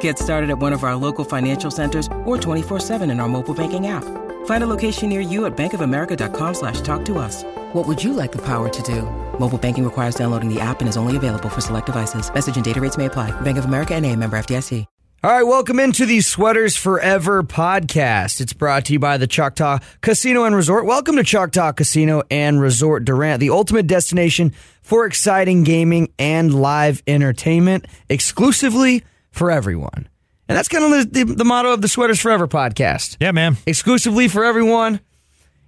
Get 0.00 0.18
started 0.18 0.50
at 0.50 0.58
one 0.58 0.74
of 0.74 0.84
our 0.84 0.96
local 0.96 1.24
financial 1.24 1.70
centers 1.70 2.06
or 2.26 2.36
24-7 2.36 3.10
in 3.10 3.20
our 3.20 3.28
mobile 3.28 3.54
banking 3.54 3.86
app. 3.86 4.04
Find 4.44 4.62
a 4.62 4.66
location 4.66 5.08
near 5.08 5.22
you 5.22 5.46
at 5.46 5.56
bankofamerica.com 5.56 6.54
slash 6.54 6.82
talk 6.82 7.06
to 7.06 7.18
us. 7.18 7.44
What 7.72 7.88
would 7.88 8.04
you 8.04 8.12
like 8.12 8.32
the 8.32 8.44
power 8.44 8.68
to 8.68 8.82
do? 8.82 9.02
Mobile 9.38 9.58
banking 9.58 9.84
requires 9.84 10.14
downloading 10.14 10.52
the 10.52 10.60
app 10.60 10.80
and 10.80 10.88
is 10.88 10.98
only 10.98 11.16
available 11.16 11.48
for 11.48 11.62
select 11.62 11.86
devices. 11.86 12.32
Message 12.32 12.56
and 12.56 12.64
data 12.64 12.82
rates 12.82 12.98
may 12.98 13.06
apply. 13.06 13.30
Bank 13.40 13.56
of 13.56 13.64
America 13.64 13.94
and 13.94 14.04
a 14.04 14.14
member 14.14 14.38
FDIC. 14.38 14.84
All 15.24 15.32
right, 15.32 15.42
welcome 15.42 15.80
into 15.80 16.06
the 16.06 16.20
Sweaters 16.20 16.76
Forever 16.76 17.42
podcast. 17.42 18.40
It's 18.40 18.52
brought 18.52 18.84
to 18.84 18.92
you 18.92 19.00
by 19.00 19.16
the 19.16 19.26
Choctaw 19.26 19.80
Casino 20.00 20.44
and 20.44 20.54
Resort. 20.54 20.84
Welcome 20.84 21.16
to 21.16 21.24
Choctaw 21.24 21.72
Casino 21.72 22.22
and 22.30 22.60
Resort 22.60 23.04
Durant, 23.04 23.40
the 23.40 23.50
ultimate 23.50 23.88
destination 23.88 24.52
for 24.80 25.06
exciting 25.06 25.64
gaming 25.64 26.12
and 26.20 26.54
live 26.54 27.02
entertainment 27.08 27.86
exclusively 28.08 29.02
for 29.38 29.50
everyone. 29.50 30.08
And 30.48 30.56
that's 30.56 30.68
kind 30.68 30.84
of 30.84 31.12
the, 31.12 31.24
the, 31.24 31.34
the 31.34 31.44
motto 31.44 31.72
of 31.72 31.82
the 31.82 31.88
Sweaters 31.88 32.20
Forever 32.20 32.48
podcast. 32.48 33.16
Yeah, 33.20 33.32
man. 33.32 33.56
Exclusively 33.66 34.28
for 34.28 34.44
everyone. 34.44 35.00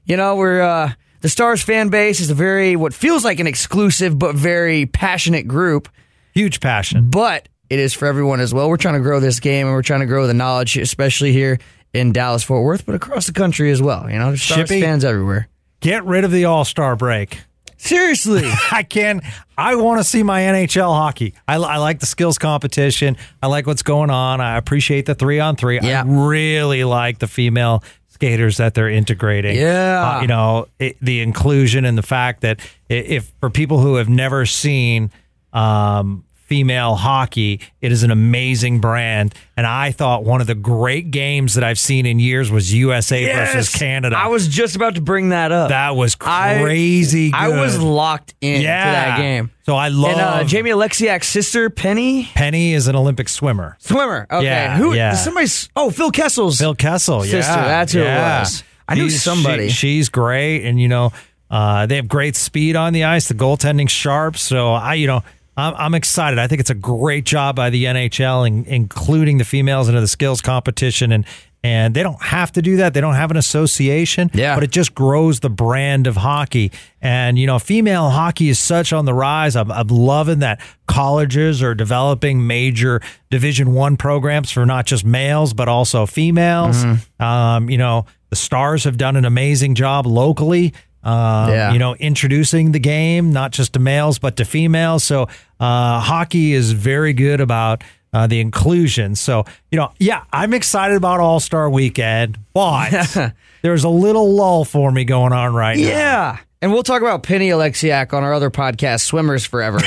You 0.04 0.16
know, 0.16 0.36
we're 0.36 0.62
uh, 0.62 0.92
the 1.20 1.28
Stars 1.28 1.62
fan 1.62 1.88
base 1.88 2.20
is 2.20 2.30
a 2.30 2.34
very 2.34 2.76
what 2.76 2.94
feels 2.94 3.24
like 3.24 3.40
an 3.40 3.46
exclusive 3.46 4.18
but 4.18 4.34
very 4.34 4.86
passionate 4.86 5.46
group. 5.46 5.88
Huge 6.34 6.60
passion. 6.60 7.10
But 7.10 7.48
it 7.68 7.78
is 7.78 7.92
for 7.92 8.06
everyone 8.06 8.40
as 8.40 8.54
well. 8.54 8.68
We're 8.68 8.78
trying 8.78 8.94
to 8.94 9.00
grow 9.00 9.20
this 9.20 9.38
game 9.40 9.66
and 9.66 9.74
we're 9.76 9.82
trying 9.82 10.00
to 10.00 10.06
grow 10.06 10.26
the 10.26 10.34
knowledge, 10.34 10.76
especially 10.76 11.32
here 11.32 11.58
in 11.92 12.12
Dallas 12.12 12.42
Fort 12.42 12.64
Worth, 12.64 12.86
but 12.86 12.94
across 12.94 13.26
the 13.26 13.32
country 13.32 13.70
as 13.70 13.82
well. 13.82 14.10
You 14.10 14.18
know, 14.18 14.34
Stars 14.34 14.68
Shippy. 14.70 14.80
fans 14.80 15.04
everywhere. 15.04 15.48
Get 15.80 16.04
rid 16.04 16.24
of 16.24 16.30
the 16.30 16.46
All 16.46 16.64
Star 16.64 16.96
break. 16.96 17.40
Seriously. 17.80 18.42
I 18.70 18.82
can. 18.82 19.22
I 19.56 19.74
want 19.74 20.00
to 20.00 20.04
see 20.04 20.22
my 20.22 20.42
NHL 20.42 20.94
hockey. 20.94 21.34
I, 21.48 21.56
I 21.56 21.78
like 21.78 22.00
the 22.00 22.06
skills 22.06 22.36
competition. 22.36 23.16
I 23.42 23.46
like 23.46 23.66
what's 23.66 23.82
going 23.82 24.10
on. 24.10 24.40
I 24.40 24.58
appreciate 24.58 25.06
the 25.06 25.14
three 25.14 25.40
on 25.40 25.56
three. 25.56 25.80
Yeah. 25.80 26.02
I 26.02 26.04
really 26.06 26.84
like 26.84 27.18
the 27.18 27.26
female 27.26 27.82
skaters 28.08 28.58
that 28.58 28.74
they're 28.74 28.90
integrating. 28.90 29.56
Yeah. 29.56 30.18
Uh, 30.18 30.20
you 30.20 30.26
know, 30.28 30.68
it, 30.78 30.98
the 31.00 31.22
inclusion 31.22 31.86
and 31.86 31.96
the 31.96 32.02
fact 32.02 32.42
that 32.42 32.60
if 32.90 33.32
for 33.40 33.48
people 33.48 33.78
who 33.80 33.94
have 33.94 34.10
never 34.10 34.44
seen 34.44 35.10
um, 35.54 36.24
female 36.50 36.96
hockey, 36.96 37.60
it 37.80 37.92
is 37.92 38.02
an 38.02 38.10
amazing 38.10 38.80
brand. 38.80 39.32
And 39.56 39.64
I 39.64 39.92
thought 39.92 40.24
one 40.24 40.40
of 40.40 40.48
the 40.48 40.56
great 40.56 41.12
games 41.12 41.54
that 41.54 41.62
I've 41.62 41.78
seen 41.78 42.06
in 42.06 42.18
years 42.18 42.50
was 42.50 42.74
USA 42.74 43.24
versus 43.32 43.68
Canada. 43.72 44.18
I 44.18 44.26
was 44.26 44.48
just 44.48 44.74
about 44.74 44.96
to 44.96 45.00
bring 45.00 45.28
that 45.28 45.52
up. 45.52 45.68
That 45.68 45.94
was 45.94 46.16
I- 46.20 46.58
crazy. 46.60 47.30
I, 47.32 47.50
was 47.50 47.80
locked 47.80 48.34
into 48.40 48.62
yeah. 48.64 48.92
that 48.92 49.18
game. 49.18 49.52
So 49.64 49.76
I 49.76 49.88
love 49.88 50.10
And 50.10 50.20
uh, 50.20 50.42
Jamie 50.44 50.70
Oleksiak's 50.70 51.28
sister, 51.28 51.70
Penny, 51.70 52.24
Penny 52.34 52.74
is 52.74 52.88
an 52.88 52.96
Olympic 52.96 53.28
swimmer. 53.28 53.76
swimmer. 53.78 54.26
Okay. 54.28 54.44
Yeah, 54.44 54.76
Who? 54.76 54.92
yeah. 54.92 55.14
Somebody's. 55.14 55.68
Oh, 55.76 55.90
Phil 55.90 56.10
Kessel's. 56.10 56.58
Phil 56.58 56.74
Kessel, 56.74 57.22
Sister, 57.22 57.36
yeah, 57.36 57.64
that's 57.68 57.92
who 57.92 58.00
it 58.00 58.06
was. 58.06 58.64
I 58.88 58.96
knew 58.96 59.08
She's- 59.08 59.22
somebody. 59.22 59.68
she- 59.68 59.74
she's 59.98 60.08
great, 60.08 60.64
and 60.64 60.80
you 60.80 60.88
know 60.88 61.12
uh, 61.48 61.86
they 61.86 61.94
have 61.94 62.08
great 62.08 62.34
speed 62.34 62.74
on 62.74 62.92
the 62.92 63.04
ice. 63.04 63.28
The 63.28 63.34
goaltending's 63.34 63.92
sharp, 63.92 64.36
so 64.36 64.72
I, 64.72 64.94
you 64.94 65.06
know. 65.06 65.22
I'm, 65.60 65.74
I'm 65.76 65.94
excited. 65.94 66.38
I 66.38 66.46
think 66.46 66.60
it's 66.60 66.70
a 66.70 66.74
great 66.74 67.24
job 67.24 67.56
by 67.56 67.70
the 67.70 67.84
NHL, 67.84 68.46
in, 68.46 68.64
including 68.64 69.38
the 69.38 69.44
females 69.44 69.88
into 69.88 70.00
the 70.00 70.08
skills 70.08 70.40
competition, 70.40 71.12
and 71.12 71.24
and 71.62 71.92
they 71.94 72.02
don't 72.02 72.22
have 72.22 72.50
to 72.52 72.62
do 72.62 72.78
that. 72.78 72.94
They 72.94 73.02
don't 73.02 73.16
have 73.16 73.30
an 73.30 73.36
association, 73.36 74.30
Yeah. 74.32 74.54
But 74.54 74.64
it 74.64 74.70
just 74.70 74.94
grows 74.94 75.40
the 75.40 75.50
brand 75.50 76.06
of 76.06 76.16
hockey, 76.16 76.72
and 77.02 77.38
you 77.38 77.46
know, 77.46 77.58
female 77.58 78.08
hockey 78.08 78.48
is 78.48 78.58
such 78.58 78.94
on 78.94 79.04
the 79.04 79.12
rise. 79.12 79.56
I'm, 79.56 79.70
I'm 79.70 79.88
loving 79.88 80.38
that 80.38 80.58
colleges 80.88 81.62
are 81.62 81.74
developing 81.74 82.46
major 82.46 83.00
Division 83.30 83.74
One 83.74 83.96
programs 83.98 84.50
for 84.50 84.64
not 84.66 84.86
just 84.86 85.04
males 85.04 85.52
but 85.52 85.68
also 85.68 86.06
females. 86.06 86.82
Um, 87.20 87.68
you 87.70 87.78
know, 87.78 88.06
the 88.30 88.36
Stars 88.36 88.84
have 88.84 88.96
done 88.96 89.16
an 89.16 89.24
amazing 89.26 89.74
job 89.74 90.06
locally. 90.06 90.72
Um, 91.02 91.50
Yeah. 91.50 91.72
You 91.72 91.78
know, 91.78 91.94
introducing 91.96 92.72
the 92.72 92.78
game 92.78 93.32
not 93.32 93.52
just 93.52 93.72
to 93.74 93.78
males 93.80 94.18
but 94.18 94.36
to 94.36 94.44
females. 94.44 95.04
So 95.04 95.28
uh, 95.60 96.00
hockey 96.00 96.52
is 96.52 96.72
very 96.72 97.12
good 97.12 97.40
about 97.40 97.84
uh, 98.12 98.26
the 98.26 98.40
inclusion. 98.40 99.14
So 99.14 99.44
you 99.70 99.78
know, 99.78 99.92
yeah, 99.98 100.24
I'm 100.32 100.54
excited 100.54 100.96
about 100.96 101.20
All 101.20 101.40
Star 101.40 101.70
Weekend, 101.70 102.38
but 102.52 103.34
there's 103.62 103.84
a 103.84 103.88
little 103.88 104.34
lull 104.34 104.64
for 104.64 104.90
me 104.90 105.04
going 105.04 105.32
on 105.32 105.54
right 105.54 105.78
now. 105.78 105.86
Yeah. 105.86 106.38
And 106.62 106.72
we'll 106.72 106.82
talk 106.82 107.00
about 107.00 107.22
Penny 107.22 107.48
Oleksiak 107.48 108.12
on 108.12 108.22
our 108.22 108.34
other 108.34 108.50
podcast, 108.50 109.00
Swimmers 109.00 109.46
Forever. 109.46 109.78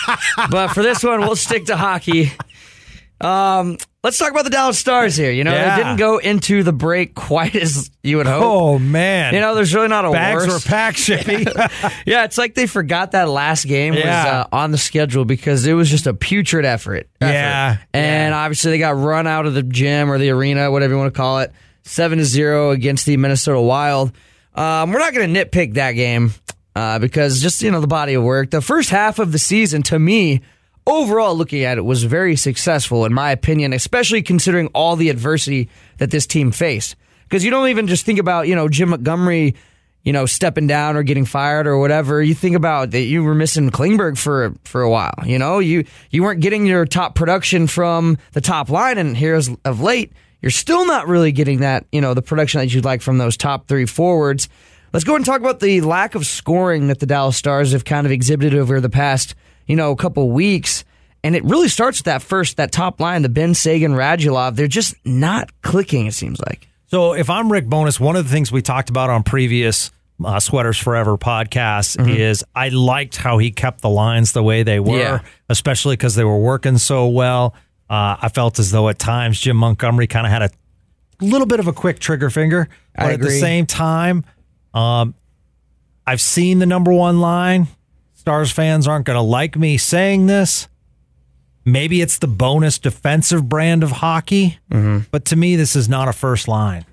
but 0.50 0.68
for 0.68 0.82
this 0.82 1.04
one, 1.04 1.20
we'll 1.20 1.36
stick 1.36 1.66
to 1.66 1.76
hockey. 1.76 2.32
Um, 3.24 3.78
let's 4.02 4.18
talk 4.18 4.30
about 4.30 4.44
the 4.44 4.50
Dallas 4.50 4.78
Stars 4.78 5.16
here. 5.16 5.30
You 5.30 5.44
know, 5.44 5.52
Yeah. 5.52 5.76
they 5.76 5.82
didn't 5.82 5.96
go 5.98 6.18
into 6.18 6.62
the 6.62 6.72
break 6.72 7.14
quite 7.14 7.54
as 7.54 7.90
you 8.02 8.16
would 8.16 8.26
hope. 8.26 8.42
Oh 8.42 8.78
man, 8.78 9.32
You 9.34 9.40
know, 9.40 9.54
there's 9.54 9.74
really 9.74 9.88
not 9.88 10.04
a 10.04 10.10
bags 10.10 10.46
worse. 10.46 10.64
were 10.64 10.68
packed, 10.68 10.96
Shippy. 10.98 11.44
yeah, 12.06 12.24
it's 12.24 12.36
like 12.38 12.54
they 12.54 12.66
forgot 12.66 13.12
that 13.12 13.28
last 13.28 13.66
game 13.66 13.94
was 13.94 14.04
uh, 14.04 14.46
on 14.52 14.70
the 14.72 14.78
schedule 14.78 15.24
because 15.24 15.66
it 15.66 15.72
was 15.74 15.88
just 15.88 16.06
a 16.06 16.14
putrid 16.14 16.64
effort. 16.64 17.08
effort. 17.20 17.32
Yeah, 17.32 17.76
and 17.94 18.34
obviously 18.34 18.72
they 18.72 18.78
got 18.78 18.96
run 18.96 19.26
out 19.26 19.46
of 19.46 19.54
the 19.54 19.62
gym 19.62 20.10
or 20.10 20.18
the 20.18 20.30
arena, 20.30 20.70
whatever 20.70 20.94
you 20.94 20.98
want 20.98 21.12
to 21.14 21.16
call 21.16 21.38
it, 21.40 21.52
seven 21.84 22.18
to 22.18 22.24
zero 22.24 22.70
against 22.70 23.06
the 23.06 23.16
Minnesota 23.16 23.60
Wild. 23.60 24.12
Um, 24.54 24.92
we're 24.92 24.98
not 24.98 25.14
going 25.14 25.32
to 25.32 25.44
nitpick 25.44 25.74
that 25.74 25.92
game 25.92 26.32
uh, 26.76 26.98
because 26.98 27.40
just 27.40 27.62
you 27.62 27.70
know 27.70 27.80
the 27.80 27.86
body 27.86 28.14
of 28.14 28.22
work. 28.22 28.50
The 28.50 28.60
first 28.60 28.90
half 28.90 29.18
of 29.18 29.32
the 29.32 29.38
season, 29.38 29.82
to 29.84 29.98
me, 29.98 30.42
overall 30.86 31.36
looking 31.36 31.64
at 31.64 31.78
it, 31.78 31.82
was 31.82 32.04
very 32.04 32.36
successful 32.36 33.04
in 33.04 33.12
my 33.12 33.30
opinion, 33.30 33.72
especially 33.72 34.22
considering 34.22 34.68
all 34.68 34.96
the 34.96 35.10
adversity 35.10 35.68
that 35.98 36.10
this 36.10 36.26
team 36.26 36.50
faced. 36.50 36.96
Because 37.24 37.44
you 37.44 37.50
don't 37.50 37.68
even 37.68 37.86
just 37.86 38.04
think 38.04 38.18
about 38.18 38.48
you 38.48 38.54
know 38.54 38.68
Jim 38.68 38.90
Montgomery 38.90 39.54
you 40.02 40.12
know, 40.12 40.26
stepping 40.26 40.66
down 40.66 40.96
or 40.96 41.02
getting 41.02 41.24
fired 41.24 41.66
or 41.66 41.78
whatever, 41.78 42.22
you 42.22 42.34
think 42.34 42.56
about 42.56 42.90
that 42.90 43.02
you 43.02 43.22
were 43.22 43.34
missing 43.34 43.70
Klingberg 43.70 44.18
for 44.18 44.54
for 44.64 44.82
a 44.82 44.90
while. 44.90 45.14
You 45.24 45.38
know, 45.38 45.60
you 45.60 45.84
you 46.10 46.22
weren't 46.22 46.40
getting 46.40 46.66
your 46.66 46.84
top 46.84 47.14
production 47.14 47.66
from 47.66 48.18
the 48.32 48.40
top 48.40 48.68
line, 48.68 48.98
and 48.98 49.16
here's 49.16 49.48
of 49.64 49.80
late, 49.80 50.12
you're 50.40 50.50
still 50.50 50.86
not 50.86 51.06
really 51.06 51.30
getting 51.30 51.60
that. 51.60 51.86
You 51.92 52.00
know, 52.00 52.14
the 52.14 52.22
production 52.22 52.60
that 52.60 52.74
you'd 52.74 52.84
like 52.84 53.00
from 53.00 53.18
those 53.18 53.36
top 53.36 53.68
three 53.68 53.86
forwards. 53.86 54.48
Let's 54.92 55.04
go 55.04 55.16
and 55.16 55.24
talk 55.24 55.40
about 55.40 55.60
the 55.60 55.80
lack 55.80 56.14
of 56.14 56.26
scoring 56.26 56.88
that 56.88 56.98
the 56.98 57.06
Dallas 57.06 57.36
Stars 57.36 57.72
have 57.72 57.84
kind 57.84 58.06
of 58.06 58.12
exhibited 58.12 58.58
over 58.58 58.78
the 58.78 58.90
past, 58.90 59.34
you 59.72 59.76
know, 59.76 59.90
a 59.90 59.96
couple 59.96 60.30
weeks. 60.30 60.84
And 61.24 61.34
it 61.34 61.42
really 61.44 61.68
starts 61.68 62.00
with 62.00 62.04
that 62.04 62.20
first, 62.20 62.58
that 62.58 62.72
top 62.72 63.00
line, 63.00 63.22
the 63.22 63.30
Benn 63.30 63.54
Seguin, 63.54 63.92
Radulov. 63.92 64.54
They're 64.54 64.68
just 64.68 64.94
not 65.06 65.48
clicking, 65.62 66.04
it 66.06 66.12
seems 66.12 66.38
like. 66.46 66.68
So 66.88 67.14
if 67.14 67.30
I'm 67.30 67.50
Rick 67.50 67.68
Bowness, 67.70 67.98
one 67.98 68.16
of 68.16 68.24
the 68.26 68.30
things 68.30 68.52
we 68.52 68.60
talked 68.60 68.90
about 68.90 69.08
on 69.08 69.22
previous 69.22 69.90
uh, 70.22 70.38
Sweaters 70.40 70.76
Forever 70.76 71.16
podcasts 71.16 71.96
Mm-hmm. 71.96 72.10
is 72.10 72.44
I 72.54 72.68
liked 72.68 73.16
how 73.16 73.38
he 73.38 73.50
kept 73.50 73.80
the 73.80 73.88
lines 73.88 74.32
the 74.32 74.42
way 74.42 74.62
they 74.62 74.78
were, 74.78 74.98
Yeah. 74.98 75.20
especially 75.48 75.96
because 75.96 76.16
they 76.16 76.24
were 76.24 76.38
working 76.38 76.76
so 76.76 77.08
well. 77.08 77.54
Uh, 77.88 78.16
I 78.20 78.28
felt 78.28 78.58
as 78.58 78.70
though 78.72 78.90
at 78.90 78.98
times 78.98 79.40
Jim 79.40 79.56
Montgomery 79.56 80.06
kind 80.06 80.26
of 80.26 80.32
had 80.32 80.42
a 80.42 80.50
little 81.20 81.46
bit 81.46 81.60
of 81.60 81.66
a 81.66 81.72
quick 81.72 81.98
trigger 81.98 82.28
finger, 82.30 82.68
but 82.94 83.12
at 83.12 83.20
the 83.20 83.30
same 83.30 83.64
time, 83.64 84.24
um, 84.74 85.14
I've 86.06 86.20
seen 86.20 86.58
the 86.58 86.66
number 86.66 86.92
one 86.92 87.20
line. 87.20 87.68
Stars 88.22 88.52
fans 88.52 88.86
aren't 88.86 89.04
going 89.04 89.16
to 89.16 89.20
like 89.20 89.56
me 89.56 89.76
saying 89.76 90.26
this. 90.26 90.68
Maybe 91.64 92.00
it's 92.00 92.18
the 92.18 92.28
Bowness 92.28 92.78
defensive 92.78 93.48
brand 93.48 93.82
of 93.82 93.90
hockey, 93.90 94.60
mm-hmm. 94.70 95.06
but 95.10 95.24
to 95.24 95.34
me, 95.34 95.56
this 95.56 95.74
is 95.74 95.88
not 95.88 96.06
a 96.06 96.12
first 96.12 96.46
line. 96.46 96.86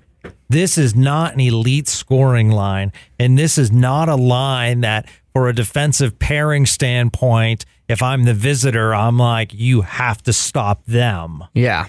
This 0.48 0.76
is 0.76 0.96
not 0.96 1.34
an 1.34 1.38
elite 1.38 1.86
scoring 1.86 2.50
line, 2.50 2.90
and 3.16 3.38
this 3.38 3.58
is 3.58 3.70
not 3.70 4.08
a 4.08 4.16
line 4.16 4.80
that, 4.80 5.08
for 5.32 5.48
a 5.48 5.54
defensive 5.54 6.18
pairing 6.18 6.66
standpoint, 6.66 7.64
if 7.88 8.02
I'm 8.02 8.24
the 8.24 8.34
visitor, 8.34 8.92
I'm 8.92 9.16
like, 9.16 9.54
you 9.54 9.82
have 9.82 10.20
to 10.24 10.32
stop 10.32 10.84
them. 10.86 11.44
Yeah. 11.54 11.86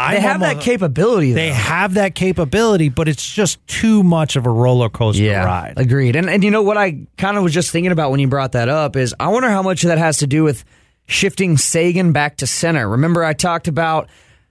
I 0.00 0.14
They 0.14 0.20
have 0.20 0.40
that 0.40 0.60
capability. 0.60 1.32
They 1.32 1.48
though. 1.48 1.54
have 1.54 1.94
that 1.94 2.14
capability, 2.14 2.88
but 2.88 3.08
it's 3.08 3.26
just 3.32 3.64
too 3.66 4.02
much 4.02 4.36
of 4.36 4.46
a 4.46 4.50
roller 4.50 4.88
coaster 4.88 5.22
yeah, 5.22 5.44
ride. 5.44 5.74
agreed. 5.76 6.16
And 6.16 6.28
and 6.30 6.42
you 6.42 6.50
know 6.50 6.62
what 6.62 6.76
I 6.76 7.06
kind 7.18 7.36
of 7.36 7.42
was 7.42 7.52
just 7.52 7.70
thinking 7.70 7.92
about 7.92 8.10
when 8.10 8.20
you 8.20 8.28
brought 8.28 8.52
that 8.52 8.68
up 8.68 8.96
is 8.96 9.14
I 9.20 9.28
wonder 9.28 9.48
how 9.50 9.62
much 9.62 9.84
of 9.84 9.88
that 9.88 9.98
has 9.98 10.18
to 10.18 10.26
do 10.26 10.42
with 10.44 10.64
shifting 11.06 11.56
Seguin 11.56 12.12
back 12.12 12.36
to 12.38 12.46
center. 12.46 12.88
Remember 12.88 13.22
I 13.24 13.32
talked 13.32 13.68
about 13.68 14.08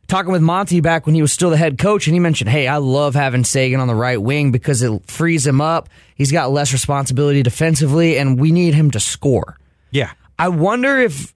talking 0.07 0.31
with 0.31 0.41
Monty 0.41 0.81
back 0.81 1.05
when 1.05 1.15
he 1.15 1.21
was 1.21 1.31
still 1.31 1.49
the 1.51 1.57
head 1.57 1.77
coach, 1.77 2.07
and 2.07 2.13
he 2.13 2.19
mentioned, 2.19 2.49
"Hey, 2.49 2.67
I 2.67 2.77
love 2.77 3.15
having 3.15 3.43
Seguin 3.43 3.79
on 3.79 3.87
the 3.87 3.95
right 3.95 4.21
wing 4.21 4.51
because 4.51 4.81
it 4.81 5.01
frees 5.09 5.45
him 5.47 5.61
up. 5.61 5.87
He's 6.15 6.31
got 6.31 6.51
less 6.51 6.73
responsibility 6.73 7.43
defensively, 7.43 8.17
and 8.17 8.39
we 8.39 8.51
need 8.51 8.73
him 8.73 8.91
to 8.91 8.99
score." 8.99 9.57
yeah. 9.91 10.11
I 10.37 10.47
wonder 10.47 10.97
if 10.99 11.33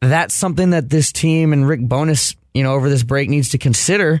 that's 0.00 0.32
something 0.32 0.70
that 0.70 0.88
this 0.88 1.10
team 1.10 1.52
and 1.52 1.66
Rick 1.66 1.80
Bowness, 1.80 2.36
you 2.56 2.62
know, 2.62 2.72
over 2.74 2.88
this 2.88 3.02
break 3.02 3.28
needs 3.28 3.50
to 3.50 3.58
consider 3.58 4.20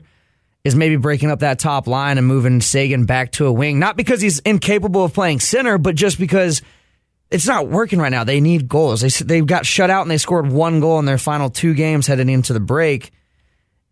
is 0.64 0.74
maybe 0.74 0.96
breaking 0.96 1.30
up 1.30 1.40
that 1.40 1.58
top 1.58 1.86
line 1.86 2.18
and 2.18 2.26
moving 2.26 2.60
Seguin 2.60 3.04
back 3.06 3.32
to 3.32 3.46
a 3.46 3.52
wing. 3.52 3.78
Not 3.78 3.96
because 3.96 4.20
he's 4.20 4.40
incapable 4.40 5.04
of 5.04 5.14
playing 5.14 5.40
center, 5.40 5.78
but 5.78 5.94
just 5.94 6.18
because 6.18 6.60
it's 7.30 7.46
not 7.46 7.68
working 7.68 7.98
right 8.00 8.10
now. 8.10 8.24
They 8.24 8.40
need 8.40 8.68
goals. 8.68 9.00
They 9.00 9.08
they 9.08 9.40
got 9.40 9.64
shut 9.66 9.90
out 9.90 10.02
and 10.02 10.10
they 10.10 10.18
scored 10.18 10.50
one 10.50 10.80
goal 10.80 10.98
in 10.98 11.04
their 11.04 11.18
final 11.18 11.50
two 11.50 11.74
games 11.74 12.06
heading 12.06 12.28
into 12.28 12.52
the 12.52 12.60
break. 12.60 13.10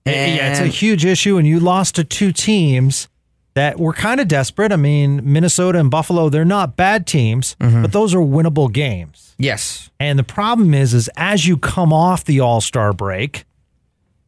yeah, 0.06 0.50
it's 0.50 0.60
a 0.60 0.66
huge 0.66 1.04
issue, 1.04 1.38
and 1.38 1.46
you 1.46 1.60
lost 1.60 1.94
to 1.96 2.04
two 2.04 2.30
teams 2.32 3.08
that 3.54 3.78
were 3.78 3.92
kind 3.92 4.20
of 4.20 4.28
desperate. 4.28 4.72
I 4.72 4.76
mean, 4.76 5.20
Minnesota 5.32 5.78
and 5.78 5.90
Buffalo, 5.90 6.28
they're 6.28 6.44
not 6.44 6.76
bad 6.76 7.06
teams, 7.06 7.56
Mm-hmm. 7.60 7.82
but 7.82 7.92
those 7.92 8.14
are 8.14 8.18
winnable 8.18 8.70
games. 8.72 9.34
yes. 9.38 9.90
And 10.00 10.18
the 10.18 10.24
problem 10.24 10.74
is, 10.74 10.92
is 10.92 11.08
as 11.16 11.46
you 11.46 11.56
come 11.56 11.92
off 11.92 12.24
the 12.24 12.40
All 12.40 12.60
Star 12.60 12.92
break, 12.92 13.44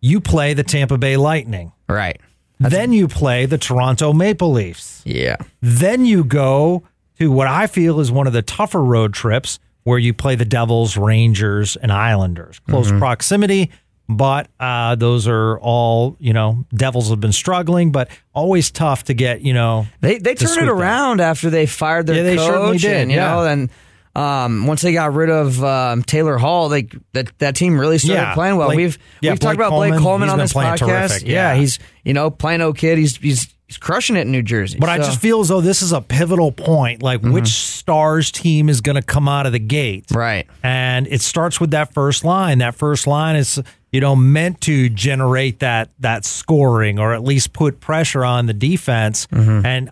you 0.01 0.21
play 0.21 0.55
the 0.55 0.63
Tampa 0.63 0.99
Bay 0.99 1.17
Lightning. 1.17 1.73
Right. 1.89 2.21
then 2.59 2.93
you 2.93 3.07
play 3.09 3.47
the 3.47 3.59
Toronto 3.59 4.13
Maple 4.13 4.53
Leafs. 4.53 5.03
Yeah. 5.05 5.37
Then 5.61 6.05
you 6.07 6.25
go 6.25 6.83
to 7.19 7.31
what 7.31 7.47
I 7.47 7.67
feel 7.67 8.01
is 8.01 8.11
one 8.11 8.27
of 8.27 8.33
the 8.33 8.43
tougher 8.43 8.83
road 8.83 9.13
trips 9.15 9.59
where 9.85 9.99
you 9.99 10.13
play 10.15 10.35
the 10.35 10.45
Devils, 10.45 10.97
Rangers, 10.97 11.77
and 11.77 11.93
Islanders. 11.93 12.59
Close 12.69 12.89
Mm-hmm. 12.89 12.99
proximity, 12.99 13.71
but 14.09 14.49
uh, 14.59 14.95
those 14.97 15.29
are 15.29 15.59
all, 15.61 16.17
you 16.19 16.33
know, 16.33 16.65
Devils 16.75 17.11
have 17.11 17.21
been 17.21 17.33
struggling, 17.33 17.93
but 17.93 18.09
always 18.35 18.71
tough 18.71 19.05
to 19.05 19.15
get, 19.15 19.43
you 19.43 19.53
know. 19.55 19.87
They 20.01 20.19
they 20.19 20.35
to 20.35 20.45
turned 20.45 20.51
sweep 20.55 20.63
it 20.65 20.67
them. 20.67 20.79
around 20.79 21.21
after 21.21 21.51
they 21.51 21.67
fired 21.67 22.07
their 22.07 22.17
Yeah, 22.17 22.23
they 22.23 22.37
coach, 22.37 22.47
certainly 22.47 22.79
did, 22.79 22.93
and 23.03 23.11
you 23.11 23.17
yeah. 23.19 23.31
know, 23.31 23.45
then 23.45 23.71
um, 24.17 24.67
once 24.67 24.81
they 24.83 24.93
got 24.93 25.13
rid 25.13 25.29
of 25.29 25.63
um, 25.63 26.03
Taylor 26.03 26.39
Hall, 26.39 26.69
they 26.71 26.89
that 27.13 27.37
that 27.39 27.55
team 27.57 27.79
really 27.79 27.99
started 27.99 28.23
Yeah, 28.23 28.35
playing 28.35 28.57
well. 28.57 28.69
Blake- 28.69 28.77
we've 28.79 28.99
yeah, 29.21 29.33
we've 29.33 29.41
talked 29.41 29.57
Blake 29.59 29.69
about 29.69 29.77
Blake 29.77 29.91
Coleman, 29.93 30.03
Coleman 30.03 30.29
he's 30.29 30.33
on 30.33 30.39
this 30.39 30.53
podcast. 30.81 31.27
yeah. 31.27 31.53
yeah. 31.55 31.61
he's 31.61 31.79
you 32.05 32.15
know 32.15 32.31
playing 32.31 32.61
no 32.61 32.73
kid. 32.73 32.97
He's 32.99 33.17
he's 33.17 33.55
he's 33.67 33.77
crushing 33.77 34.17
it 34.17 34.21
in 34.23 34.33
New 34.33 34.43
Jersey. 34.43 34.79
But 34.79 34.89
I 34.89 34.97
just 34.99 35.21
feel 35.21 35.41
as 35.41 35.49
though 35.49 35.61
this 35.61 35.83
is 35.83 35.93
a 35.93 36.01
pivotal 36.01 36.51
point. 36.53 37.03
Like, 37.03 37.21
which 37.23 37.49
Stars 37.49 38.31
team 38.31 38.69
is 38.69 38.81
going 38.81 38.97
to 38.97 39.03
come 39.03 39.29
out 39.29 39.45
of 39.45 39.53
the 39.53 39.59
gate? 39.59 40.07
right. 40.13 40.47
and 40.63 41.07
it 41.09 41.21
starts 41.21 41.61
with 41.61 41.73
that 41.73 41.93
first 41.93 42.25
line. 42.25 42.59
That 42.59 42.75
first 42.75 43.07
line 43.07 43.37
is 43.37 43.61
you 43.93 44.01
know 44.01 44.17
meant 44.17 44.61
to 44.63 44.89
generate 44.89 45.59
that 45.61 45.91
that 46.01 46.25
scoring 46.25 46.99
or 46.99 47.13
at 47.13 47.23
least 47.23 47.53
put 47.53 47.81
pressure 47.81 48.25
on 48.25 48.47
the 48.47 48.55
defense. 48.55 49.27
And 49.31 49.91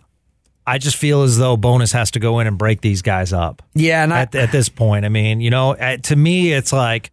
I 0.66 0.78
just 0.78 0.96
feel 0.96 1.22
as 1.22 1.36
though 1.38 1.56
Bowness 1.56 1.92
has 1.92 2.10
to 2.12 2.20
go 2.20 2.38
in 2.40 2.46
and 2.46 2.56
break 2.56 2.80
these 2.80 3.02
guys 3.02 3.32
up 3.32 3.62
Yeah, 3.74 4.02
and 4.02 4.14
I, 4.14 4.20
at, 4.22 4.34
at 4.34 4.52
this 4.52 4.68
point. 4.68 5.04
I 5.04 5.08
mean, 5.10 5.40
you 5.40 5.50
know, 5.50 5.74
at, 5.74 6.04
to 6.04 6.16
me, 6.16 6.52
it's 6.52 6.72
like 6.72 7.10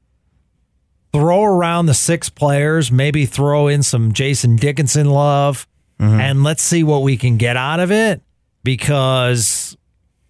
throw 1.12 1.44
around 1.44 1.88
the 1.88 1.94
six 1.94 2.30
players, 2.30 2.92
maybe 2.92 3.25
throw 3.25 3.68
in 3.68 3.83
some 3.83 4.13
Jason 4.13 4.56
Dickinson 4.56 5.09
love, 5.09 5.68
and 6.00 6.44
let's 6.44 6.63
see 6.63 6.83
what 6.83 7.03
we 7.03 7.15
can 7.15 7.38
get 7.38 7.56
out 7.57 7.80
of 7.80 7.92
it 7.92 8.21
because, 8.63 9.77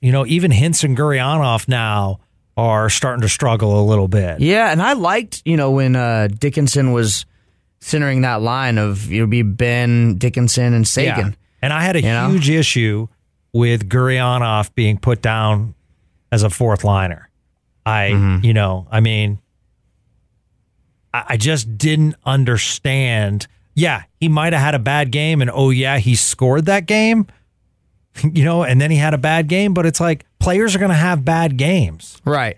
you 0.01 0.11
know, 0.11 0.25
even 0.25 0.51
Hintz 0.51 0.83
and 0.83 0.97
Gurianov 0.97 1.67
now 1.69 2.19
are 2.57 2.89
starting 2.89 3.21
to 3.21 3.29
struggle 3.29 3.79
a 3.79 3.85
little 3.85 4.09
bit. 4.09 4.41
yeah, 4.41 4.69
and 4.71 4.81
I 4.81 4.93
liked 4.93 5.41
you 5.45 5.55
know 5.55 5.71
when 5.71 5.95
uh, 5.95 6.27
Dickinson 6.27 6.91
was 6.91 7.25
centering 7.79 8.21
that 8.21 8.41
line 8.41 8.77
of 8.77 9.09
you 9.09 9.21
know 9.21 9.27
be 9.27 9.43
Benn 9.43 10.17
Dickinson 10.17 10.73
and 10.73 10.87
Seguin. 10.87 11.27
Yeah. 11.29 11.31
And 11.61 11.71
I 11.71 11.81
had 11.81 11.95
a 11.95 12.01
You 12.01 12.09
know? 12.09 12.29
huge 12.29 12.49
issue 12.49 13.07
with 13.53 13.87
Gurianov 13.89 14.73
being 14.75 14.97
put 14.97 15.21
down 15.21 15.75
as 16.31 16.43
a 16.43 16.49
fourth 16.49 16.83
liner. 16.83 17.29
I, 17.85 18.11
Mm-hmm. 18.13 18.45
you 18.45 18.53
know, 18.53 18.87
I 18.91 18.99
mean, 18.99 19.39
I, 21.13 21.23
I 21.29 21.37
just 21.37 21.77
didn't 21.77 22.15
understand. 22.25 23.47
Yeah, 23.75 24.03
he 24.19 24.27
might 24.29 24.53
have 24.53 24.61
had 24.61 24.75
a 24.75 24.79
bad 24.79 25.11
game, 25.11 25.41
and 25.41 25.49
oh, 25.53 25.69
yeah, 25.69 25.97
he 25.97 26.15
scored 26.15 26.65
that 26.65 26.85
game, 26.85 27.27
you 28.23 28.43
know, 28.43 28.63
and 28.63 28.79
then 28.81 28.91
he 28.91 28.97
had 28.97 29.13
a 29.13 29.17
bad 29.17 29.47
game, 29.47 29.73
but 29.73 29.85
it's 29.85 29.99
like 29.99 30.25
players 30.39 30.75
are 30.75 30.79
going 30.79 30.89
to 30.89 30.95
have 30.95 31.23
bad 31.25 31.57
games. 31.57 32.21
Right. 32.25 32.57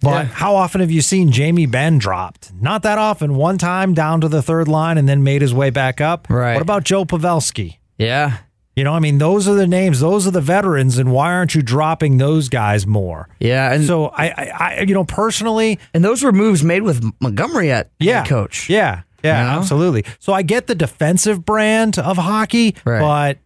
But 0.00 0.10
Yeah. 0.10 0.24
how 0.24 0.56
often 0.56 0.80
have 0.82 0.90
you 0.90 1.00
seen 1.00 1.32
Jamie 1.32 1.66
Benn 1.66 1.98
dropped? 1.98 2.52
Not 2.60 2.82
that 2.82 2.98
often. 2.98 3.34
One 3.34 3.56
time 3.58 3.94
down 3.94 4.20
to 4.20 4.28
the 4.28 4.42
third 4.42 4.68
line 4.68 4.98
and 4.98 5.08
then 5.08 5.24
made 5.24 5.40
his 5.42 5.54
way 5.54 5.70
back 5.70 6.00
up. 6.00 6.28
Right. 6.28 6.52
What 6.54 6.62
about 6.62 6.84
Joe 6.84 7.04
Pavelski? 7.06 7.78
Yeah. 7.98 8.38
You 8.74 8.84
know, 8.84 8.92
I 8.92 8.98
mean, 8.98 9.16
those 9.16 9.48
are 9.48 9.54
the 9.54 9.66
names, 9.66 10.00
those 10.00 10.26
are 10.26 10.30
the 10.30 10.42
veterans, 10.42 10.98
and 10.98 11.10
why 11.10 11.32
aren't 11.32 11.54
you 11.54 11.62
dropping 11.62 12.18
those 12.18 12.50
guys 12.50 12.86
more? 12.86 13.26
Yeah, 13.40 13.72
and 13.72 13.84
So 13.86 14.08
I, 14.08 14.26
I, 14.28 14.50
I 14.78 14.80
you 14.86 14.92
know, 14.92 15.04
personally, 15.04 15.78
and 15.94 16.04
those 16.04 16.22
were 16.22 16.30
moves 16.32 16.62
made 16.62 16.82
with 16.82 17.02
Montgomery 17.20 17.72
at 17.72 17.90
yeah, 17.98 18.18
head 18.18 18.28
coach. 18.28 18.68
yeah, 18.68 19.02
yeah, 19.24 19.40
You 19.40 19.50
know? 19.54 19.58
absolutely. 19.60 20.04
So 20.18 20.34
I 20.34 20.42
get 20.42 20.66
the 20.66 20.74
defensive 20.74 21.42
brand 21.46 21.98
of 21.98 22.18
hockey, 22.18 22.76
Right. 22.84 23.00
but 23.00 23.38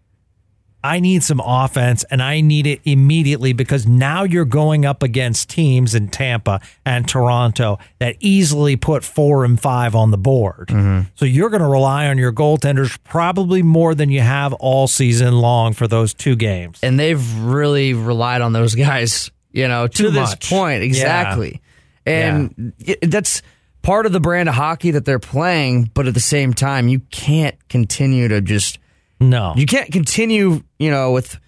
I 0.83 1.01
need 1.01 1.23
some 1.23 1.41
offense, 1.41 2.05
and 2.11 2.23
I 2.23 2.41
need 2.41 2.67
it 2.67 2.81
immediately 2.85 3.53
because 3.53 3.87
now 3.87 4.23
you're 4.25 4.45
going 4.47 4.85
up 4.87 5.03
against 5.03 5.51
teams 5.51 5.95
in 5.95 6.09
Tampa 6.09 6.61
and 6.87 7.07
Toronto 7.07 7.79
that 7.99 8.17
easily 8.21 8.77
put 8.77 9.05
four 9.05 9.45
and 9.45 9.61
five 9.61 9.95
on 9.95 10.11
the 10.11 10.17
board. 10.19 10.69
Mm-hmm. 10.69 11.09
So 11.17 11.25
you're 11.27 11.51
going 11.51 11.63
to 11.63 11.69
rely 11.69 12.07
on 12.07 12.17
your 12.19 12.33
goaltenders 12.33 12.99
probably 13.05 13.63
more 13.63 13.95
than 13.95 14.09
you 14.11 14.21
have 14.21 14.53
all 14.55 14.89
season 14.89 15.35
long 15.39 15.75
for 15.75 15.87
those 15.87 16.15
two 16.15 16.35
games. 16.37 16.79
and 16.83 16.99
they've 16.99 17.39
really 17.41 17.93
relied 17.95 18.41
on 18.41 18.53
those 18.53 18.75
guys, 18.75 19.31
you 19.53 19.69
know, 19.69 19.87
to 19.87 19.97
Too 20.05 20.11
this 20.11 20.31
much. 20.31 20.49
point. 20.51 20.83
Exactly. 20.83 21.61
And 22.07 22.73
it- 22.79 23.11
that's 23.11 23.43
part 23.83 24.07
of 24.07 24.13
the 24.13 24.21
brand 24.21 24.49
of 24.49 24.55
hockey 24.55 24.91
that 24.93 25.05
they're 25.05 25.19
playing, 25.19 25.91
but 25.95 26.07
at 26.07 26.15
the 26.15 26.21
same 26.21 26.53
time, 26.55 26.89
you 26.89 27.01
can't 27.11 27.57
continue 27.69 28.29
to 28.29 28.41
just 28.41 28.79
No, 29.21 29.53
you 29.57 29.67
can't 29.67 29.93
continue, 29.93 30.63
you 30.79 30.91
know, 30.91 31.13
with 31.13 31.39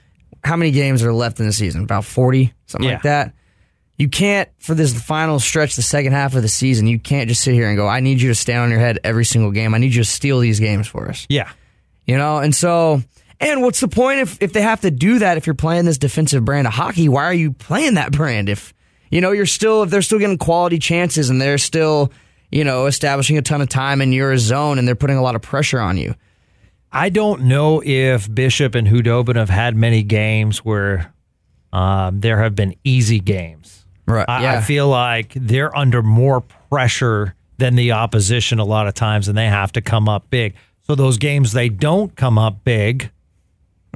how 0.45 0.57
many 0.57 0.71
games 0.71 1.03
are 1.03 1.13
left 1.13 1.41
in 1.41 1.47
the 1.47 1.53
season? 1.53 1.85
About 1.85 2.05
40, 2.05 2.53
something 2.67 2.91
like 2.91 3.03
that. 3.03 3.35
You 3.97 4.09
can't 4.09 4.49
for 4.59 4.75
this 4.75 5.01
final 5.01 5.39
stretch, 5.39 5.77
the 5.77 5.83
second 5.83 6.13
half 6.13 6.35
of 6.35 6.43
the 6.43 6.49
season, 6.49 6.87
you 6.87 6.99
can't 6.99 7.29
just 7.29 7.43
sit 7.43 7.55
here 7.55 7.69
and 7.69 7.77
go, 7.77 7.87
I 7.87 8.01
need 8.01 8.21
you 8.21 8.29
to 8.29 8.35
stand 8.35 8.61
on 8.61 8.71
your 8.71 8.81
head 8.81 8.99
every 9.05 9.25
single 9.25 9.53
game. 9.53 9.75
I 9.75 9.79
need 9.79 9.95
you 9.95 10.03
to 10.03 10.09
steal 10.09 10.41
these 10.41 10.61
games 10.61 10.89
for 10.89 11.09
us. 11.09 11.27
yeah. 11.29 11.51
You 12.05 12.17
know, 12.17 12.39
and 12.39 12.53
so, 12.53 13.01
and 13.39 13.63
what's 13.63 13.79
the 13.79 13.87
point 13.87 14.19
if, 14.21 14.43
if 14.43 14.53
they 14.53 14.63
have 14.63 14.81
to 14.81 14.91
do 14.91 15.21
that 15.21 15.37
if 15.37 15.47
you're 15.47 15.55
playing 15.55 15.85
this 15.85 15.99
defensive 15.99 16.45
brand 16.45 16.67
of 16.67 16.73
hockey? 16.73 17.09
Why 17.09 17.25
are 17.25 17.35
you 17.35 17.53
playing 17.53 17.95
that 17.95 18.11
brand? 18.11 18.49
If, 18.49 18.75
you 19.09 19.21
know, 19.21 19.31
you're 19.31 19.47
still, 19.47 19.85
if 19.85 19.91
they're 19.91 20.03
still 20.03 20.19
getting 20.19 20.37
quality 20.39 20.81
chances 20.81 21.31
and 21.31 21.41
they're 21.41 21.59
still, 21.59 22.13
you 22.51 22.65
know, 22.65 22.87
establishing 22.87 23.39
a 23.39 23.43
ton 23.43 23.61
of 23.61 23.69
time 23.69 24.01
in 24.01 24.13
your 24.13 24.37
zone 24.37 24.81
and 24.81 24.89
they're 24.89 24.97
putting 24.97 25.17
a 25.17 25.23
lot 25.23 25.37
of 25.37 25.43
pressure 25.43 25.79
on 25.79 25.97
you. 25.97 26.17
I 26.93 27.09
don't 27.09 27.43
know 27.43 27.83
if 27.85 28.33
Bishop 28.33 28.75
and 28.75 28.87
Khudobin 28.87 29.37
have 29.37 29.49
had 29.49 29.75
many 29.75 30.03
games 30.03 30.59
where 30.59 31.13
um, 31.73 32.21
there 32.21 32.39
have 32.39 32.55
been 32.55 32.75
easy 32.85 33.19
games. 33.19 33.87
Right. 34.07 34.29
I, 34.29 34.43
yeah. 34.43 34.59
I 34.59 34.61
feel 34.61 34.89
like 34.89 35.33
they're 35.35 35.75
under 35.77 36.03
more 36.03 36.43
pressure 36.71 37.35
than 37.59 37.77
the 37.77 37.93
opposition 37.93 38.59
a 38.59 38.65
lot 38.65 38.89
of 38.89 38.95
times, 38.95 39.29
and 39.29 39.39
they 39.39 39.47
have 39.47 39.73
to 39.73 39.81
come 39.81 40.09
up 40.09 40.29
big. 40.29 40.55
So 40.87 40.95
those 40.95 41.17
games 41.17 41.53
they 41.53 41.69
don't 41.69 42.15
come 42.17 42.39
up 42.39 42.65
big, 42.65 43.11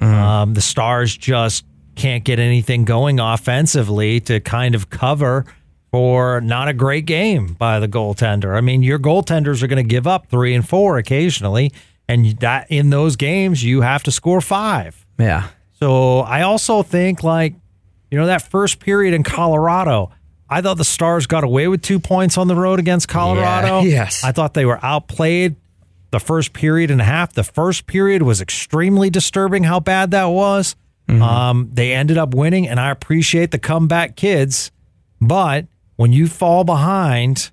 um, 0.00 0.55
the 0.55 0.61
Stars 0.61 1.17
just 1.17 1.65
can't 1.97 2.25
get 2.25 2.38
anything 2.38 2.85
going 2.85 3.19
offensively 3.19 4.21
to 4.21 4.41
kind 4.41 4.75
of 4.75 4.91
cover 4.91 5.45
for 5.91 6.41
not 6.41 6.69
a 6.69 6.73
great 6.73 7.07
game 7.07 7.55
by 7.55 7.81
the 7.81 7.88
goaltender. 7.88 8.57
I 8.57 8.61
mean, 8.61 8.83
your 8.83 8.99
goaltenders 8.99 9.62
are 9.62 9.67
going 9.67 9.83
to 9.83 9.88
give 9.88 10.07
up 10.07 10.29
three 10.29 10.55
and 10.55 10.67
four 10.67 10.99
occasionally, 10.99 11.73
and 12.09 12.39
that 12.41 12.71
in 12.71 12.91
those 12.91 13.17
games 13.17 13.63
you 13.65 13.81
have 13.81 14.03
to 14.05 14.11
score 14.11 14.41
five. 14.41 15.05
yeah. 15.19 15.49
So 15.79 16.21
I 16.21 16.41
also 16.41 16.83
think 16.83 17.23
like, 17.23 17.55
you 18.11 18.17
know, 18.19 18.27
that 18.27 18.41
first 18.41 18.81
period 18.81 19.13
in 19.13 19.23
Colorado, 19.23 20.11
I 20.49 20.63
thought 20.63 20.79
the 20.79 20.85
Stars 20.85 21.27
got 21.27 21.45
away 21.45 21.69
with 21.69 21.83
two 21.83 21.99
points 22.01 22.39
on 22.39 22.49
the 22.49 22.55
road 22.55 22.79
against 22.79 23.09
Colorado. 23.09 23.81
Yeah, 23.81 24.05
yes. 24.05 24.25
I 24.25 24.33
thought 24.33 24.55
they 24.55 24.65
were 24.65 24.83
outplayed 24.83 25.57
the 26.13 26.21
first 26.21 26.55
period 26.55 26.91
and 26.91 27.01
a 27.01 27.05
half. 27.05 27.35
The 27.35 27.45
first 27.45 27.87
period 27.87 28.23
was 28.23 28.41
extremely 28.41 29.11
disturbing 29.11 29.65
how 29.65 29.81
bad 29.81 30.13
that 30.13 30.27
was. 30.27 30.77
Um, 31.09 31.71
they 31.73 31.93
ended 31.93 32.17
up 32.19 32.35
winning, 32.35 32.67
and 32.67 32.81
I 32.81 32.91
appreciate 32.91 33.51
the 33.51 33.59
comeback 33.59 34.17
kids, 34.17 34.73
but 35.21 35.67
when 35.97 36.13
you 36.13 36.27
fall 36.27 36.65
behind, 36.65 37.51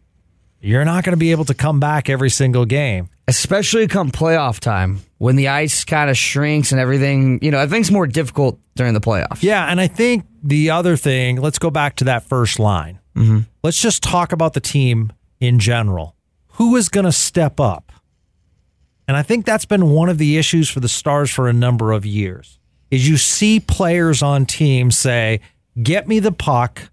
you're 0.59 0.85
not 0.85 1.03
going 1.03 1.13
to 1.13 1.17
be 1.17 1.31
able 1.31 1.45
to 1.45 1.53
come 1.53 1.79
back 1.79 2.09
every 2.09 2.29
single 2.29 2.65
game. 2.65 3.09
Especially 3.27 3.87
come 3.87 4.11
playoff 4.11 4.59
time 4.59 4.99
when 5.17 5.35
the 5.35 5.47
ice 5.47 5.83
kind 5.85 6.09
of 6.09 6.17
shrinks 6.17 6.71
and 6.71 6.79
everything. 6.79 7.39
You 7.41 7.51
know, 7.51 7.59
I 7.59 7.67
think 7.67 7.81
it's 7.81 7.91
more 7.91 8.07
difficult 8.07 8.59
during 8.75 8.93
the 8.93 9.01
playoffs. 9.01 9.41
Yeah, 9.41 9.65
and 9.65 9.79
I 9.79 9.87
think 9.87 10.25
the 10.43 10.71
other 10.71 10.97
thing, 10.97 11.37
let's 11.37 11.59
go 11.59 11.69
back 11.69 11.95
to 11.97 12.05
that 12.05 12.23
first 12.23 12.59
line. 12.59 12.99
Mm-hmm. 13.15 13.39
Let's 13.63 13.81
just 13.81 14.03
talk 14.03 14.31
about 14.31 14.53
the 14.53 14.59
team 14.59 15.13
in 15.39 15.59
general. 15.59 16.15
Who 16.53 16.75
is 16.75 16.89
going 16.89 17.05
to 17.05 17.11
step 17.11 17.59
up? 17.59 17.91
And 19.07 19.17
I 19.17 19.23
think 19.23 19.45
that's 19.45 19.65
been 19.65 19.89
one 19.91 20.09
of 20.09 20.17
the 20.17 20.37
issues 20.37 20.69
for 20.69 20.79
the 20.79 20.87
Stars 20.87 21.29
for 21.29 21.47
a 21.47 21.53
number 21.53 21.91
of 21.91 22.05
years. 22.05 22.59
Is 22.89 23.07
you 23.07 23.17
see 23.17 23.59
players 23.59 24.21
on 24.21 24.45
teams 24.45 24.97
say, 24.97 25.41
"Get 25.81 26.07
me 26.07 26.19
the 26.19 26.31
puck. 26.31 26.89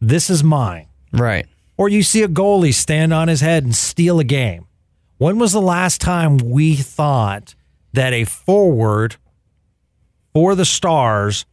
This 0.00 0.28
is 0.28 0.42
mine." 0.42 0.88
Right. 1.12 1.46
Or 1.76 1.88
you 1.88 2.02
see 2.02 2.22
a 2.22 2.28
goalie 2.28 2.74
stand 2.74 3.14
on 3.14 3.28
his 3.28 3.40
head 3.40 3.64
and 3.64 3.74
steal 3.74 4.18
a 4.18 4.24
game. 4.24 4.66
When 5.18 5.38
was 5.38 5.52
the 5.52 5.60
last 5.60 6.00
time 6.00 6.38
we 6.38 6.76
thought 6.76 7.56
that 7.92 8.12
a 8.12 8.24
forward 8.24 9.16
for 10.32 10.54
the 10.54 10.64
Stars 10.64 11.44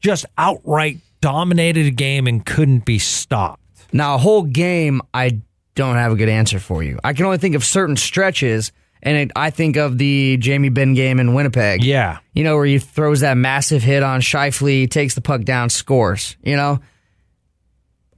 just 0.00 0.26
outright 0.36 0.98
dominated 1.20 1.86
a 1.86 1.90
game 1.90 2.26
and 2.26 2.44
couldn't 2.44 2.84
be 2.84 2.98
stopped? 2.98 3.62
Now, 3.92 4.16
a 4.16 4.18
whole 4.18 4.42
game, 4.42 5.00
I 5.14 5.40
don't 5.76 5.94
have 5.94 6.10
a 6.10 6.16
good 6.16 6.28
answer 6.28 6.58
for 6.58 6.82
you. 6.82 6.98
I 7.04 7.12
can 7.12 7.24
only 7.24 7.38
think 7.38 7.54
of 7.54 7.64
certain 7.64 7.96
stretches, 7.96 8.72
and 9.00 9.16
it, 9.16 9.30
I 9.36 9.50
think 9.50 9.76
of 9.76 9.96
the 9.96 10.36
Jamie 10.36 10.68
Benn 10.68 10.94
game 10.94 11.20
in 11.20 11.34
Winnipeg. 11.34 11.84
Yeah. 11.84 12.18
You 12.34 12.42
know, 12.42 12.56
where 12.56 12.66
he 12.66 12.80
throws 12.80 13.20
that 13.20 13.36
massive 13.36 13.84
hit 13.84 14.02
on 14.02 14.20
Scheifele, 14.20 14.90
takes 14.90 15.14
the 15.14 15.20
puck 15.20 15.42
down, 15.42 15.70
scores. 15.70 16.36
You 16.42 16.56
know? 16.56 16.80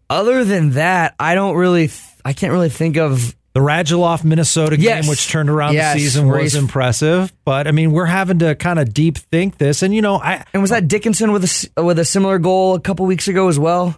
Other 0.09 0.43
than 0.43 0.71
that, 0.71 1.15
I 1.21 1.35
don't 1.35 1.55
really, 1.55 1.89
th- 1.89 2.01
I 2.25 2.33
can't 2.33 2.53
really 2.53 2.71
think 2.71 2.97
of 2.97 3.37
The 3.53 3.61
Radulov 3.61 4.23
Minnesota 4.23 4.79
Yes. 4.79 5.03
game, 5.03 5.11
which 5.11 5.29
turned 5.29 5.51
around 5.51 5.75
Yes, 5.75 5.95
the 5.95 6.01
season, 6.01 6.29
where 6.29 6.41
was 6.41 6.55
impressive. 6.55 7.33
But 7.45 7.67
I 7.67 7.73
mean, 7.73 7.91
we're 7.91 8.07
having 8.07 8.39
to 8.41 8.55
kind 8.55 8.79
of 8.79 8.95
deep 8.95 9.19
think 9.19 9.59
this. 9.59 9.83
And, 9.83 9.93
you 9.95 10.03
know, 10.03 10.17
I, 10.17 10.45
And 10.53 10.63
was 10.63 10.71
that 10.71 10.87
Dickinson 10.87 11.33
with 11.33 11.45
a 11.77 11.83
with 11.83 11.99
a 11.99 12.05
similar 12.05 12.39
goal 12.39 12.75
a 12.77 12.81
couple 12.81 13.07
weeks 13.07 13.27
ago 13.27 13.49
as 13.49 13.59
well, 13.59 13.97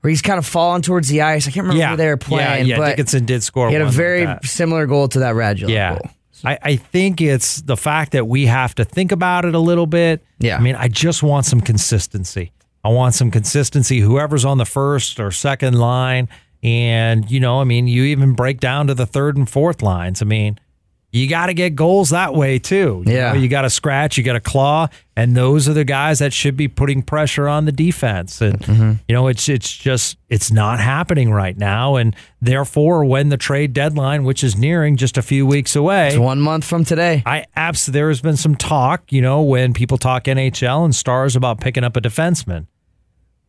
where 0.00 0.08
he's 0.08 0.22
kind 0.22 0.38
of 0.38 0.46
falling 0.46 0.80
towards 0.80 1.08
the 1.08 1.20
ice? 1.20 1.46
I 1.46 1.50
can't 1.50 1.64
remember 1.64 1.80
yeah, 1.80 1.90
who 1.90 1.96
they 1.98 2.06
were 2.08 2.16
playing, 2.16 2.66
yeah, 2.66 2.78
yeah. 2.78 2.86
Dickinson 2.88 3.26
did 3.26 3.42
score. 3.42 3.68
he 3.68 3.74
had 3.74 3.82
a 3.82 3.86
like 3.86 3.94
very 3.94 4.24
that. 4.24 4.44
similar 4.46 4.86
goal 4.86 5.06
to 5.08 5.18
that 5.18 5.34
Radulov 5.34 5.68
Yeah. 5.68 5.94
goal. 5.98 6.10
I, 6.44 6.58
I 6.62 6.76
think 6.76 7.20
it's 7.20 7.60
the 7.62 7.76
fact 7.76 8.12
that 8.12 8.26
we 8.26 8.46
have 8.46 8.74
to 8.76 8.84
think 8.84 9.12
about 9.12 9.44
it 9.44 9.54
a 9.54 9.60
little 9.60 9.86
bit. 9.86 10.24
Yeah. 10.40 10.56
I 10.56 10.60
mean, 10.60 10.74
I 10.76 10.88
just 10.88 11.22
want 11.22 11.44
some 11.46 11.60
consistency. 11.60 12.52
I 12.82 12.88
want 12.88 13.14
some 13.14 13.30
consistency, 13.30 14.00
whoever's 14.00 14.44
on 14.44 14.58
the 14.58 14.64
first 14.64 15.20
or 15.20 15.30
second 15.30 15.78
line. 15.78 16.28
And, 16.62 17.30
you 17.30 17.40
know, 17.40 17.60
I 17.60 17.64
mean, 17.64 17.86
you 17.88 18.04
even 18.04 18.34
break 18.34 18.60
down 18.60 18.86
to 18.86 18.94
the 18.94 19.06
third 19.06 19.36
and 19.36 19.48
fourth 19.48 19.82
lines. 19.82 20.22
I 20.22 20.26
mean, 20.26 20.58
you 21.10 21.28
got 21.28 21.46
to 21.46 21.54
get 21.54 21.74
goals 21.74 22.10
that 22.10 22.32
way 22.34 22.58
too. 22.58 23.02
You 23.04 23.12
Yeah. 23.12 23.32
know, 23.32 23.38
you 23.38 23.48
got 23.48 23.62
to 23.62 23.70
scratch, 23.70 24.16
you 24.16 24.24
got 24.24 24.32
to 24.32 24.40
claw, 24.40 24.88
and 25.14 25.36
those 25.36 25.68
are 25.68 25.74
the 25.74 25.84
guys 25.84 26.20
that 26.20 26.32
should 26.32 26.56
be 26.56 26.68
putting 26.68 27.02
pressure 27.02 27.46
on 27.48 27.66
the 27.66 27.72
defense. 27.72 28.40
And 28.40 28.58
Mm-hmm. 28.60 28.92
you 29.08 29.14
know, 29.14 29.26
it's 29.28 29.46
it's 29.48 29.70
just 29.76 30.16
it's 30.30 30.50
not 30.50 30.80
happening 30.80 31.30
right 31.30 31.58
now. 31.58 31.96
And 31.96 32.16
therefore, 32.40 33.04
when 33.04 33.28
the 33.28 33.36
trade 33.36 33.74
deadline, 33.74 34.24
which 34.24 34.42
is 34.42 34.56
nearing 34.56 34.96
just 34.96 35.18
a 35.18 35.22
few 35.22 35.46
weeks 35.46 35.76
away, 35.76 36.08
It's 36.08 36.16
one 36.16 36.40
month 36.40 36.64
from 36.64 36.82
today. 36.84 37.22
I 37.26 37.44
abs 37.56 37.84
there 37.86 38.08
has 38.08 38.22
been 38.22 38.36
some 38.38 38.54
talk, 38.54 39.12
you 39.12 39.20
know, 39.20 39.42
when 39.42 39.74
people 39.74 39.98
talk 39.98 40.24
NHL 40.24 40.82
and 40.84 40.94
stars 40.94 41.36
about 41.36 41.60
picking 41.60 41.84
up 41.84 41.94
a 41.96 42.00
defenseman. 42.00 42.68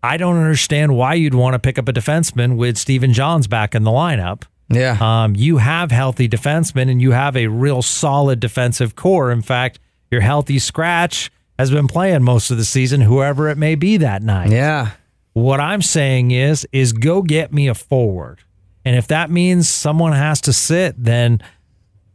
I 0.04 0.18
don't 0.18 0.36
understand 0.36 0.96
why 0.96 1.14
you'd 1.14 1.34
want 1.34 1.54
to 1.54 1.60
pick 1.60 1.80
up 1.80 1.88
a 1.88 1.94
defenseman 1.94 2.58
with 2.58 2.78
Stephen 2.78 3.14
Johns 3.14 3.48
back 3.48 3.74
in 3.74 3.84
the 3.84 3.92
lineup. 3.92 4.44
Yeah. 4.70 4.98
Um, 5.00 5.36
you 5.36 5.58
have 5.58 5.92
healthy 5.92 6.28
defensemen 6.28 6.92
and 6.92 7.02
you 7.02 7.12
have 7.12 7.38
a 7.38 7.48
real 7.48 7.82
solid 7.82 8.40
defensive 8.40 8.96
core. 8.96 9.32
In 9.32 9.42
fact, 9.42 9.80
your 10.12 10.22
healthy 10.22 10.60
scratch 10.60 11.32
has 11.58 11.72
been 11.72 11.88
playing 11.88 12.24
most 12.24 12.52
of 12.52 12.58
the 12.58 12.66
season, 12.66 13.02
whoever 13.02 13.50
it 13.50 13.58
may 13.58 13.76
be 13.76 13.98
that 13.98 14.22
night. 14.22 14.50
yeah. 14.50 14.92
What 15.34 15.60
I'm 15.60 15.82
saying 15.82 16.30
is, 16.30 16.68
is 16.72 16.94
go 16.94 17.24
get 17.24 17.52
me 17.52 17.68
a 17.68 17.74
forward. 17.74 18.42
And 18.86 18.96
if 18.96 19.08
that 19.08 19.32
means 19.32 19.68
someone 19.68 20.14
has 20.14 20.42
to 20.42 20.54
sit, 20.54 20.94
then 21.02 21.42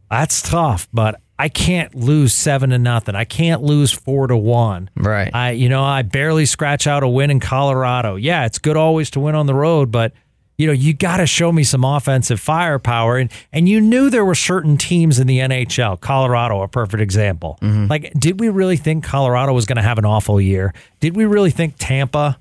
that's 0.08 0.40
tough. 0.40 0.88
But 0.92 1.20
I 1.38 1.48
can't 1.48 1.94
lose 1.94 2.34
seven 2.34 2.70
to 2.70 2.78
nothing. 2.78 3.14
I 3.14 3.24
can't 3.24 3.62
lose 3.62 3.92
four 3.92 4.26
to 4.26 4.36
one. 4.36 4.90
Right. 4.96 5.30
I, 5.32 5.52
you 5.52 5.68
know, 5.68 5.84
I 5.84 6.02
barely 6.02 6.46
scratch 6.46 6.86
out 6.86 7.02
a 7.04 7.08
win 7.08 7.30
in 7.30 7.38
Colorado. 7.40 8.16
Yeah, 8.16 8.44
it's 8.46 8.58
good 8.58 8.76
always 8.76 9.10
to 9.10 9.20
win 9.20 9.34
on 9.36 9.46
the 9.46 9.54
road, 9.54 9.92
but 9.92 10.12
you 10.56 10.66
know, 10.66 10.72
you 10.72 10.92
got 10.92 11.18
to 11.18 11.26
show 11.26 11.52
me 11.52 11.62
some 11.62 11.84
offensive 11.84 12.40
firepower. 12.40 13.18
And 13.18 13.30
and 13.52 13.68
you 13.68 13.80
knew 13.80 14.10
there 14.10 14.24
were 14.24 14.34
certain 14.34 14.76
teams 14.76 15.20
in 15.20 15.28
the 15.28 15.38
NHL. 15.38 16.00
Colorado, 16.00 16.62
a 16.62 16.66
perfect 16.68 17.00
example. 17.00 17.58
Mm-hmm. 17.62 17.86
Like, 17.86 18.12
did 18.18 18.40
we 18.40 18.48
really 18.48 18.76
think 18.76 19.04
Colorado 19.04 19.52
was 19.52 19.66
going 19.66 19.76
to 19.76 19.82
have 19.82 19.98
an 19.98 20.04
awful 20.04 20.40
year? 20.40 20.74
Did 20.98 21.14
we 21.14 21.24
really 21.26 21.52
think 21.52 21.74
Tampa? 21.78 22.38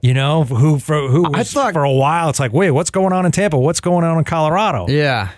You 0.00 0.14
know, 0.14 0.44
who 0.44 0.78
for 0.78 1.08
who 1.08 1.26
I 1.34 1.44
thought- 1.44 1.74
for 1.74 1.84
a 1.84 1.92
while 1.92 2.30
it's 2.30 2.40
like, 2.40 2.54
wait, 2.54 2.70
what's 2.70 2.88
going 2.88 3.12
on 3.12 3.26
in 3.26 3.32
Tampa? 3.32 3.58
What's 3.58 3.80
going 3.80 4.02
on 4.06 4.16
in 4.16 4.24
Colorado? 4.24 4.86
yeah. 4.88 5.28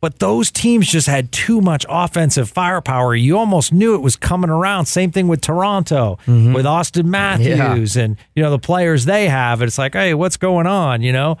But 0.00 0.18
those 0.18 0.50
teams 0.50 0.88
just 0.88 1.06
had 1.06 1.30
too 1.30 1.60
much 1.60 1.84
offensive 1.88 2.48
firepower. 2.48 3.14
You 3.14 3.36
almost 3.36 3.70
knew 3.70 3.94
it 3.94 4.00
was 4.00 4.16
coming 4.16 4.48
around. 4.48 4.86
Same 4.86 5.10
thing 5.10 5.28
with 5.28 5.42
Toronto, 5.42 6.18
mm-hmm. 6.26 6.54
with 6.54 6.64
Auston 6.64 7.04
Matthews 7.04 7.96
and 7.96 8.16
you 8.34 8.42
know 8.42 8.50
the 8.50 8.58
players 8.58 9.04
they 9.04 9.28
have. 9.28 9.60
It's 9.60 9.76
like, 9.76 9.92
hey, 9.92 10.14
what's 10.14 10.38
going 10.38 10.66
on? 10.66 11.02
You 11.02 11.12
know, 11.12 11.36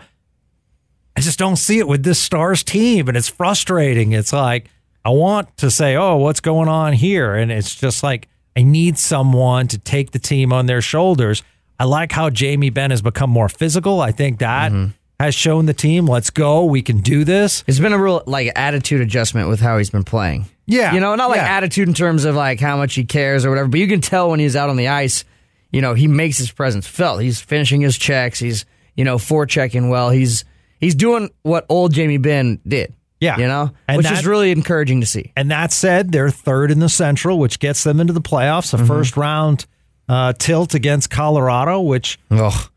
I 1.16 1.20
just 1.20 1.38
don't 1.38 1.56
see 1.56 1.78
it 1.78 1.88
with 1.88 2.02
this 2.02 2.18
Stars 2.18 2.62
team, 2.62 3.08
and 3.08 3.16
it's 3.16 3.28
frustrating. 3.28 4.12
It's 4.12 4.32
like 4.32 4.68
I 5.06 5.10
want 5.10 5.56
to 5.58 5.70
say, 5.70 5.96
oh, 5.96 6.16
what's 6.16 6.40
going 6.40 6.68
on 6.68 6.92
here? 6.92 7.34
And 7.34 7.50
it's 7.50 7.74
just 7.74 8.02
like 8.02 8.28
I 8.56 8.62
need 8.62 8.98
someone 8.98 9.68
to 9.68 9.78
take 9.78 10.10
the 10.10 10.18
team 10.18 10.52
on 10.52 10.66
their 10.66 10.82
shoulders. 10.82 11.42
I 11.78 11.84
like 11.84 12.12
how 12.12 12.28
Jamie 12.28 12.68
Benn 12.68 12.90
has 12.90 13.00
become 13.00 13.30
more 13.30 13.48
physical. 13.48 14.02
I 14.02 14.12
think 14.12 14.40
that 14.40 14.70
mm-hmm. 14.70 14.90
Has 15.20 15.34
shown 15.34 15.66
the 15.66 15.74
team, 15.74 16.06
let's 16.06 16.30
go, 16.30 16.64
we 16.64 16.82
can 16.82 16.98
do 17.00 17.24
this. 17.24 17.62
It's 17.66 17.78
been 17.78 17.92
a 17.92 17.98
real 18.02 18.22
like 18.26 18.50
attitude 18.56 19.00
adjustment 19.02 19.48
with 19.48 19.60
how 19.60 19.78
he's 19.78 19.90
been 19.90 20.02
playing. 20.04 20.46
Yeah, 20.66 20.92
You 20.94 21.00
know, 21.00 21.14
not 21.14 21.28
like 21.30 21.36
yeah. 21.38 21.56
attitude 21.56 21.88
in 21.88 21.94
terms 21.94 22.24
of 22.24 22.34
like 22.36 22.58
how 22.60 22.76
much 22.76 22.94
he 22.94 23.04
cares 23.04 23.44
or 23.44 23.50
whatever, 23.50 23.68
but 23.68 23.80
you 23.80 23.86
can 23.88 24.00
tell 24.00 24.30
when 24.30 24.40
he's 24.40 24.56
out 24.56 24.70
on 24.70 24.76
the 24.76 24.88
ice, 24.88 25.24
you 25.72 25.80
know, 25.80 25.94
he 25.94 26.06
makes 26.08 26.38
his 26.38 26.50
presence 26.50 26.86
felt. 26.86 27.20
He's 27.22 27.40
finishing 27.40 27.80
his 27.80 27.98
checks, 27.98 28.38
he's, 28.38 28.64
you 28.96 29.04
know, 29.04 29.16
forechecking 29.16 29.90
well. 29.90 30.10
He's 30.10 30.44
he's 30.78 30.94
doing 30.94 31.30
what 31.42 31.66
old 31.68 31.92
Jamie 31.92 32.18
Benn 32.18 32.60
did. 32.66 32.94
Yeah. 33.20 33.36
You 33.36 33.46
know? 33.48 33.72
And 33.88 33.98
which 33.98 34.06
that- 34.06 34.18
is 34.20 34.26
really 34.26 34.50
encouraging 34.52 35.00
to 35.02 35.06
see. 35.06 35.32
And 35.36 35.50
that 35.50 35.72
said, 35.72 36.12
they're 36.12 36.30
third 36.30 36.70
in 36.70 36.78
the 36.78 36.88
Central, 36.88 37.38
which 37.38 37.58
gets 37.58 37.84
them 37.84 38.00
into 38.00 38.12
the 38.14 38.22
playoffs. 38.22 38.72
A 38.72 38.78
Mm-hmm. 38.78 38.86
first 38.86 39.16
round 39.18 39.66
uh, 40.08 40.32
tilt 40.38 40.74
against 40.74 41.10
Colorado, 41.10 41.80
which 41.80 42.18
Ugh. 42.30 42.70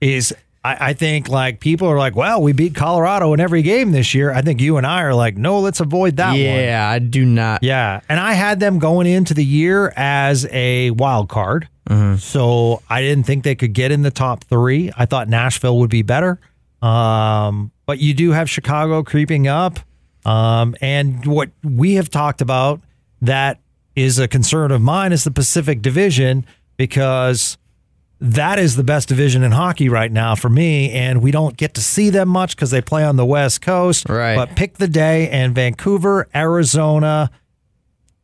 is, 0.00 0.34
I, 0.66 0.88
I 0.88 0.92
think, 0.94 1.28
like 1.28 1.60
people 1.60 1.86
are 1.88 1.96
like, 1.96 2.16
well, 2.16 2.42
we 2.42 2.52
beat 2.52 2.74
Colorado 2.74 3.32
in 3.34 3.38
every 3.38 3.62
game 3.62 3.92
this 3.92 4.14
year. 4.14 4.32
I 4.32 4.42
think 4.42 4.60
you 4.60 4.78
and 4.78 4.86
I 4.86 5.02
are 5.02 5.14
like, 5.14 5.36
no, 5.36 5.60
let's 5.60 5.78
avoid 5.78 6.16
that 6.16 6.30
one. 6.30 6.40
Yeah, 6.40 6.88
I 6.90 6.98
do 6.98 7.24
not. 7.24 7.62
Yeah. 7.62 8.00
And 8.08 8.18
I 8.18 8.32
had 8.32 8.58
them 8.58 8.80
going 8.80 9.06
into 9.06 9.32
the 9.32 9.44
year 9.44 9.92
as 9.96 10.44
a 10.50 10.90
wild 10.90 11.28
card. 11.28 11.68
Mm-hmm. 11.88 12.16
So 12.16 12.82
I 12.90 13.00
didn't 13.00 13.26
think 13.26 13.44
they 13.44 13.54
could 13.54 13.74
get 13.74 13.92
in 13.92 14.02
the 14.02 14.10
top 14.10 14.42
three. 14.44 14.90
I 14.96 15.06
thought 15.06 15.28
Nashville 15.28 15.78
would 15.78 15.90
be 15.90 16.02
better. 16.02 16.40
Um, 16.82 17.70
but 17.86 18.00
you 18.00 18.12
do 18.12 18.32
have 18.32 18.50
Chicago 18.50 19.04
creeping 19.04 19.46
up. 19.46 19.78
Um, 20.24 20.74
and 20.80 21.24
what 21.24 21.50
we 21.62 21.94
have 21.94 22.10
talked 22.10 22.40
about 22.40 22.80
that 23.22 23.60
is 23.94 24.18
a 24.18 24.26
concern 24.26 24.72
of 24.72 24.82
mine 24.82 25.12
is 25.12 25.22
the 25.22 25.30
Pacific 25.30 25.80
Division 25.80 26.44
because 26.76 27.56
that 28.20 28.58
is 28.58 28.76
the 28.76 28.84
best 28.84 29.08
division 29.08 29.42
in 29.42 29.52
hockey 29.52 29.88
right 29.88 30.10
now 30.10 30.34
for 30.34 30.48
me. 30.48 30.90
And 30.92 31.20
we 31.22 31.30
don't 31.30 31.56
get 31.56 31.74
to 31.74 31.80
see 31.82 32.10
them 32.10 32.28
much 32.28 32.56
because 32.56 32.70
they 32.70 32.80
play 32.80 33.04
on 33.04 33.16
the 33.16 33.26
West 33.26 33.60
Coast. 33.60 34.08
Right. 34.08 34.36
But 34.36 34.56
pick 34.56 34.78
the 34.78 34.88
day 34.88 35.28
and 35.28 35.54
Vancouver, 35.54 36.26
Arizona, 36.34 37.30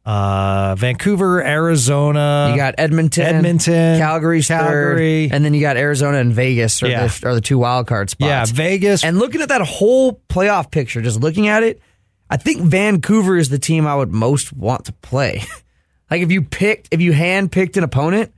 uh, 0.05 0.75
Vancouver, 0.77 1.45
Arizona. 1.45 2.49
You 2.51 2.57
got 2.57 2.75
Edmonton, 2.79 3.23
Edmonton, 3.25 3.99
Calgary's 3.99 4.49
Calgary. 4.49 5.29
third, 5.29 5.35
and 5.37 5.45
then 5.45 5.55
you 5.55 5.61
got 5.61 5.77
Arizona 5.77 6.19
and 6.19 6.33
Vegas 6.33 6.83
are, 6.83 6.89
Yeah. 6.89 7.07
the, 7.07 7.29
are 7.29 7.35
the 7.35 7.41
two 7.41 7.59
wild 7.59 7.87
card 7.87 8.11
spots. 8.11 8.29
yeah, 8.29 8.45
Vegas. 8.47 9.05
And 9.05 9.19
looking 9.19 9.43
at 9.43 9.51
that 9.51 9.61
whole 9.63 10.21
playoff 10.29 10.71
picture, 10.71 11.03
just 11.03 11.21
looking 11.21 11.49
at 11.49 11.63
it, 11.63 11.81
I 12.29 12.37
think 12.37 12.63
Vancouver 12.63 13.37
is 13.37 13.49
the 13.51 13.59
team 13.59 13.87
I 13.87 13.95
would 13.95 14.11
most 14.11 14.53
want 14.53 14.87
to 14.87 14.93
play. 14.95 15.43
like 16.11 16.23
if 16.23 16.33
you 16.33 16.43
picked, 16.43 16.89
if 16.91 17.01
you 17.01 17.13
hand 17.13 17.53
picked 17.53 17.77
an 17.77 17.85
opponent, 17.85 18.33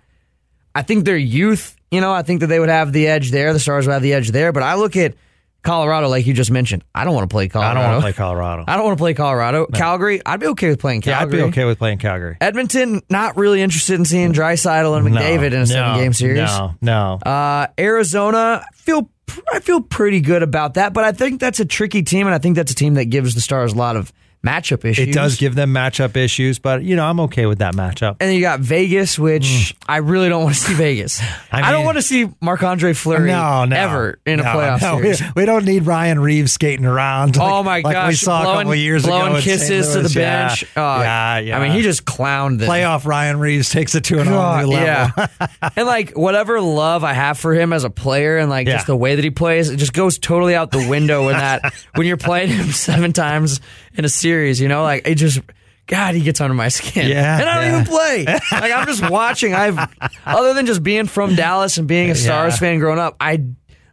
I 0.74 0.82
think 0.82 1.04
their 1.04 1.16
youth, 1.16 1.76
you 1.90 2.00
know, 2.00 2.12
I 2.12 2.22
think 2.22 2.40
that 2.40 2.48
they 2.48 2.58
would 2.58 2.68
have 2.68 2.92
the 2.92 3.06
edge 3.06 3.30
there. 3.30 3.52
The 3.52 3.60
Stars 3.60 3.86
would 3.86 3.92
have 3.92 4.02
the 4.02 4.14
edge 4.14 4.30
there. 4.30 4.52
But 4.52 4.62
I 4.62 4.74
look 4.74 4.96
at 4.96 5.14
Colorado, 5.62 6.08
like 6.08 6.26
you 6.26 6.34
just 6.34 6.50
mentioned, 6.50 6.84
I 6.94 7.04
don't 7.04 7.14
want 7.14 7.28
to 7.28 7.34
play 7.34 7.48
Colorado. 7.48 7.80
I 7.80 7.82
don't 7.82 7.92
want 7.92 8.00
to 8.00 8.04
play 8.04 8.12
Colorado. 8.12 8.64
I 8.68 8.76
don't 8.76 8.84
want 8.84 8.98
to 8.98 9.02
play 9.02 9.14
Colorado. 9.14 9.66
Calgary, 9.66 10.20
I'd 10.24 10.40
be 10.40 10.48
okay 10.48 10.68
with 10.68 10.78
playing 10.78 11.02
yeah, 11.04 11.20
I'd 11.20 11.30
be 11.30 11.40
okay 11.40 11.64
with 11.64 11.78
playing 11.78 11.98
Calgary. 11.98 12.36
Edmonton, 12.40 13.00
not 13.08 13.38
really 13.38 13.62
interested 13.62 13.94
in 13.98 14.04
seeing 14.04 14.34
Draisaitl 14.34 14.96
and 14.98 15.06
McDavid 15.06 15.46
in 15.46 15.54
a 15.54 15.58
no, 15.60 15.64
seven 15.64 15.96
game 15.96 16.12
series. 16.12 16.36
No, 16.38 16.74
no. 16.82 17.14
Uh, 17.14 17.68
Arizona, 17.78 18.62
feel 18.74 19.08
I 19.50 19.60
feel 19.60 19.80
pretty 19.80 20.20
good 20.20 20.42
about 20.42 20.74
that, 20.74 20.92
but 20.92 21.04
I 21.04 21.12
think 21.12 21.40
that's 21.40 21.60
a 21.60 21.64
tricky 21.64 22.02
team, 22.02 22.26
and 22.26 22.34
I 22.34 22.38
think 22.38 22.56
that's 22.56 22.72
a 22.72 22.74
team 22.74 22.94
that 22.94 23.06
gives 23.06 23.34
the 23.34 23.40
Stars 23.40 23.72
a 23.72 23.76
lot 23.76 23.96
of 23.96 24.12
matchup 24.44 24.84
issues. 24.84 25.08
it 25.08 25.12
does 25.12 25.36
give 25.36 25.54
them 25.54 25.72
matchup 25.72 26.16
issues, 26.16 26.58
but 26.58 26.82
you 26.82 26.96
know 26.96 27.04
I'm 27.04 27.20
okay 27.20 27.46
with 27.46 27.58
that 27.58 27.74
matchup. 27.74 28.16
And 28.20 28.28
then 28.28 28.34
you 28.34 28.40
got 28.40 28.60
Vegas, 28.60 29.18
which 29.18 29.42
mm. 29.42 29.76
I 29.88 29.98
really 29.98 30.28
don't 30.28 30.44
want 30.44 30.54
to 30.54 30.60
see 30.60 30.74
Vegas. 30.74 31.20
I, 31.52 31.68
I 31.68 31.72
don't 31.72 31.84
want 31.84 31.96
to 31.96 32.02
see 32.02 32.28
Marc 32.40 32.62
Andre 32.62 32.92
Fleury 32.92 33.28
No, 33.28 33.64
no, 33.64 33.76
ever 33.76 34.18
in 34.26 34.40
a 34.40 34.44
playoff 34.44 34.82
no, 34.82 34.96
series. 35.00 35.20
We, 35.20 35.26
we 35.36 35.46
don't 35.46 35.64
need 35.64 35.86
Ryan 35.86 36.20
Reaves 36.20 36.52
skating 36.52 36.84
around. 36.84 37.36
oh 37.38 37.60
like- 37.60 37.64
my 37.64 37.80
like 37.80 37.94
gosh! 37.94 38.08
we 38.08 38.16
saw 38.16 38.42
blowing, 38.42 38.58
a 38.58 38.62
couple 38.62 38.74
years 38.74 39.04
blowing 39.04 39.26
ago. 39.28 39.36
in 39.36 39.42
St. 39.42 39.58
kisses 39.58 39.86
to 39.88 39.94
the 39.94 40.02
Louis. 40.02 40.14
Yeah, 40.16 40.48
bench. 40.48 40.64
Oh, 40.76 41.00
yeah, 41.00 41.38
yeah. 41.38 41.58
I 41.58 41.62
mean, 41.62 41.72
he 41.72 41.82
just 41.82 42.04
clowned 42.04 42.58
the 42.58 42.66
playoff 42.66 43.04
Ryan 43.06 43.38
Reaves 43.38 43.70
takes 43.70 43.94
it 43.94 44.04
to 44.04 44.20
an 44.20 44.28
all 44.28 44.58
new 44.58 44.66
level. 44.66 44.84
Yeah. 44.86 45.48
and 45.76 45.86
like 45.86 46.12
whatever 46.12 46.60
love 46.60 47.04
I 47.04 47.12
have 47.12 47.38
for 47.38 47.54
him 47.54 47.72
as 47.72 47.84
a 47.84 47.90
player 47.90 48.38
and 48.38 48.50
like 48.50 48.66
Yeah. 48.66 48.74
just 48.74 48.86
the 48.86 48.96
way 48.96 49.14
that 49.14 49.24
he 49.24 49.30
plays, 49.30 49.70
it 49.70 49.76
just 49.76 49.92
goes 49.92 50.18
totally 50.18 50.54
out 50.54 50.70
the 50.70 50.88
window 50.88 51.26
when 51.26 51.34
that 51.34 51.72
when 51.94 52.06
you're 52.06 52.16
playing 52.16 52.50
him 52.50 52.66
seven 52.72 53.12
times 53.12 53.60
in 53.94 54.04
a 54.04 54.08
series, 54.08 54.60
you 54.60 54.68
know, 54.68 54.82
like 54.82 55.06
it 55.08 55.14
just 55.16 55.40
God, 55.86 56.14
he 56.14 56.22
gets 56.22 56.40
under 56.40 56.54
my 56.54 56.68
skin. 56.68 57.08
Yeah, 57.08 57.38
And 57.40 57.48
I 57.48 57.54
don't 57.56 57.64
yeah. 57.64 57.80
even 57.80 57.86
play. 57.86 58.24
Like 58.60 58.72
I'm 58.72 58.86
just 58.86 59.08
watching. 59.10 59.54
I've 59.54 59.78
other 60.26 60.54
than 60.54 60.66
just 60.66 60.82
being 60.82 61.06
from 61.06 61.34
Dallas 61.34 61.76
and 61.78 61.86
being 61.86 62.10
a 62.10 62.14
Stars 62.14 62.54
Yeah. 62.54 62.58
fan 62.58 62.78
growing 62.78 62.98
up, 62.98 63.16
I 63.20 63.44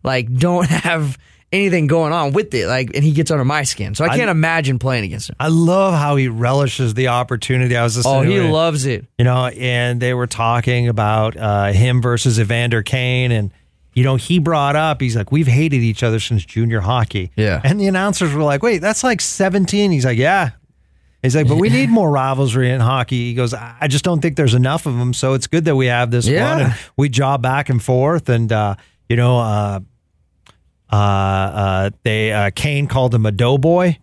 like 0.03 0.33
don't 0.33 0.67
have 0.69 1.17
anything 1.53 1.87
going 1.87 2.13
on 2.13 2.31
with 2.31 2.53
it. 2.53 2.65
Like 2.67 2.91
and 2.95 3.03
he 3.03 3.11
gets 3.11 3.29
under 3.29 3.43
my 3.43 3.63
skin. 3.63 3.93
So 3.93 4.05
I 4.05 4.15
can't 4.15 4.29
imagine 4.29 4.79
playing 4.79 5.03
against 5.03 5.29
him. 5.29 5.35
I 5.39 5.49
love 5.49 5.93
how 5.93 6.15
he 6.15 6.29
relishes 6.29 6.93
the 6.93 7.09
opportunity. 7.09 7.75
I 7.75 7.83
was 7.83 7.97
listening 7.97 8.15
Oh, 8.15 8.21
he 8.21 8.39
loves 8.39 8.85
it. 8.85 9.05
you 9.17 9.25
know, 9.25 9.47
and 9.47 10.01
they 10.01 10.13
were 10.13 10.27
talking 10.27 10.87
about 10.87 11.35
uh, 11.35 11.73
him 11.73 12.01
versus 12.01 12.39
Evander 12.39 12.83
Kane, 12.83 13.31
and 13.33 13.51
you 13.93 14.03
know, 14.03 14.15
he 14.15 14.39
brought 14.39 14.75
up 14.75 15.01
he's 15.01 15.15
like, 15.15 15.31
we've 15.31 15.47
hated 15.47 15.81
each 15.81 16.01
other 16.03 16.19
since 16.19 16.45
junior 16.45 16.79
hockey. 16.81 17.31
Yeah. 17.35 17.59
and 17.63 17.79
the 17.79 17.87
announcers 17.87 18.33
were 18.33 18.43
like, 18.43 18.63
wait, 18.63 18.79
that's 18.79 19.03
like 19.03 19.19
seventeen. 19.21 19.91
He's 19.91 20.05
like, 20.05 20.17
yeah. 20.17 20.51
He's 21.23 21.35
like, 21.35 21.47
but 21.47 21.57
we 21.57 21.69
need 21.69 21.89
more 21.89 22.09
rivalry 22.09 22.71
in 22.71 22.81
hockey. 22.81 23.27
He 23.29 23.33
goes, 23.35 23.53
I 23.53 23.87
just 23.87 24.03
don't 24.03 24.21
think 24.21 24.37
there's 24.37 24.55
enough 24.55 24.87
of 24.87 24.97
them. 24.97 25.13
So 25.13 25.33
it's 25.35 25.45
good 25.45 25.65
that 25.65 25.75
we 25.75 25.85
have 25.85 26.09
this 26.09 26.27
Yeah. 26.27 26.51
one, 26.55 26.65
and 26.65 26.75
we 26.97 27.09
job 27.09 27.43
back 27.43 27.69
and 27.69 27.81
forth, 27.83 28.27
and 28.27 28.51
uh, 28.51 28.73
you 29.07 29.17
know, 29.17 29.37
uh, 29.39 29.79
uh, 30.91 30.95
uh, 30.95 31.89
they 32.03 32.31
uh, 32.31 32.51
Kane 32.55 32.87
called 32.87 33.13
him 33.13 33.25
a 33.25 33.31
doughboy. 33.31 33.97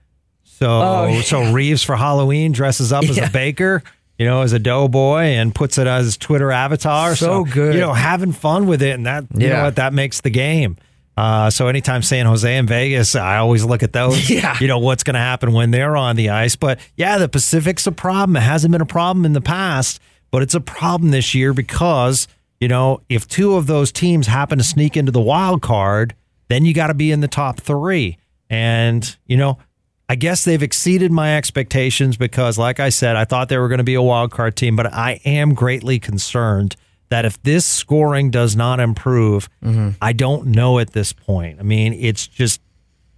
So 0.44 0.66
Oh, 0.68 1.06
yeah. 1.06 1.22
so 1.22 1.52
Reaves 1.52 1.82
for 1.82 1.96
Halloween 1.96 2.52
dresses 2.52 2.92
up 2.92 3.04
as 3.04 3.16
Yeah. 3.16 3.26
a 3.26 3.30
baker, 3.30 3.82
you 4.18 4.26
know, 4.26 4.42
as 4.42 4.52
a 4.52 4.58
doughboy 4.58 5.20
and 5.22 5.54
puts 5.54 5.78
it 5.78 5.86
as 5.86 6.04
his 6.04 6.16
Twitter 6.16 6.50
avatar. 6.50 7.14
So 7.14 7.44
good. 7.44 7.74
You 7.74 7.80
know, 7.80 7.92
having 7.92 8.32
fun 8.32 8.66
with 8.66 8.82
it 8.82 8.90
and 8.90 9.06
that 9.06 9.24
you 9.34 9.48
know 9.48 9.64
what, 9.64 9.76
that 9.76 9.92
makes 9.92 10.20
the 10.20 10.30
game. 10.30 10.76
Uh, 11.16 11.50
so 11.50 11.66
anytime 11.66 12.02
San 12.02 12.26
Jose 12.26 12.56
and 12.56 12.68
Vegas, 12.68 13.16
I 13.16 13.38
always 13.38 13.64
look 13.64 13.82
at 13.82 13.92
those. 13.92 14.28
Yeah. 14.38 14.56
You 14.60 14.68
know, 14.68 14.78
what's 14.78 15.02
gonna 15.02 15.18
happen 15.18 15.52
when 15.52 15.70
they're 15.70 15.96
on 15.96 16.16
the 16.16 16.30
ice. 16.30 16.54
But 16.54 16.78
yeah, 16.96 17.18
the 17.18 17.28
Pacific's 17.28 17.86
a 17.86 17.92
problem. 17.92 18.36
It 18.36 18.40
hasn't 18.40 18.70
been 18.72 18.80
a 18.80 18.86
problem 18.86 19.24
in 19.24 19.32
the 19.32 19.40
past, 19.40 20.00
but 20.30 20.42
it's 20.42 20.54
a 20.54 20.60
problem 20.60 21.10
this 21.10 21.34
year 21.34 21.52
because, 21.52 22.28
you 22.60 22.68
know, 22.68 23.00
if 23.08 23.26
two 23.26 23.54
of 23.54 23.66
those 23.66 23.90
teams 23.90 24.26
happen 24.26 24.58
to 24.58 24.64
sneak 24.64 24.96
into 24.96 25.10
the 25.10 25.20
wild 25.20 25.62
card, 25.62 26.14
then 26.48 26.64
you 26.64 26.74
gotta 26.74 26.94
be 26.94 27.10
in 27.10 27.20
the 27.20 27.28
top 27.28 27.60
three. 27.60 28.18
And, 28.50 29.16
you 29.26 29.36
know, 29.36 29.58
I 30.08 30.14
guess 30.14 30.44
they've 30.44 30.62
exceeded 30.62 31.12
my 31.12 31.36
expectations 31.36 32.16
because, 32.16 32.56
like 32.56 32.80
I 32.80 32.88
said, 32.88 33.14
I 33.16 33.24
thought 33.26 33.48
they 33.48 33.58
were 33.58 33.68
going 33.68 33.78
to 33.78 33.84
be 33.84 33.94
a 33.94 34.02
wild 34.02 34.30
card 34.30 34.56
team, 34.56 34.74
but 34.74 34.92
I 34.92 35.20
am 35.24 35.52
greatly 35.52 35.98
concerned 35.98 36.76
that 37.10 37.24
if 37.24 37.42
this 37.42 37.66
scoring 37.66 38.30
does 38.30 38.56
not 38.56 38.80
improve, 38.80 39.48
mm-hmm. 39.62 39.90
I 40.00 40.12
don't 40.14 40.46
know 40.46 40.78
at 40.78 40.92
this 40.92 41.12
point. 41.12 41.60
I 41.60 41.62
mean, 41.62 41.92
it's 41.92 42.26
just 42.26 42.60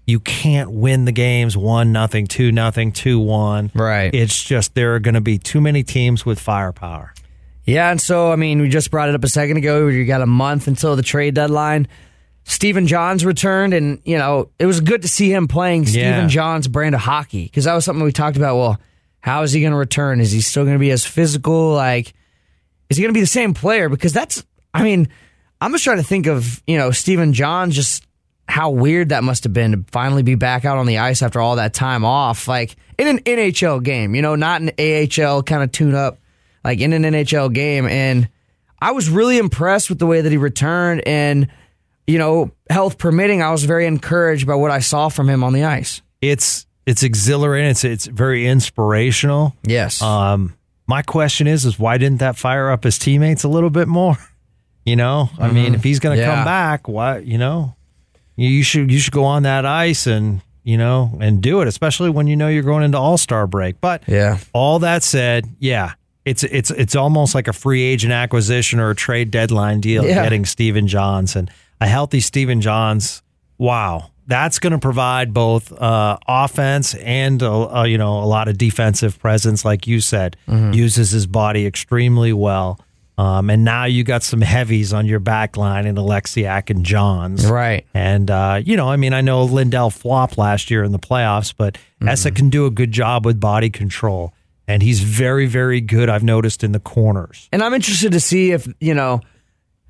you 0.07 0.19
can't 0.19 0.73
win 0.73 1.05
the 1.05 1.13
games 1.13 1.57
one 1.57 1.93
nothing, 1.93 2.27
two 2.27 2.51
nothing, 2.51 2.91
two 2.91 3.21
one. 3.21 3.71
Right. 3.75 4.13
It's 4.13 4.43
just 4.43 4.75
there 4.75 4.95
are 4.97 5.01
going 5.01 5.15
to 5.15 5.21
be 5.21 5.39
too 5.39 5.61
many 5.61 5.85
teams 5.85 6.27
with 6.27 6.41
firepower. 6.41 7.15
Yeah, 7.65 7.91
and 7.91 8.01
so 8.01 8.33
I 8.33 8.37
mean, 8.37 8.61
we 8.61 8.69
just 8.69 8.91
brought 8.91 9.09
it 9.09 9.15
up 9.15 9.23
a 9.23 9.29
second 9.29 9.59
ago. 9.59 9.87
You 9.87 10.05
got 10.05 10.23
a 10.23 10.27
month 10.27 10.67
until 10.67 10.97
the 10.97 11.03
trade 11.03 11.35
deadline. 11.35 11.87
Stephen 12.51 12.89
Johns 12.89 13.25
returned, 13.25 13.75
and 13.75 14.01
you 14.05 14.19
know 14.19 14.51
it 14.59 14.67
was 14.67 14.81
good 14.81 15.03
to 15.03 15.09
see 15.09 15.33
him 15.33 15.47
playing 15.47 15.85
Yeah. 15.85 15.91
Stephen 15.91 16.29
Johns' 16.29 16.67
brand 16.67 16.97
of 16.97 17.01
hockey 17.01 17.45
because 17.45 17.65
that 17.65 17.75
was 17.75 17.85
something 17.85 18.05
we 18.05 18.11
talked 18.11 18.37
about. 18.37 18.57
Well, 18.57 18.81
how 19.21 19.43
is 19.43 19.53
he 19.53 19.61
going 19.61 19.73
to 19.73 19.79
return? 19.79 20.21
Is 20.21 20.33
he 20.33 20.41
still 20.41 20.65
going 20.65 20.75
to 20.75 20.81
be 20.81 20.91
as 20.91 21.05
physical? 21.05 21.73
Like, 21.73 22.13
is 22.89 22.97
he 22.97 23.03
going 23.05 23.15
to 23.15 23.17
be 23.17 23.21
the 23.21 23.27
same 23.29 23.55
player? 23.55 23.89
Because 23.89 24.13
that's, 24.13 24.45
I 24.75 24.83
mean, 24.83 25.09
I'm 25.61 25.71
just 25.71 25.85
trying 25.85 25.99
to 25.99 26.03
think 26.03 26.27
of 26.27 26.61
you 26.67 26.77
know 26.77 26.91
Stephen 26.91 27.33
Johns 27.33 27.75
just 27.77 28.05
how 28.49 28.71
weird 28.71 29.11
that 29.11 29.23
must 29.23 29.45
have 29.45 29.53
been 29.53 29.71
to 29.71 29.85
finally 29.93 30.25
be 30.25 30.35
back 30.35 30.65
out 30.65 30.77
on 30.77 30.87
the 30.87 30.99
ice 30.99 31.23
after 31.23 31.41
all 31.41 31.55
that 31.55 31.73
time 31.73 32.05
off, 32.05 32.49
like 32.49 32.75
in 32.99 33.07
an 33.07 33.19
NHL 33.21 33.81
game, 33.81 34.17
you 34.17 34.23
know, 34.23 34.35
not 34.35 34.61
an 34.61 34.71
AHL 34.77 35.45
kind 35.45 35.63
of 35.63 35.71
tune 35.71 35.95
up, 35.95 36.19
like 36.65 36.81
in 36.81 36.93
an 36.93 37.05
NHL 37.05 37.55
game. 37.55 37.87
And 37.87 38.29
I 38.83 38.91
was 38.91 39.09
really 39.09 39.39
impressed 39.39 39.89
with 39.89 40.01
the 40.01 40.07
way 40.07 40.21
that 40.21 40.33
he 40.33 40.37
returned. 40.37 41.07
And, 41.07 41.47
you 42.11 42.19
know, 42.19 42.51
health 42.69 42.99
permitting, 42.99 43.43
I 43.43 43.51
was 43.51 43.65
very 43.65 43.87
encouraged 43.87 44.47
by 44.47 44.55
what 44.55 44.71
I 44.71 44.81
saw 44.81 45.09
from 45.09 45.29
him 45.29 45.43
on 45.45 45.53
the 45.53 45.65
ice. 45.65 46.03
It's 46.21 46.67
it's 46.87 47.03
exhilarating. 47.03 47.71
It's 47.71 47.85
it's 47.85 48.07
very 48.07 48.47
inspirational. 48.47 49.55
Yes. 49.63 50.03
Um, 50.03 50.55
my 50.87 51.03
question 51.03 51.47
is, 51.47 51.65
is 51.65 51.79
why 51.79 51.99
didn't 51.99 52.19
that 52.19 52.37
fire 52.37 52.71
up 52.71 52.85
his 52.85 52.99
teammates 52.99 53.45
a 53.45 53.49
little 53.49 53.71
bit 53.71 53.89
more? 53.89 54.17
You 54.87 54.97
know, 54.97 55.29
I 55.39 55.51
mean, 55.53 55.75
if 55.75 55.85
he's 55.85 56.01
going 56.01 56.17
to 56.17 56.23
Mm-hmm. 56.23 56.31
Yeah. 56.31 56.37
come 56.37 56.45
back, 56.47 56.89
why? 56.89 57.19
You 57.19 57.37
know, 57.37 57.77
you, 58.35 58.49
you 58.49 58.63
should 58.65 58.91
you 58.91 58.99
should 58.99 59.13
go 59.13 59.25
on 59.25 59.43
that 59.43 59.67
ice 59.67 60.07
and 60.07 60.41
you 60.65 60.79
know 60.79 61.17
and 61.21 61.43
do 61.43 61.61
it, 61.61 61.69
especially 61.69 62.09
when 62.09 62.27
you 62.27 62.35
know 62.35 62.49
you're 62.49 62.63
going 62.65 62.83
into 62.83 62.97
All 62.99 63.19
Star 63.19 63.47
break. 63.47 63.79
But 63.83 64.03
Yeah. 64.09 64.39
all 64.55 64.79
that 64.79 65.03
said, 65.03 65.45
yeah, 65.59 65.93
it's 66.25 66.45
it's 66.45 66.71
it's 66.71 66.97
almost 66.97 67.35
like 67.35 67.47
a 67.47 67.53
free 67.53 67.83
agent 67.83 68.15
acquisition 68.15 68.81
or 68.81 68.89
a 68.91 68.95
trade 68.97 69.31
deadline 69.31 69.81
deal 69.81 70.03
Yeah. 70.03 70.23
getting 70.25 70.47
Stephen 70.47 70.89
Johns 70.89 71.37
and 71.37 71.51
a 71.81 71.87
healthy 71.87 72.21
Stephen 72.21 72.61
Johns. 72.61 73.23
Wow, 73.59 74.11
that's 74.27 74.59
going 74.59 74.73
to 74.73 74.79
provide 74.79 75.35
both 75.35 75.73
uh, 75.73 76.19
offense 76.27 76.95
and 76.95 77.43
uh, 77.43 77.81
uh, 77.81 77.85
you 77.85 77.99
know 77.99 78.23
a 78.23 78.27
lot 78.27 78.49
of 78.49 78.59
defensive 78.59 79.19
presence, 79.19 79.65
like 79.65 79.87
you 79.87 80.01
said. 80.01 80.37
Mm-hmm. 80.49 80.73
Uses 80.73 81.11
his 81.11 81.27
body 81.27 81.67
extremely 81.67 82.33
well. 82.33 82.79
Um, 83.19 83.51
and 83.51 83.67
now 83.67 83.85
you 83.85 84.03
got 84.03 84.23
some 84.23 84.41
heavies 84.41 84.95
on 84.95 85.05
your 85.05 85.21
back 85.21 85.59
line 85.59 85.85
in 85.87 85.97
Oleksiak 85.97 86.71
and 86.71 86.87
Johns. 86.87 87.45
Right. 87.45 87.85
And, 87.93 88.31
uh, 88.31 88.63
you 88.65 88.79
know, 88.79 88.89
I 88.89 88.97
mean, 88.97 89.13
I 89.13 89.21
know 89.21 89.45
Lindell 89.45 89.91
flopped 89.91 90.39
last 90.39 90.71
year 90.71 90.83
in 90.85 90.93
the 90.93 90.99
playoffs, 90.99 91.53
but 91.55 91.77
Mm-hmm. 92.01 92.09
Esa 92.09 92.31
can 92.31 92.49
do 92.49 92.67
a 92.67 92.71
good 92.71 92.93
job 92.93 93.27
with 93.27 93.39
body 93.39 93.71
control. 93.71 94.33
And 94.67 94.83
he's 94.83 95.01
very, 95.01 95.47
very 95.47 95.81
good, 95.81 96.09
I've 96.09 96.23
noticed, 96.23 96.63
in 96.65 96.73
the 96.73 96.81
corners. 96.81 97.49
And 97.53 97.63
I'm 97.63 97.75
interested 97.75 98.13
to 98.13 98.21
see 98.21 98.53
if, 98.53 98.67
you 98.81 98.95
know, 98.95 99.21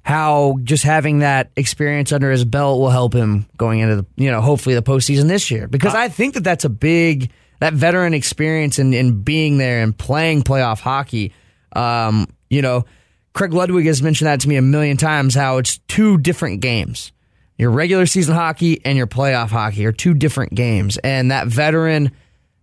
how 0.02 0.58
just 0.64 0.82
having 0.82 1.18
that 1.20 1.50
experience 1.56 2.12
under 2.12 2.30
his 2.30 2.44
belt 2.44 2.80
will 2.80 2.90
help 2.90 3.12
him 3.12 3.46
going 3.56 3.80
into 3.80 3.96
the, 3.96 4.06
you 4.16 4.30
know, 4.30 4.40
hopefully 4.40 4.74
the 4.74 4.82
postseason 4.82 5.28
this 5.28 5.50
year. 5.50 5.68
Because 5.68 5.94
I 5.94 6.08
think 6.08 6.34
that 6.34 6.44
that's 6.44 6.64
a 6.64 6.70
big, 6.70 7.30
that 7.60 7.74
veteran 7.74 8.14
experience 8.14 8.78
and 8.78 8.94
in, 8.94 9.06
in 9.08 9.22
being 9.22 9.58
there 9.58 9.82
and 9.82 9.96
playing 9.96 10.42
playoff 10.42 10.80
hockey. 10.80 11.32
Um, 11.76 12.26
you 12.48 12.62
know, 12.62 12.86
Craig 13.34 13.52
Ludwig 13.52 13.86
has 13.86 14.02
mentioned 14.02 14.26
that 14.26 14.40
to 14.40 14.48
me 14.48 14.56
a 14.56 14.62
million 14.62 14.96
times 14.96 15.34
how 15.34 15.58
it's 15.58 15.78
two 15.86 16.18
different 16.18 16.60
games. 16.60 17.12
Your 17.58 17.70
regular 17.70 18.06
season 18.06 18.34
hockey 18.34 18.80
and 18.86 18.96
your 18.96 19.06
playoff 19.06 19.50
hockey 19.50 19.84
are 19.84 19.92
two 19.92 20.14
different 20.14 20.54
games. 20.54 20.96
And 21.04 21.30
that 21.30 21.46
veteran 21.46 22.12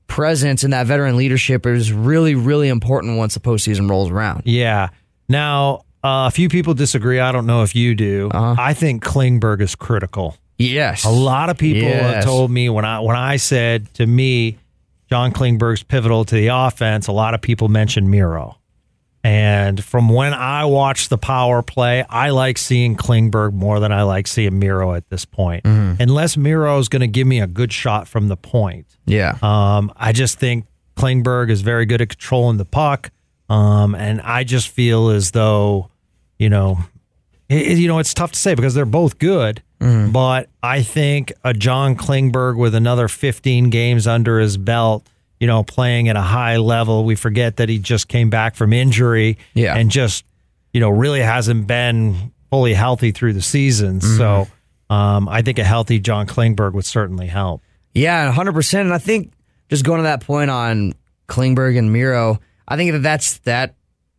presence 0.08 0.64
and 0.64 0.74
that 0.74 0.88
veteran 0.88 1.18
leadership 1.18 1.68
is 1.68 1.94
really, 1.94 2.34
really 2.34 2.68
important 2.68 3.18
once 3.18 3.36
the 3.36 3.40
postseason 3.40 3.90
rolls 3.90 4.10
around. 4.10 4.44
Yeah. 4.46 4.90
Now, 5.30 5.84
uh, 6.08 6.28
a 6.28 6.32
few 6.32 6.50
people 6.50 6.74
disagree. 6.74 7.20
I 7.20 7.32
don't 7.32 7.46
know 7.46 7.64
if 7.64 7.76
you 7.76 7.96
do. 7.96 8.30
Uh-huh. 8.34 8.56
I 8.58 8.74
think 8.74 9.04
Klingberg 9.04 9.62
is 9.62 9.76
critical. 9.76 10.38
Yes. 10.58 11.06
A 11.06 11.10
lot 11.10 11.50
of 11.50 11.58
people 11.58 11.88
have 11.88 12.24
told 12.24 12.50
me 12.50 12.70
when 12.70 12.86
I 12.86 13.00
when 13.02 13.16
I 13.16 13.36
said 13.38 13.94
to 13.96 14.08
me, 14.08 14.58
John 15.10 15.32
Klingberg's 15.32 15.84
pivotal 15.84 16.26
to 16.26 16.36
the 16.36 16.48
offense. 16.48 17.08
A 17.08 17.12
lot 17.12 17.34
of 17.34 17.42
people 17.42 17.68
mentioned 17.70 18.10
Miro, 18.10 18.58
and 19.24 19.84
from 19.84 20.10
when 20.10 20.34
I 20.34 20.66
watch 20.66 21.10
the 21.10 21.18
power 21.18 21.62
play, 21.62 22.04
I 22.10 22.30
like 22.32 22.58
seeing 22.58 22.96
Klingberg 22.96 23.54
more 23.54 23.80
than 23.80 23.92
I 23.92 24.02
like 24.04 24.26
seeing 24.28 24.58
Miro 24.58 24.94
at 24.96 25.08
this 25.10 25.26
point. 25.26 25.64
Mm-hmm. 25.64 26.02
Unless 26.02 26.38
Miro 26.38 26.80
is 26.80 26.90
going 26.90 27.02
to 27.02 27.08
give 27.08 27.28
me 27.28 27.40
a 27.40 27.48
good 27.48 27.72
shot 27.72 28.08
from 28.08 28.28
the 28.28 28.38
point, 28.38 28.88
Yeah. 29.06 29.38
um, 29.42 29.92
I 29.96 30.12
just 30.12 30.40
think 30.40 30.66
Klingberg 30.98 31.50
is 31.52 31.62
very 31.62 31.86
good 31.86 32.02
at 32.02 32.10
controlling 32.10 32.58
the 32.58 32.66
puck, 32.66 33.12
um, 33.50 33.96
and 33.96 34.22
I 34.22 34.44
just 34.44 34.70
feel 34.70 35.10
as 35.10 35.32
though, 35.32 35.90
you 36.40 36.50
know, 36.50 36.80
it, 37.50 37.78
you 37.78 37.88
know, 37.88 38.00
it's 38.00 38.14
tough 38.14 38.32
to 38.34 38.40
say 38.40 38.56
because 38.56 38.74
they're 38.74 38.86
both 38.86 39.20
good. 39.20 39.62
But 39.80 40.50
I 40.64 40.82
think 40.82 41.32
a 41.44 41.54
John 41.54 41.96
Klingberg 41.96 42.58
with 42.58 42.74
another 42.74 43.08
15 43.08 43.70
games 43.70 44.08
under 44.08 44.40
his 44.40 44.58
belt, 44.58 45.06
you 45.40 45.46
know, 45.46 45.62
playing 45.64 46.10
at 46.10 46.16
a 46.16 46.22
high 46.22 46.58
level. 46.58 47.06
We 47.06 47.16
forget 47.16 47.58
that 47.58 47.70
he 47.70 47.78
just 47.78 48.08
came 48.08 48.30
back 48.32 48.56
from 48.56 48.74
injury 48.74 49.38
Yeah. 49.54 49.76
and 49.76 49.92
just, 49.92 50.26
you 50.74 50.80
know, 50.80 50.90
really 50.90 51.22
hasn't 51.22 51.68
been 51.68 52.32
fully 52.50 52.74
healthy 52.74 53.12
through 53.12 53.34
the 53.34 53.42
season. 53.44 54.02
So 54.02 54.48
um, 54.90 55.30
I 55.30 55.44
think 55.44 55.60
a 55.60 55.64
healthy 55.64 56.00
John 56.00 56.26
Klingberg 56.26 56.74
would 56.74 56.86
certainly 56.86 57.28
help. 57.28 57.62
Yeah, 57.94 58.34
100%. 58.34 58.82
And 58.82 58.94
I 58.94 58.98
think 58.98 59.32
just 59.70 59.84
going 59.86 59.98
to 60.00 60.04
that 60.04 60.22
point 60.22 60.50
on 60.50 60.94
Klingberg 61.28 61.78
and 61.78 61.94
Miro, 61.94 62.40
I 62.68 62.78
think 62.78 62.94
that 62.94 63.04
that's 63.04 63.38
that, 63.40 63.76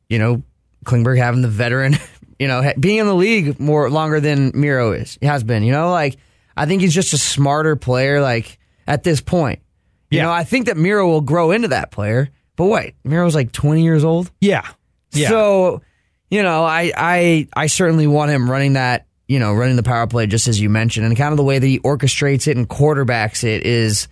you 0.09 0.18
know, 0.20 0.42
Klingberg 0.88 1.18
having 1.18 1.42
the 1.42 1.48
veteran, 1.48 1.96
you 2.38 2.48
know, 2.48 2.72
being 2.81 2.98
in 2.98 3.07
the 3.07 3.14
league 3.14 3.61
more 3.61 3.88
longer 3.90 4.18
than 4.20 4.53
Miro 4.55 4.92
is, 4.92 5.18
has 5.22 5.44
been, 5.44 5.62
you 5.62 5.72
know, 5.72 5.90
like 5.90 6.16
I 6.57 6.66
think 6.66 6.81
he's 6.83 6.94
just 6.94 7.12
a 7.12 7.18
smarter 7.18 7.77
player, 7.77 8.20
like 8.20 8.59
at 8.87 9.05
this 9.05 9.20
point. 9.20 9.61
You 10.11 10.18
Yeah. 10.18 10.24
know, 10.24 10.33
I 10.33 10.44
think 10.44 10.66
that 10.66 10.77
Miro 10.77 11.07
will 11.07 11.20
grow 11.20 11.51
into 11.51 11.68
that 11.68 11.90
player. 11.90 12.31
But 12.57 12.66
wait, 12.66 12.94
Miro's 13.05 13.35
like 13.35 13.53
20 13.53 13.83
years 13.85 14.03
old? 14.03 14.31
Yeah. 14.40 14.66
Yeah. 15.12 15.29
So, 15.29 15.83
you 16.31 16.42
know, 16.42 16.64
I, 16.64 16.92
I 16.96 17.48
I 17.55 17.66
certainly 17.68 18.07
want 18.07 18.31
him 18.31 18.51
running 18.51 18.72
that, 18.72 19.07
you 19.29 19.38
know, 19.38 19.53
running 19.55 19.77
the 19.77 19.83
power 19.83 20.07
play 20.07 20.27
just 20.27 20.48
as 20.48 20.61
you 20.61 20.68
mentioned, 20.68 21.07
and 21.07 21.16
kind 21.16 21.33
of 21.33 21.37
the 21.37 21.44
way 21.44 21.59
that 21.59 21.66
he 21.66 21.79
orchestrates 21.81 22.48
it 22.48 22.57
and 22.57 22.68
quarterbacks 22.68 23.44
it 23.44 23.64
is, 23.64 24.09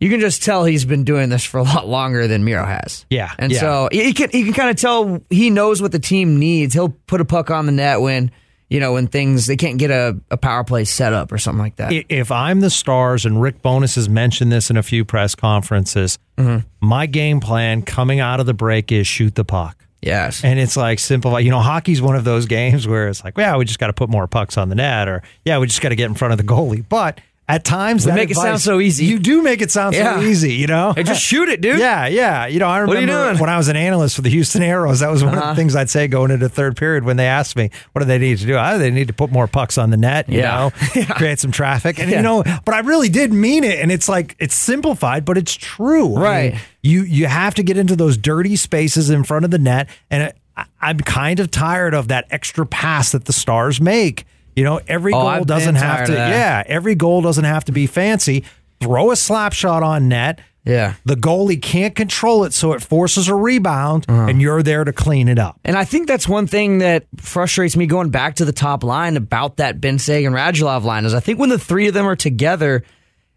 you 0.00 0.10
can 0.10 0.20
just 0.20 0.42
tell 0.42 0.64
he's 0.64 0.84
been 0.84 1.04
doing 1.04 1.28
this 1.28 1.44
for 1.44 1.58
a 1.58 1.62
lot 1.62 1.88
longer 1.88 2.28
than 2.28 2.44
Miro 2.44 2.64
has. 2.64 3.04
Yeah, 3.10 3.32
and 3.38 3.52
yeah. 3.52 3.60
so 3.60 3.88
he 3.90 4.12
can 4.12 4.30
he 4.30 4.44
can 4.44 4.52
kind 4.52 4.70
of 4.70 4.76
tell 4.76 5.20
he 5.30 5.50
knows 5.50 5.82
what 5.82 5.92
the 5.92 5.98
team 5.98 6.38
needs. 6.38 6.74
He'll 6.74 6.90
put 6.90 7.20
a 7.20 7.24
puck 7.24 7.50
on 7.50 7.66
the 7.66 7.72
net 7.72 8.00
when 8.00 8.30
you 8.68 8.80
know 8.80 8.92
when 8.92 9.08
things 9.08 9.46
they 9.46 9.56
can't 9.56 9.78
get 9.78 9.90
a, 9.90 10.18
a 10.30 10.36
power 10.36 10.62
play 10.62 10.84
set 10.84 11.12
up 11.12 11.32
or 11.32 11.38
something 11.38 11.60
like 11.60 11.76
that. 11.76 11.92
If 12.08 12.30
I'm 12.30 12.60
the 12.60 12.70
stars, 12.70 13.26
and 13.26 13.42
Rick 13.42 13.62
Bowness 13.62 13.96
has 13.96 14.08
mentioned 14.08 14.52
this 14.52 14.70
in 14.70 14.76
a 14.76 14.82
few 14.82 15.04
press 15.04 15.34
conferences, 15.34 16.18
mm-hmm. 16.36 16.66
my 16.80 17.06
game 17.06 17.40
plan 17.40 17.82
coming 17.82 18.20
out 18.20 18.40
of 18.40 18.46
the 18.46 18.54
break 18.54 18.92
is 18.92 19.06
shoot 19.06 19.34
the 19.34 19.44
puck. 19.44 19.84
yes, 20.00 20.44
And 20.44 20.60
it's 20.60 20.76
like 20.76 21.00
simple. 21.00 21.40
You 21.40 21.50
know, 21.50 21.60
hockey's 21.60 22.00
one 22.00 22.14
of 22.14 22.22
those 22.22 22.46
games 22.46 22.86
where 22.86 23.08
it's 23.08 23.24
like, 23.24 23.36
yeah, 23.36 23.56
we 23.56 23.64
just 23.64 23.80
got 23.80 23.88
to 23.88 23.92
put 23.92 24.08
more 24.08 24.28
pucks 24.28 24.56
on 24.56 24.68
the 24.68 24.76
net, 24.76 25.08
or 25.08 25.22
yeah, 25.44 25.58
we 25.58 25.66
just 25.66 25.80
got 25.80 25.88
to 25.88 25.96
get 25.96 26.06
in 26.06 26.14
front 26.14 26.32
of 26.32 26.38
the 26.38 26.44
goalie. 26.44 26.84
But 26.88 27.20
at 27.48 27.64
times, 27.64 28.04
that 28.04 28.14
make 28.14 28.30
it 28.30 28.36
sound 28.36 28.60
so 28.60 28.78
easy. 28.78 29.06
You 29.06 29.18
do 29.18 29.40
make 29.40 29.62
it 29.62 29.70
sound 29.70 29.94
Yeah. 29.94 30.16
so 30.20 30.22
easy. 30.26 30.52
You 30.52 30.66
know, 30.66 30.92
Hey, 30.94 31.02
just 31.02 31.22
shoot 31.22 31.48
it, 31.48 31.62
dude. 31.62 31.78
Yeah, 31.78 32.06
yeah. 32.06 32.46
You 32.46 32.58
know, 32.58 32.68
I 32.68 32.84
What 32.84 32.96
are 32.96 33.00
you 33.00 33.06
remember 33.06 33.40
when 33.40 33.48
I 33.48 33.56
was 33.56 33.68
an 33.68 33.76
analyst 33.76 34.16
for 34.16 34.20
the 34.22 34.28
Houston 34.28 34.60
Aeros. 34.62 35.00
That 35.00 35.10
was 35.10 35.24
one 35.24 35.32
of 35.32 35.40
Uh-huh. 35.40 35.50
the 35.52 35.56
things 35.56 35.74
I'd 35.74 35.88
say 35.88 36.08
going 36.08 36.30
into 36.30 36.48
third 36.50 36.76
period 36.76 37.04
when 37.04 37.16
they 37.16 37.26
asked 37.26 37.56
me, 37.56 37.70
"What 37.92 38.00
do 38.00 38.04
they 38.06 38.18
need 38.18 38.36
to 38.38 38.46
do?" 38.46 38.56
Oh, 38.58 38.76
they 38.78 38.90
need 38.90 39.06
to 39.08 39.14
put 39.14 39.32
more 39.32 39.46
pucks 39.46 39.78
on 39.78 39.88
the 39.90 39.96
net. 39.96 40.28
You 40.28 40.40
Yeah. 40.40 40.70
know, 40.94 41.04
create 41.14 41.38
some 41.40 41.50
traffic, 41.50 41.98
and 41.98 42.10
Yeah. 42.10 42.18
you 42.18 42.22
know. 42.22 42.44
But 42.66 42.74
I 42.74 42.80
really 42.80 43.08
did 43.08 43.32
mean 43.32 43.64
it, 43.64 43.78
and 43.80 43.90
it's 43.90 44.08
like 44.10 44.36
it's 44.38 44.54
simplified, 44.54 45.24
but 45.24 45.38
it's 45.38 45.54
true. 45.56 46.16
I 46.16 46.20
Right. 46.20 46.52
mean, 46.52 46.60
you 46.82 47.02
you 47.04 47.26
have 47.28 47.54
to 47.54 47.62
get 47.62 47.78
into 47.78 47.96
those 47.96 48.18
dirty 48.18 48.56
spaces 48.56 49.08
in 49.08 49.24
front 49.24 49.46
of 49.46 49.50
the 49.50 49.58
net, 49.58 49.88
and 50.10 50.32
I, 50.56 50.64
I'm 50.82 50.98
kind 51.00 51.40
of 51.40 51.50
tired 51.50 51.94
of 51.94 52.08
that 52.08 52.26
extra 52.30 52.66
pass 52.66 53.12
that 53.12 53.24
the 53.24 53.32
Stars 53.32 53.80
make. 53.80 54.26
You 54.58 54.64
know, 54.64 54.80
every 54.88 55.12
Oh, 55.12 55.18
goal 55.20 55.26
I've 55.28 55.46
doesn't 55.46 55.76
have 55.76 56.06
to. 56.06 56.12
Yeah, 56.12 56.62
every 56.66 56.94
goal 56.96 57.22
doesn't 57.22 57.44
have 57.44 57.64
to 57.66 57.72
be 57.72 57.86
fancy. 57.86 58.44
Throw 58.80 59.10
a 59.10 59.16
slap 59.16 59.52
shot 59.52 59.82
on 59.82 60.08
net. 60.08 60.40
Yeah. 60.64 60.94
The 61.06 61.14
goalie 61.14 61.62
can't 61.62 61.94
control 61.94 62.44
it, 62.44 62.52
so 62.52 62.72
it 62.74 62.82
forces 62.82 63.28
a 63.28 63.34
rebound, 63.34 64.04
Uh-huh. 64.08 64.26
and 64.28 64.42
you're 64.42 64.62
there 64.62 64.84
to 64.84 64.92
clean 64.92 65.28
it 65.28 65.38
up. 65.38 65.58
And 65.64 65.76
I 65.78 65.84
think 65.84 66.06
that's 66.08 66.28
one 66.28 66.46
thing 66.46 66.78
that 66.78 67.06
frustrates 67.16 67.74
me 67.76 67.86
going 67.86 68.10
back 68.10 68.34
to 68.34 68.44
the 68.44 68.52
top 68.52 68.84
line 68.84 69.16
about 69.16 69.56
that 69.56 69.80
Benn 69.80 69.98
Seguin 69.98 70.32
Radulov 70.32 70.82
line 70.84 71.06
is 71.06 71.14
I 71.14 71.20
think 71.20 71.38
when 71.38 71.48
the 71.48 71.58
three 71.58 71.88
of 71.88 71.94
them 71.94 72.06
are 72.06 72.16
together, 72.16 72.82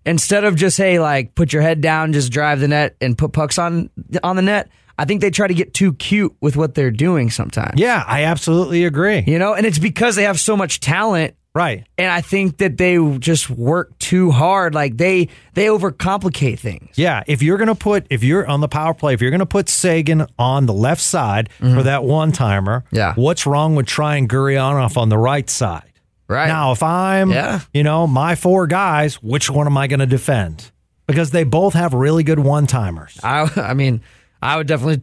instead 0.05 0.43
of 0.43 0.55
just 0.55 0.77
hey 0.77 0.99
like 0.99 1.33
put 1.35 1.53
your 1.53 1.61
head 1.61 1.79
down, 1.79 2.11
just 2.11 2.31
drive 2.33 2.59
the 2.59 2.67
net 2.67 2.95
and 2.99 3.17
put 3.17 3.31
pucks 3.31 3.57
on 3.57 3.89
on 4.23 4.35
the 4.35 4.41
net, 4.41 4.67
I 4.97 5.05
think 5.05 5.21
they 5.21 5.31
try 5.31 5.47
to 5.47 5.53
get 5.53 5.73
too 5.73 5.93
cute 5.93 6.35
with 6.41 6.55
what 6.57 6.75
they're 6.75 6.91
doing 6.91 7.29
sometimes. 7.31 7.79
Yeah, 7.79 8.03
I 8.07 8.23
absolutely 8.25 8.85
agree. 8.85 9.23
You 9.27 9.39
know, 9.39 9.53
and 9.53 9.65
it's 9.65 9.79
because 9.79 10.15
they 10.15 10.23
have 10.23 10.39
so 10.39 10.55
much 10.57 10.79
talent. 10.79 11.35
Right. 11.53 11.85
And 11.97 12.09
I 12.09 12.21
think 12.21 12.59
that 12.59 12.77
they 12.77 12.97
just 13.19 13.49
work 13.49 13.97
too 13.99 14.31
hard. 14.31 14.73
Like 14.73 14.95
they 14.95 15.27
they 15.53 15.65
overcomplicate 15.65 16.59
things. 16.59 16.97
Yeah, 16.97 17.23
if 17.27 17.41
you're 17.43 17.57
going 17.57 17.67
to 17.67 17.75
put 17.75 18.07
if 18.09 18.23
you're 18.23 18.47
on 18.47 18.61
the 18.61 18.69
power 18.69 18.93
play, 18.93 19.13
if 19.13 19.21
you're 19.21 19.31
going 19.31 19.39
to 19.39 19.45
put 19.45 19.67
Seguin 19.67 20.27
on 20.39 20.65
the 20.65 20.73
left 20.73 21.01
side 21.01 21.49
for 21.59 21.83
that 21.83 22.03
one 22.05 22.31
timer, 22.31 22.81
Mm-hmm. 22.87 22.95
Yeah. 22.95 23.13
what's 23.15 23.45
wrong 23.45 23.75
with 23.75 23.85
trying 23.85 24.27
Gurianov 24.29 24.95
on 24.97 25.09
the 25.09 25.17
right 25.17 25.49
side? 25.49 25.83
Right. 26.29 26.47
Now, 26.47 26.71
if 26.71 26.81
I'm, 26.81 27.31
Yeah. 27.31 27.59
you 27.73 27.83
know, 27.83 28.07
my 28.07 28.35
four 28.35 28.65
guys, 28.65 29.15
which 29.21 29.49
one 29.49 29.67
am 29.67 29.77
I 29.77 29.87
going 29.87 29.99
to 29.99 30.05
defend? 30.05 30.71
Because 31.05 31.31
they 31.31 31.43
both 31.43 31.73
have 31.73 31.93
really 31.93 32.23
good 32.23 32.39
one 32.39 32.65
timers. 32.67 33.19
I 33.21 33.51
I 33.57 33.73
mean, 33.73 34.01
I 34.41 34.57
would 34.57 34.67
definitely 34.67 35.01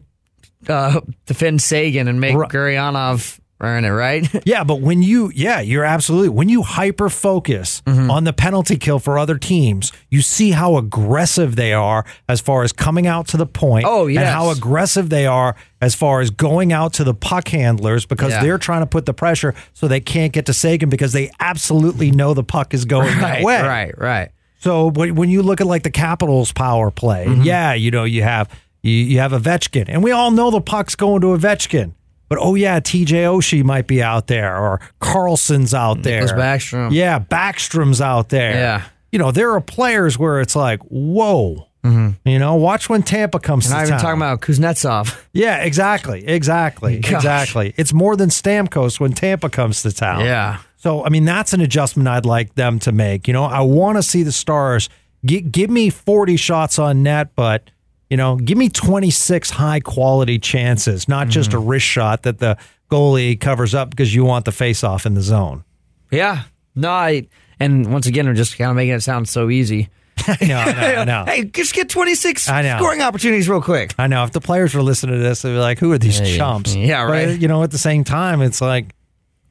uh, 0.67 1.01
defend 1.25 1.61
Seguin 1.61 2.07
and 2.07 2.19
make 2.19 2.35
Right. 2.35 2.49
Gurianov 2.49 3.39
earn 3.61 3.83
it, 3.83 3.89
right? 3.89 4.25
Yeah, 4.45 4.63
but 4.63 4.79
when 4.79 5.01
you, 5.01 5.31
yeah, 5.35 5.59
you're 5.59 5.83
absolutely, 5.83 6.29
when 6.29 6.47
you 6.47 6.61
hyper 6.63 7.09
focus 7.09 7.81
Mm-hmm. 7.85 8.09
on 8.09 8.23
the 8.23 8.31
penalty 8.33 8.77
kill 8.77 8.99
for 8.99 9.19
other 9.19 9.37
teams, 9.37 9.91
you 10.09 10.21
see 10.21 10.51
how 10.51 10.77
aggressive 10.77 11.55
they 11.57 11.73
are 11.73 12.05
as 12.29 12.39
far 12.39 12.63
as 12.63 12.71
coming 12.71 13.05
out 13.05 13.27
to 13.29 13.37
the 13.37 13.45
point. 13.45 13.85
Oh, 13.87 14.07
And 14.07 14.19
how 14.19 14.49
aggressive 14.51 15.09
they 15.09 15.25
are 15.25 15.55
as 15.81 15.93
far 15.93 16.21
as 16.21 16.29
going 16.29 16.71
out 16.71 16.93
to 16.93 17.03
the 17.03 17.13
puck 17.13 17.49
handlers 17.49 18.05
because 18.05 18.31
Yeah. 18.31 18.43
they're 18.43 18.57
trying 18.57 18.81
to 18.81 18.85
put 18.87 19.05
the 19.05 19.13
pressure 19.13 19.53
so 19.73 19.87
they 19.89 19.99
can't 20.01 20.31
get 20.31 20.45
to 20.45 20.53
Seguin 20.53 20.89
because 20.89 21.11
they 21.13 21.29
absolutely 21.41 22.11
know 22.11 22.33
the 22.33 22.43
puck 22.45 22.73
is 22.73 22.85
going 22.85 23.17
that 23.19 23.43
way. 23.43 23.61
right, 23.61 23.97
right. 23.97 24.29
So 24.61 24.87
when 24.89 25.15
when 25.15 25.29
you 25.29 25.41
look 25.41 25.59
at 25.61 25.67
like 25.67 25.83
the 25.83 25.91
Capitals 25.91 26.51
power 26.53 26.91
play, 26.91 27.25
Mm-hmm. 27.25 27.43
yeah, 27.43 27.73
you 27.73 27.91
know 27.91 28.03
you 28.05 28.23
have 28.23 28.49
you, 28.81 28.91
you 28.91 29.19
have 29.19 29.31
Ovechkin, 29.31 29.85
and 29.87 30.03
we 30.03 30.11
all 30.11 30.31
know 30.31 30.51
the 30.51 30.61
puck's 30.61 30.95
going 30.95 31.21
to 31.21 31.27
Ovechkin. 31.27 31.93
But 32.29 32.37
oh 32.39 32.55
yeah, 32.55 32.79
TJ 32.79 33.07
Oshie 33.07 33.63
might 33.63 33.87
be 33.87 34.03
out 34.03 34.27
there, 34.27 34.55
or 34.55 34.79
Carlson's 34.99 35.73
out 35.73 35.97
mm, 35.97 36.03
there. 36.03 36.23
Nicklas 36.23 36.37
Backstrom. 36.37 36.91
Yeah, 36.91 37.19
Backstrom's 37.19 38.01
out 38.01 38.29
there. 38.29 38.53
Yeah. 38.53 38.83
You 39.11 39.17
know 39.19 39.31
there 39.31 39.51
are 39.53 39.61
players 39.61 40.17
where 40.17 40.39
it's 40.39 40.55
like, 40.55 40.79
whoa. 40.83 41.65
Mm-hmm. 41.83 42.27
You 42.27 42.39
know, 42.39 42.55
watch 42.55 42.89
when 42.89 43.03
Tampa 43.03 43.39
comes 43.39 43.65
And 43.65 43.71
to 43.71 43.77
I'm 43.77 43.83
even 43.83 43.91
town. 43.91 44.01
talking 44.01 44.21
about 44.21 44.41
Kuznetsov. 44.41 45.17
yeah, 45.33 45.63
exactly, 45.63 46.27
exactly, 46.27 46.99
Gosh. 46.99 47.13
exactly. 47.13 47.73
It's 47.77 47.93
more 47.93 48.17
than 48.17 48.27
Stamkos 48.29 48.99
when 48.99 49.13
Tampa 49.13 49.49
comes 49.49 49.81
to 49.83 49.93
town. 49.93 50.25
Yeah. 50.25 50.59
So, 50.75 51.05
I 51.05 51.09
mean, 51.09 51.23
that's 51.23 51.53
an 51.53 51.61
adjustment 51.61 52.09
I'd 52.09 52.25
like 52.25 52.55
them 52.55 52.79
to 52.79 52.91
make. 52.91 53.27
You 53.29 53.33
know, 53.33 53.45
I 53.45 53.61
want 53.61 53.97
to 53.97 54.03
see 54.03 54.23
the 54.23 54.31
Stars 54.33 54.89
gi- 55.25 55.41
give 55.41 55.69
me 55.69 55.89
40 55.89 56.35
shots 56.35 56.77
on 56.79 57.01
net, 57.01 57.29
but, 57.35 57.71
you 58.09 58.17
know, 58.17 58.35
give 58.35 58.57
me 58.57 58.69
26 58.69 59.49
high 59.51 59.79
quality 59.79 60.39
chances, 60.39 61.07
not 61.07 61.27
just 61.27 61.53
a 61.53 61.57
mm-hmm. 61.57 61.67
wrist 61.67 61.85
shot 61.85 62.23
that 62.23 62.39
the 62.39 62.57
goalie 62.89 63.39
covers 63.39 63.75
up 63.75 63.89
because 63.91 64.13
you 64.13 64.25
want 64.25 64.45
the 64.45 64.51
face 64.51 64.83
off 64.83 65.05
in 65.05 65.13
the 65.13 65.21
zone. 65.21 65.63
Yeah. 66.11 66.43
No, 66.75 66.89
I, 66.89 67.27
and 67.59 67.91
once 67.91 68.07
again, 68.07 68.27
I'm 68.27 68.35
just 68.35 68.57
kind 68.57 68.69
of 68.69 68.75
making 68.75 68.95
it 68.95 69.01
sound 69.01 69.29
so 69.29 69.49
easy. 69.49 69.89
I 70.27 70.37
know, 70.45 70.57
I 70.57 70.71
know, 70.71 71.01
I 71.01 71.03
know. 71.05 71.25
Hey, 71.27 71.43
just 71.45 71.73
get 71.73 71.89
26 71.89 72.49
I 72.49 72.61
know. 72.63 72.77
scoring 72.77 73.01
opportunities 73.01 73.47
real 73.47 73.61
quick. 73.61 73.93
I 73.97 74.07
know. 74.07 74.23
If 74.23 74.31
the 74.31 74.41
players 74.41 74.73
were 74.73 74.81
listening 74.81 75.15
to 75.15 75.21
this, 75.21 75.43
they'd 75.43 75.51
be 75.51 75.57
like, 75.57 75.79
who 75.79 75.91
are 75.91 75.97
these 75.97 76.19
Hey, 76.19 76.35
chumps? 76.35 76.75
yeah, 76.75 77.05
But, 77.05 77.11
right. 77.11 77.39
you 77.39 77.47
know, 77.47 77.63
at 77.63 77.71
the 77.71 77.77
same 77.77 78.03
time, 78.03 78.41
it's 78.41 78.61
like, 78.61 78.93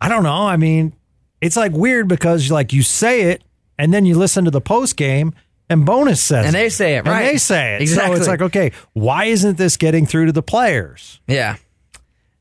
I 0.01 0.09
don't 0.09 0.25
know. 0.25 0.47
I 0.47 0.57
mean, 0.57 0.93
it's 1.41 1.57
like 1.57 1.73
weird 1.73 2.09
because 2.09 2.51
like 2.51 2.73
you 2.73 2.83
say 2.83 3.31
it 3.31 3.43
and 3.79 3.95
then 3.95 4.05
you 4.05 4.17
listen 4.17 4.45
to 4.45 4.51
the 4.51 4.61
post 4.61 4.97
game 4.97 5.33
and 5.71 5.85
Bowness 5.85 6.21
says 6.23 6.47
And 6.47 6.55
it. 6.57 6.59
they 6.59 6.69
say 6.69 6.95
it, 6.97 6.99
And 7.01 7.09
right. 7.09 7.33
they 7.33 7.39
say 7.39 7.75
it. 7.77 7.83
exactly. 7.83 8.17
So 8.17 8.21
it's 8.21 8.29
like, 8.29 8.43
okay, 8.43 8.73
why 8.95 9.25
isn't 9.27 9.59
this 9.59 9.77
getting 9.77 10.07
through 10.07 10.27
to 10.27 10.33
the 10.33 10.43
players? 10.43 11.21
Yeah. 11.27 11.57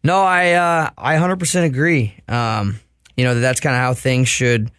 No, 0.03 0.21
I 0.21 0.51
uh, 0.53 0.89
I 0.97 1.15
100% 1.15 1.63
agree. 1.65 2.15
Um, 2.27 2.79
you 3.17 3.25
know 3.25 3.33
that 3.33 3.39
that's 3.41 3.59
kind 3.59 3.75
of 3.75 3.81
how 3.81 3.93
things 3.93 4.29
should 4.29 4.71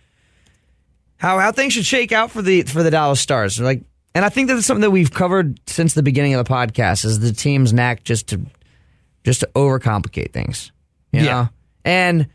how 1.18 1.38
how 1.38 1.50
things 1.52 1.72
should 1.72 1.84
shake 1.84 2.12
out 2.12 2.30
for 2.30 2.40
the 2.40 2.62
for 2.62 2.82
the 2.82 2.90
Dallas 2.90 3.20
Stars. 3.20 3.60
Like, 3.60 3.82
and 4.14 4.24
I 4.24 4.28
think 4.28 4.48
that's 4.48 4.64
something 4.64 4.82
that 4.82 4.90
we've 4.90 5.10
covered 5.12 5.60
since 5.68 5.94
the 5.94 6.02
beginning 6.02 6.34
of 6.34 6.44
the 6.46 6.50
podcast 6.50 7.04
is 7.04 7.18
the 7.20 7.32
team's 7.32 7.72
knack 7.72 8.04
just 8.04 8.28
to 8.28 8.40
just 9.24 9.40
to 9.40 9.50
overcomplicate 9.54 10.32
things. 10.32 10.70
You 11.12 11.22
Yeah. 11.24 11.48
And 11.84 12.28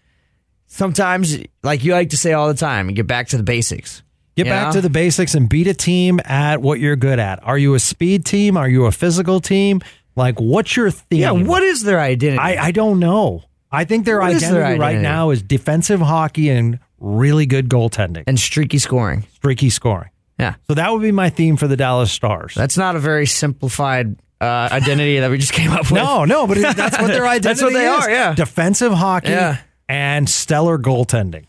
sometimes, 0.67 1.37
like 1.63 1.83
you 1.83 1.93
like 1.93 2.09
to 2.09 2.17
say 2.17 2.33
all 2.33 2.47
the 2.47 2.53
time, 2.53 2.89
you 2.89 2.95
get 2.95 3.07
back 3.07 3.29
to 3.29 3.37
the 3.37 3.43
basics. 3.43 4.03
Get 4.35 4.47
You 4.47 4.51
back 4.51 4.73
to 4.73 4.81
the 4.81 4.89
basics 4.89 5.35
and 5.35 5.47
beat 5.47 5.67
a 5.67 5.73
team 5.73 6.19
at 6.25 6.61
what 6.61 6.79
you're 6.79 6.95
good 6.95 7.19
at. 7.19 7.43
Are 7.45 7.57
you 7.57 7.75
a 7.75 7.79
speed 7.79 8.25
team? 8.25 8.57
Are 8.57 8.67
you 8.67 8.85
a 8.85 8.91
physical 8.91 9.39
team? 9.39 9.81
Like, 10.15 10.39
what's 10.39 10.75
your 10.75 10.89
theme? 10.91 11.19
Yeah, 11.19 11.31
what 11.31 11.61
is 11.63 11.81
their 11.83 11.99
identity? 11.99 12.39
I, 12.39 12.65
I 12.67 12.71
don't 12.71 12.99
know. 12.99 13.43
I 13.71 13.85
think 13.85 14.05
their 14.05 14.21
identity, 14.23 14.53
their 14.53 14.77
right 14.77 14.99
now 14.99 15.29
is 15.31 15.41
defensive 15.41 15.99
hockey 15.99 16.49
and 16.49 16.79
really 16.99 17.45
good 17.45 17.69
goaltending, 17.69 18.23
and 18.27 18.39
streaky 18.39 18.77
scoring. 18.77 19.25
streaky 19.33 19.69
scoring. 19.69 20.09
Yeah. 20.39 20.55
So 20.67 20.73
that 20.75 20.91
would 20.91 21.01
be 21.01 21.11
my 21.11 21.29
theme 21.29 21.57
for 21.57 21.67
the 21.67 21.75
Dallas 21.77 22.11
Stars. 22.11 22.53
That's 22.55 22.77
not 22.77 22.95
a 22.95 22.99
very 22.99 23.25
simplified 23.25 24.15
uh, 24.41 24.69
identity 24.71 25.19
that 25.19 25.29
we 25.31 25.37
just 25.37 25.53
came 25.53 25.71
up 25.71 25.81
with. 25.91 25.93
no, 25.93 26.25
no, 26.25 26.47
but 26.47 26.57
it- 26.57 26.75
that's 26.75 26.99
what 26.99 27.07
their 27.07 27.25
identity 27.27 27.41
That's 27.49 27.61
what 27.61 27.73
they 27.73 27.85
is. 27.87 28.03
are, 28.05 28.09
yeah. 28.09 28.33
Defensive 28.35 28.93
hockey 28.93 29.29
Yeah. 29.29 29.57
and 29.89 30.29
stellar 30.29 30.77
goaltending. 30.77 31.45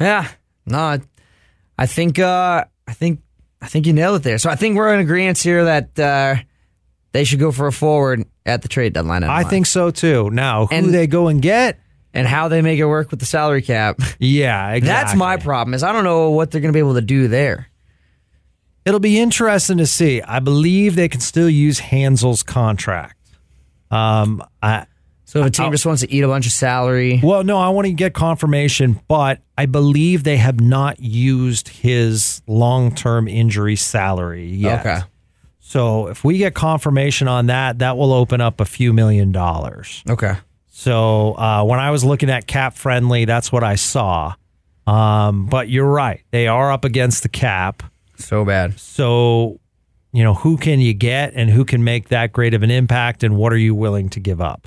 Yeah. 0.00 0.28
No, 0.66 0.98
I, 1.80 1.86
think 1.86 2.18
uh, 2.18 2.64
I 2.86 2.92
think 2.92 3.20
I 3.60 3.66
think 3.66 3.86
you 3.86 3.92
nailed 3.92 4.16
it 4.20 4.22
there. 4.22 4.38
So 4.38 4.50
I 4.50 4.54
think 4.56 4.76
we're 4.76 4.92
in 4.94 5.00
agreement 5.00 5.38
here 5.38 5.64
that 5.64 5.98
uh, 5.98 6.36
they 7.12 7.24
should 7.24 7.40
go 7.40 7.50
for 7.52 7.66
a 7.66 7.72
forward 7.72 8.24
at 8.46 8.62
the 8.62 8.68
trade 8.68 8.92
deadline. 8.92 9.24
I 9.24 9.44
think 9.44 9.66
so 9.66 9.90
too. 9.90 10.30
Now, 10.30 10.66
who 10.66 10.74
And- 10.74 10.94
they 10.94 11.06
go 11.06 11.28
and 11.28 11.42
get? 11.42 11.78
and 12.12 12.26
how 12.26 12.48
they 12.48 12.60
make 12.60 12.80
it 12.80 12.86
work 12.86 13.12
with 13.12 13.20
the 13.20 13.24
salary 13.24 13.62
cap. 13.62 14.00
Yeah, 14.18 14.72
exactly. 14.72 14.88
That's 14.88 15.16
my 15.16 15.36
problem. 15.36 15.74
Is 15.74 15.84
I 15.84 15.92
don't 15.92 16.02
know 16.02 16.30
what 16.30 16.50
they're 16.50 16.60
going 16.60 16.72
to 16.72 16.76
be 16.76 16.80
able 16.80 16.94
to 16.94 17.00
do 17.00 17.28
there. 17.28 17.68
It'll 18.84 18.98
be 18.98 19.20
interesting 19.20 19.78
to 19.78 19.86
see. 19.86 20.20
I 20.22 20.40
believe 20.40 20.96
they 20.96 21.08
can 21.08 21.20
still 21.20 21.48
use 21.48 21.78
Hanzal's 21.78 22.42
contract. 22.42 23.16
Um, 23.92 24.42
I 24.62 24.86
So 25.30 25.42
if 25.42 25.46
a 25.46 25.50
team 25.50 25.70
just 25.70 25.86
wants 25.86 26.02
to 26.02 26.12
eat 26.12 26.22
a 26.22 26.26
bunch 26.26 26.46
of 26.46 26.52
salary, 26.52 27.20
well, 27.22 27.44
no, 27.44 27.56
I 27.56 27.68
want 27.68 27.86
to 27.86 27.92
get 27.92 28.14
confirmation, 28.14 28.98
but 29.06 29.38
I 29.56 29.66
believe 29.66 30.24
they 30.24 30.38
have 30.38 30.60
not 30.60 30.98
used 30.98 31.68
his 31.68 32.42
long-term 32.48 33.28
injury 33.28 33.76
salary 33.76 34.48
yet. 34.48 34.80
okay, 34.80 34.98
So 35.60 36.08
if 36.08 36.24
we 36.24 36.38
get 36.38 36.54
confirmation 36.54 37.28
on 37.28 37.46
that, 37.46 37.78
that 37.78 37.96
will 37.96 38.12
open 38.12 38.40
up 38.40 38.60
a 38.60 38.64
few 38.64 38.92
million 38.92 39.30
dollars. 39.30 40.02
okay, 40.10 40.34
So 40.66 41.34
uh, 41.38 41.62
when 41.62 41.78
I 41.78 41.92
was 41.92 42.02
looking 42.02 42.28
at 42.28 42.48
cap 42.48 42.74
friendly, 42.74 43.24
that's 43.24 43.52
what 43.52 43.62
I 43.62 43.76
saw. 43.76 44.34
Um, 44.88 45.46
but 45.46 45.68
you're 45.68 45.86
right; 45.86 46.22
they 46.32 46.48
are 46.48 46.72
up 46.72 46.84
against 46.84 47.22
the 47.22 47.28
cap. 47.28 47.84
so 48.16 48.44
bad. 48.44 48.80
So, 48.80 49.60
you 50.12 50.24
know, 50.24 50.34
who 50.34 50.56
can 50.56 50.80
you 50.80 50.92
get 50.92 51.34
and 51.36 51.50
who 51.50 51.64
can 51.64 51.84
make 51.84 52.08
that 52.08 52.32
great 52.32 52.52
of 52.52 52.64
an 52.64 52.72
impact 52.72 53.22
and 53.22 53.36
what 53.36 53.52
are 53.52 53.58
you 53.58 53.76
willing 53.76 54.08
to 54.08 54.18
give 54.18 54.40
up? 54.40 54.66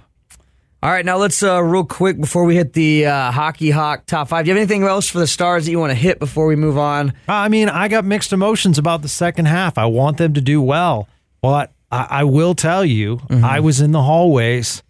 All 0.84 0.90
right, 0.90 1.06
now 1.06 1.16
let's 1.16 1.42
uh, 1.42 1.64
real 1.64 1.86
quick 1.86 2.20
before 2.20 2.44
we 2.44 2.58
hit 2.58 2.74
the 2.74 3.06
uh, 3.06 3.32
hockey 3.32 3.72
hawk 3.72 4.06
top 4.06 4.28
five. 4.28 4.44
Do 4.44 4.52
you 4.52 4.58
have 4.58 4.62
anything 4.62 4.84
else 4.84 5.08
for 5.08 5.18
the 5.20 5.28
stars 5.28 5.64
that 5.64 5.72
you 5.72 5.80
want 5.80 5.92
to 5.92 5.96
hit 5.96 6.20
before 6.20 6.46
we 6.46 6.58
move 6.58 6.78
on? 6.78 7.14
I 7.26 7.48
mean, 7.48 7.70
I 7.70 7.88
got 7.88 8.04
mixed 8.04 8.34
emotions 8.34 8.78
about 8.78 9.02
the 9.02 9.08
second 9.08 9.46
half. 9.46 9.78
I 9.78 9.86
want 9.86 10.18
them 10.18 10.34
to 10.34 10.42
do 10.42 10.62
well. 10.62 11.08
But 11.42 11.72
I, 11.90 12.08
I 12.10 12.24
will 12.26 12.54
tell 12.54 12.84
you, 12.84 13.22
I 13.30 13.62
was 13.62 13.80
in 13.80 13.94
the 13.94 14.02
hallways 14.04 14.84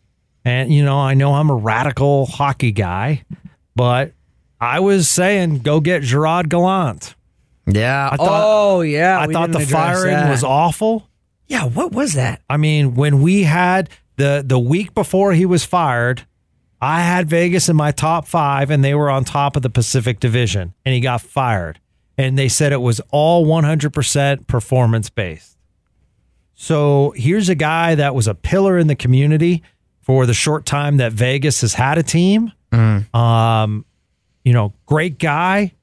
and, 0.43 0.73
you 0.73 0.83
know, 0.83 0.97
I 0.97 1.13
know 1.13 1.35
I'm 1.35 1.51
a 1.51 1.55
radical 1.55 2.25
hockey 2.25 2.71
guy, 2.71 3.23
but 3.75 4.13
I 4.59 4.79
was 4.79 5.07
saying 5.07 5.59
go 5.59 5.79
get 5.79 6.01
Gerard 6.01 6.49
Gallant. 6.49 7.13
Yeah. 7.67 8.09
I 8.11 8.17
thought- 8.17 8.43
oh, 8.43 8.81
yeah. 8.81 9.19
I 9.19 9.27
we 9.27 9.33
thought 9.35 9.51
the 9.51 9.59
firing 9.59 10.15
that. 10.15 10.31
was 10.31 10.43
awful. 10.43 11.07
Yeah. 11.45 11.65
What 11.65 11.91
was 11.91 12.13
that? 12.13 12.41
I 12.49 12.57
mean, 12.57 12.95
when 12.95 13.21
we 13.21 13.43
had 13.43 13.91
the 14.15 14.43
the 14.45 14.59
week 14.59 14.93
before 14.93 15.33
he 15.33 15.45
was 15.45 15.65
fired, 15.65 16.25
I 16.81 17.01
had 17.01 17.29
Vegas 17.29 17.69
in 17.69 17.75
my 17.75 17.91
top 17.91 18.27
five, 18.27 18.69
and 18.69 18.83
they 18.83 18.93
were 18.93 19.09
on 19.09 19.23
top 19.23 19.55
of 19.55 19.61
the 19.61 19.69
Pacific 19.69 20.19
Division, 20.19 20.73
and 20.85 20.93
he 20.93 20.99
got 20.99 21.21
fired. 21.21 21.79
And 22.17 22.37
they 22.37 22.47
said 22.47 22.71
it 22.73 22.81
was 22.81 23.01
all 23.09 23.45
100% 23.47 24.45
performance 24.47 25.09
based. 25.09 25.57
So 26.53 27.13
here's 27.15 27.49
a 27.49 27.55
guy 27.55 27.95
that 27.95 28.13
was 28.13 28.27
a 28.27 28.35
pillar 28.35 28.77
in 28.77 28.87
the 28.87 28.95
community 28.95 29.63
for 30.01 30.25
the 30.25 30.33
short 30.33 30.65
time 30.65 30.97
that 30.97 31.11
Vegas 31.13 31.61
has 31.61 31.73
had 31.73 31.97
a 31.97 32.03
team. 32.03 32.51
Um, 33.15 33.85
you 34.43 34.53
know, 34.53 34.73
great 34.85 35.17
guy. 35.17 35.73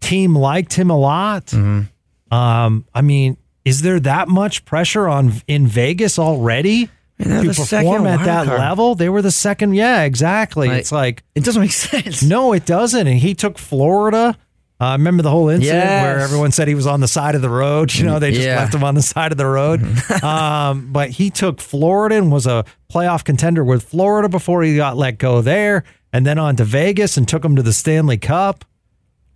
Team 0.00 0.34
liked 0.36 0.74
him 0.74 0.90
a 0.90 0.98
lot. 0.98 1.52
Um, 1.54 2.84
I 2.94 3.00
mean, 3.02 3.36
is 3.64 3.82
there 3.82 4.00
that 4.00 4.28
much 4.28 4.64
pressure 4.64 5.08
on 5.08 5.32
in 5.46 5.66
Vegas 5.66 6.18
already 6.18 6.90
they're 7.28 7.42
to 7.42 7.48
perform 7.54 8.06
at 8.06 8.24
that 8.24 8.46
card. 8.46 8.58
level? 8.60 8.94
They 8.94 9.08
were 9.08 9.22
the 9.22 9.30
second. 9.30 9.74
Yeah, 9.74 10.02
exactly. 10.02 10.68
Like- 10.68 10.78
it's 10.80 10.92
like 10.92 11.22
It 11.34 11.44
doesn't 11.44 11.60
make 11.60 11.72
sense. 11.90 12.22
no, 12.22 12.52
it 12.52 12.64
doesn't. 12.66 13.06
And 13.06 13.18
he 13.18 13.34
took 13.34 13.58
Florida. 13.58 14.36
Uh, 14.80 14.92
remember 14.92 15.22
the 15.22 15.30
whole 15.30 15.50
incident 15.50 15.76
Yes. 15.78 16.02
where 16.02 16.18
everyone 16.20 16.52
said 16.52 16.66
he 16.66 16.74
was 16.74 16.86
on 16.86 17.00
the 17.00 17.08
side 17.08 17.34
of 17.34 17.42
the 17.42 17.50
road? 17.50 17.92
You 17.94 18.06
know, 18.06 18.18
they 18.18 18.30
just 18.30 18.46
Yeah. 18.46 18.56
left 18.56 18.74
him 18.74 18.82
on 18.82 18.94
the 18.94 19.02
side 19.02 19.30
of 19.30 19.36
the 19.36 19.44
road. 19.46 19.82
um, 20.24 20.88
but 20.90 21.10
he 21.10 21.28
took 21.28 21.60
Florida 21.60 22.16
and 22.16 22.32
was 22.32 22.46
a 22.46 22.64
playoff 22.90 23.22
contender 23.22 23.62
with 23.62 23.82
Florida 23.82 24.30
before 24.30 24.62
he 24.62 24.76
got 24.76 24.96
let 24.96 25.18
go 25.18 25.42
there, 25.42 25.84
and 26.14 26.24
then 26.26 26.38
on 26.38 26.56
to 26.56 26.64
Vegas 26.64 27.18
and 27.18 27.28
took 27.28 27.44
him 27.44 27.56
to 27.56 27.62
the 27.62 27.74
Stanley 27.74 28.16
Cup. 28.16 28.64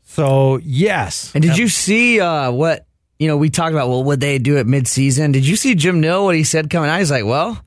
So 0.06 0.60
yes, 0.62 1.30
And 1.34 1.42
did 1.42 1.58
you 1.58 1.68
see 1.68 2.20
uh, 2.20 2.50
what 2.50 2.86
you 3.18 3.26
know? 3.28 3.36
We 3.36 3.50
talked 3.50 3.72
about. 3.72 3.88
Well, 3.88 4.04
would 4.04 4.20
they 4.20 4.38
do 4.38 4.56
it 4.58 4.66
mid-season? 4.66 5.32
Did 5.32 5.46
you 5.46 5.56
see 5.56 5.74
Jim 5.74 6.00
Nill? 6.00 6.24
What 6.24 6.36
he 6.36 6.44
said 6.44 6.70
coming 6.70 6.88
out? 6.90 6.98
He's 7.00 7.10
like, 7.10 7.24
"Well, 7.24 7.60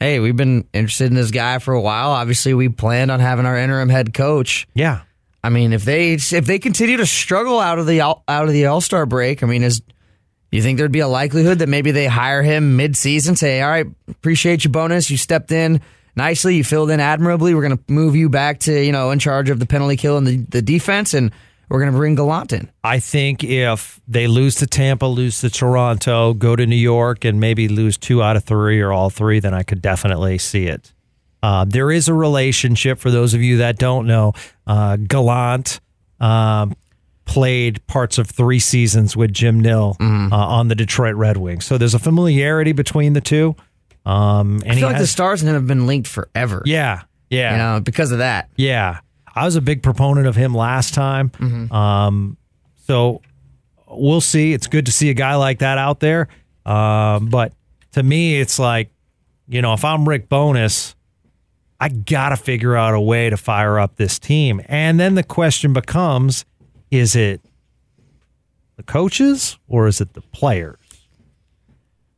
hey, 0.00 0.20
we've 0.20 0.36
been 0.36 0.66
interested 0.72 1.06
in 1.06 1.14
this 1.14 1.30
guy 1.30 1.58
for 1.58 1.74
a 1.74 1.80
while. 1.80 2.10
Obviously, 2.10 2.54
we 2.54 2.68
planned 2.68 3.10
on 3.10 3.20
having 3.20 3.46
our 3.46 3.56
interim 3.56 3.88
head 3.88 4.14
coach. 4.14 4.66
yeah. 4.74 5.00
I 5.42 5.50
mean, 5.50 5.72
if 5.72 5.84
they 5.84 6.14
if 6.14 6.46
they 6.46 6.58
continue 6.58 6.96
to 6.96 7.06
struggle 7.06 7.60
out 7.60 7.78
of 7.78 7.86
the 7.86 8.00
out 8.02 8.24
of 8.26 8.50
the 8.50 8.66
All 8.66 8.80
Star 8.80 9.06
break, 9.06 9.44
I 9.44 9.46
mean, 9.46 9.62
is 9.62 9.82
you 10.50 10.60
think 10.62 10.78
there'd 10.78 10.90
be 10.90 10.98
a 10.98 11.08
likelihood 11.08 11.60
that 11.60 11.68
maybe 11.68 11.92
they 11.92 12.06
hire 12.06 12.42
him 12.42 12.76
mid-season? 12.76 13.36
Say, 13.36 13.62
all 13.62 13.70
right, 13.70 13.86
appreciate 14.10 14.64
your 14.64 14.72
Bowness. 14.72 15.10
You 15.10 15.16
stepped 15.16 15.52
in 15.52 15.80
nicely. 16.16 16.56
You 16.56 16.64
filled 16.64 16.90
in 16.90 16.98
admirably. 16.98 17.54
We're 17.54 17.62
going 17.62 17.78
to 17.78 17.84
move 17.92 18.16
you 18.16 18.28
back 18.28 18.58
to 18.60 18.84
you 18.84 18.90
know 18.90 19.12
in 19.12 19.20
charge 19.20 19.48
of 19.48 19.60
the 19.60 19.66
penalty 19.66 19.96
kill 19.96 20.18
and 20.18 20.26
the, 20.26 20.36
the 20.38 20.60
defense, 20.60 21.14
and 21.14 21.30
we're 21.68 21.80
going 21.80 21.92
to 21.92 21.96
bring 21.98 22.14
Gallant 22.14 22.52
in. 22.52 22.70
I 22.82 22.98
think 22.98 23.44
if 23.44 24.00
they 24.08 24.26
lose 24.26 24.56
to 24.56 24.66
Tampa, 24.66 25.06
lose 25.06 25.40
to 25.40 25.50
Toronto, 25.50 26.34
go 26.34 26.56
to 26.56 26.66
New 26.66 26.76
York, 26.76 27.24
and 27.24 27.38
maybe 27.40 27.68
lose 27.68 27.96
two 27.98 28.22
out 28.22 28.36
of 28.36 28.44
three 28.44 28.80
or 28.80 28.92
all 28.92 29.10
three, 29.10 29.40
then 29.40 29.54
I 29.54 29.62
could 29.62 29.82
definitely 29.82 30.38
see 30.38 30.66
it. 30.66 30.92
Uh, 31.42 31.64
there 31.64 31.90
is 31.92 32.08
a 32.08 32.14
relationship 32.14 32.98
for 32.98 33.10
those 33.10 33.32
of 33.34 33.42
you 33.42 33.58
that 33.58 33.78
don't 33.78 34.06
know. 34.06 34.32
Uh, 34.66 34.96
Gallant 34.96 35.80
um, 36.18 36.74
played 37.26 37.86
parts 37.86 38.18
of 38.18 38.28
three 38.28 38.58
seasons 38.58 39.16
with 39.16 39.32
Jim 39.32 39.60
Nill 39.60 39.96
uh, 40.00 40.28
on 40.32 40.68
the 40.68 40.74
Detroit 40.74 41.14
Red 41.14 41.36
Wings, 41.36 41.64
so 41.64 41.78
there's 41.78 41.94
a 41.94 41.98
familiarity 42.00 42.72
between 42.72 43.12
the 43.12 43.20
two. 43.20 43.54
Um, 44.06 44.62
and 44.64 44.72
I 44.72 44.74
feel 44.76 44.88
like 44.88 44.98
the 44.98 45.06
stars 45.06 45.42
and 45.42 45.48
him 45.50 45.54
have 45.54 45.66
been 45.66 45.86
linked 45.86 46.08
forever. 46.08 46.62
yeah, 46.64 47.02
yeah, 47.30 47.52
you 47.52 47.58
know, 47.58 47.80
because 47.80 48.10
of 48.10 48.18
that. 48.18 48.48
yeah, 48.56 49.00
I 49.38 49.44
was 49.44 49.56
a 49.56 49.60
big 49.60 49.82
proponent 49.82 50.26
of 50.26 50.34
him 50.34 50.52
last 50.54 50.94
time. 50.94 51.30
Um, 51.72 52.36
so 52.86 53.22
we'll 53.86 54.20
see. 54.20 54.52
It's 54.52 54.66
good 54.66 54.86
to 54.86 54.92
see 54.92 55.10
a 55.10 55.14
guy 55.14 55.36
like 55.36 55.60
that 55.60 55.78
out 55.78 56.00
there. 56.00 56.28
Um, 56.66 57.28
but 57.28 57.52
to 57.92 58.02
me, 58.02 58.40
it's 58.40 58.58
like, 58.58 58.90
you 59.46 59.62
know, 59.62 59.72
if 59.74 59.84
I'm 59.84 60.08
Rick 60.08 60.28
Bowness, 60.28 60.94
I 61.80 61.88
got 61.88 62.30
to 62.30 62.36
figure 62.36 62.76
out 62.76 62.94
a 62.94 63.00
way 63.00 63.30
to 63.30 63.36
fire 63.36 63.78
up 63.78 63.96
this 63.96 64.18
team. 64.18 64.60
And 64.66 64.98
then 64.98 65.14
the 65.14 65.22
question 65.22 65.72
becomes 65.72 66.44
is 66.90 67.14
it 67.14 67.40
the 68.76 68.82
coaches 68.82 69.58
or 69.68 69.86
is 69.86 70.00
it 70.00 70.14
the 70.14 70.20
players? 70.20 70.78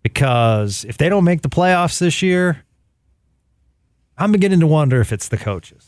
Because 0.03 0.85
if 0.87 0.97
they 0.97 1.09
don't 1.09 1.25
make 1.25 1.43
the 1.43 1.51
playoffs 1.51 1.99
this 1.99 2.23
year, 2.23 2.65
I'm 4.17 4.33
beginning 4.33 4.61
to 4.61 4.67
wonder 4.67 5.01
if 5.01 5.13
it's 5.13 5.29
the 5.29 5.37
coaches. 5.37 5.80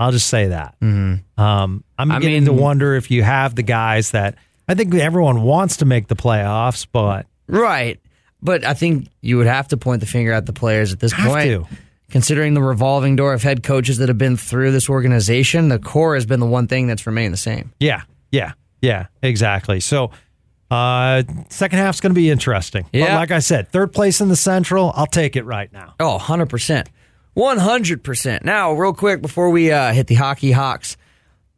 I'll 0.00 0.12
just 0.12 0.28
say 0.28 0.48
that. 0.48 0.74
Um, 0.80 1.22
I'm 1.36 1.84
I 1.98 2.18
beginning 2.18 2.46
to 2.46 2.52
wonder 2.52 2.94
if 2.96 3.10
you 3.10 3.22
have 3.22 3.54
the 3.54 3.62
guys 3.62 4.10
that 4.12 4.34
I 4.66 4.74
think 4.74 4.94
everyone 4.94 5.42
wants 5.42 5.76
to 5.78 5.84
make 5.84 6.08
the 6.08 6.16
playoffs, 6.16 6.86
but 6.90 7.26
Right. 7.46 8.00
But 8.42 8.64
I 8.64 8.72
think 8.74 9.08
you 9.20 9.36
would 9.36 9.46
have 9.46 9.68
to 9.68 9.76
point 9.76 10.00
the 10.00 10.06
finger 10.06 10.32
at 10.32 10.46
the 10.46 10.52
players 10.54 10.92
at 10.92 11.00
this 11.00 11.12
point. 11.12 11.44
to. 11.50 11.66
Considering 12.10 12.54
the 12.54 12.62
revolving 12.62 13.14
door 13.14 13.34
of 13.34 13.42
head 13.42 13.62
coaches 13.62 13.98
that 13.98 14.08
have 14.08 14.18
been 14.18 14.36
through 14.36 14.72
this 14.72 14.88
organization, 14.88 15.68
the 15.68 15.78
core 15.78 16.14
has 16.14 16.26
been 16.26 16.40
the 16.40 16.46
one 16.46 16.66
thing 16.66 16.86
that's 16.88 17.06
remained 17.06 17.32
the 17.32 17.38
same. 17.38 17.72
yeah, 17.78 18.02
yeah, 18.32 18.52
yeah, 18.82 19.06
exactly. 19.22 19.78
So, 19.80 20.10
uh, 20.70 21.22
second 21.50 21.78
half's 21.78 22.00
going 22.00 22.10
to 22.12 22.18
be 22.18 22.30
interesting. 22.30 22.82
But 22.92 22.98
Yeah. 22.98 23.16
like 23.16 23.30
I 23.30 23.40
said, 23.40 23.68
third 23.70 23.92
place 23.92 24.20
in 24.20 24.28
the 24.28 24.36
Central, 24.36 24.92
I'll 24.96 25.06
take 25.06 25.36
it 25.36 25.44
right 25.44 25.72
now. 25.72 25.94
Oh, 26.00 26.16
100%. 26.20 26.86
100%. 27.36 28.44
Now, 28.44 28.72
real 28.72 28.92
quick 28.92 29.22
before 29.22 29.50
we 29.50 29.70
uh, 29.72 29.92
hit 29.92 30.06
the 30.06 30.14
Hockey 30.16 30.52
Hawks 30.52 30.96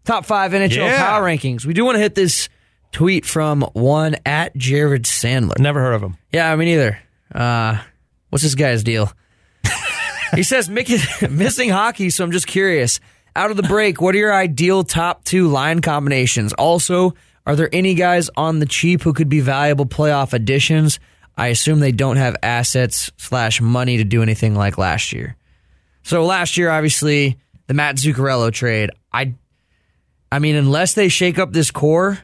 top 0.04 0.24
five 0.26 0.52
NHL 0.52 0.76
Yeah. 0.76 0.98
power 0.98 1.24
rankings, 1.24 1.64
we 1.64 1.74
do 1.74 1.84
want 1.84 1.96
to 1.96 2.00
hit 2.00 2.14
this 2.14 2.48
tweet 2.92 3.24
from 3.24 3.62
one 3.72 4.16
at 4.26 4.56
Jared 4.56 5.04
Sandler. 5.04 5.58
Never 5.58 5.80
heard 5.80 5.94
of 5.94 6.02
him. 6.02 6.16
Yeah, 6.32 6.54
me 6.56 6.66
neither. 6.66 6.98
Uh, 7.34 7.78
what's 8.30 8.42
this 8.42 8.54
guy's 8.54 8.82
deal? 8.84 9.12
he 10.34 10.42
says 10.42 10.68
missing 11.30 11.70
hockey, 11.70 12.10
so 12.10 12.24
I'm 12.24 12.32
just 12.32 12.46
curious. 12.46 13.00
Out 13.34 13.50
of 13.50 13.56
the 13.56 13.62
break, 13.62 14.00
what 14.02 14.14
are 14.14 14.18
your 14.18 14.34
ideal 14.34 14.84
top 14.84 15.24
two 15.24 15.48
line 15.48 15.80
combinations? 15.80 16.52
Also, 16.52 17.14
are 17.46 17.56
there 17.56 17.70
any 17.72 17.94
guys 17.94 18.28
on 18.36 18.58
the 18.58 18.66
cheap 18.66 19.02
who 19.02 19.14
could 19.14 19.30
be 19.30 19.40
valuable 19.40 19.86
playoff 19.86 20.34
additions? 20.34 21.00
I 21.34 21.46
assume 21.48 21.80
they 21.80 21.92
don't 21.92 22.18
have 22.18 22.36
assets 22.42 23.10
slash 23.16 23.60
money 23.62 23.96
to 23.96 24.04
do 24.04 24.22
anything 24.22 24.54
like 24.54 24.76
last 24.76 25.14
year. 25.14 25.34
So 26.02 26.24
last 26.24 26.56
year, 26.56 26.70
obviously, 26.70 27.38
the 27.66 27.74
Matt 27.74 27.96
Zuccarello 27.96 28.52
trade. 28.52 28.90
I, 29.12 29.34
I 30.30 30.38
mean, 30.38 30.56
unless 30.56 30.94
they 30.94 31.08
shake 31.08 31.38
up 31.38 31.52
this 31.52 31.70
core, 31.70 32.18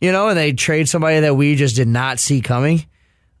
you 0.00 0.12
know, 0.12 0.28
and 0.28 0.38
they 0.38 0.52
trade 0.52 0.88
somebody 0.88 1.20
that 1.20 1.34
we 1.34 1.54
just 1.54 1.76
did 1.76 1.88
not 1.88 2.18
see 2.18 2.40
coming. 2.40 2.84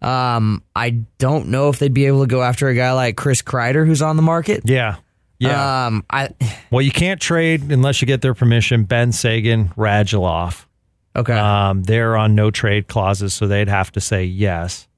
Um, 0.00 0.62
I 0.74 0.90
don't 1.18 1.48
know 1.48 1.68
if 1.68 1.78
they'd 1.78 1.92
be 1.92 2.06
able 2.06 2.22
to 2.22 2.26
go 2.26 2.42
after 2.42 2.68
a 2.68 2.74
guy 2.74 2.92
like 2.92 3.16
Chris 3.16 3.42
Kreider, 3.42 3.86
who's 3.86 4.02
on 4.02 4.16
the 4.16 4.22
market. 4.22 4.62
Yeah, 4.64 4.96
yeah. 5.38 5.86
Um, 5.86 6.04
I 6.10 6.30
well, 6.70 6.82
you 6.82 6.90
can't 6.90 7.20
trade 7.20 7.70
unless 7.70 8.02
you 8.02 8.06
get 8.06 8.20
their 8.20 8.34
permission. 8.34 8.84
Benn 8.84 9.12
Seguin, 9.12 9.68
Radulov. 9.70 10.66
Okay. 11.14 11.34
Um, 11.34 11.82
they're 11.82 12.16
on 12.16 12.34
no 12.34 12.50
trade 12.50 12.88
clauses, 12.88 13.34
so 13.34 13.46
they'd 13.46 13.68
have 13.68 13.92
to 13.92 14.00
say 14.00 14.24
yes. 14.24 14.88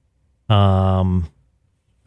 Um, 0.49 1.29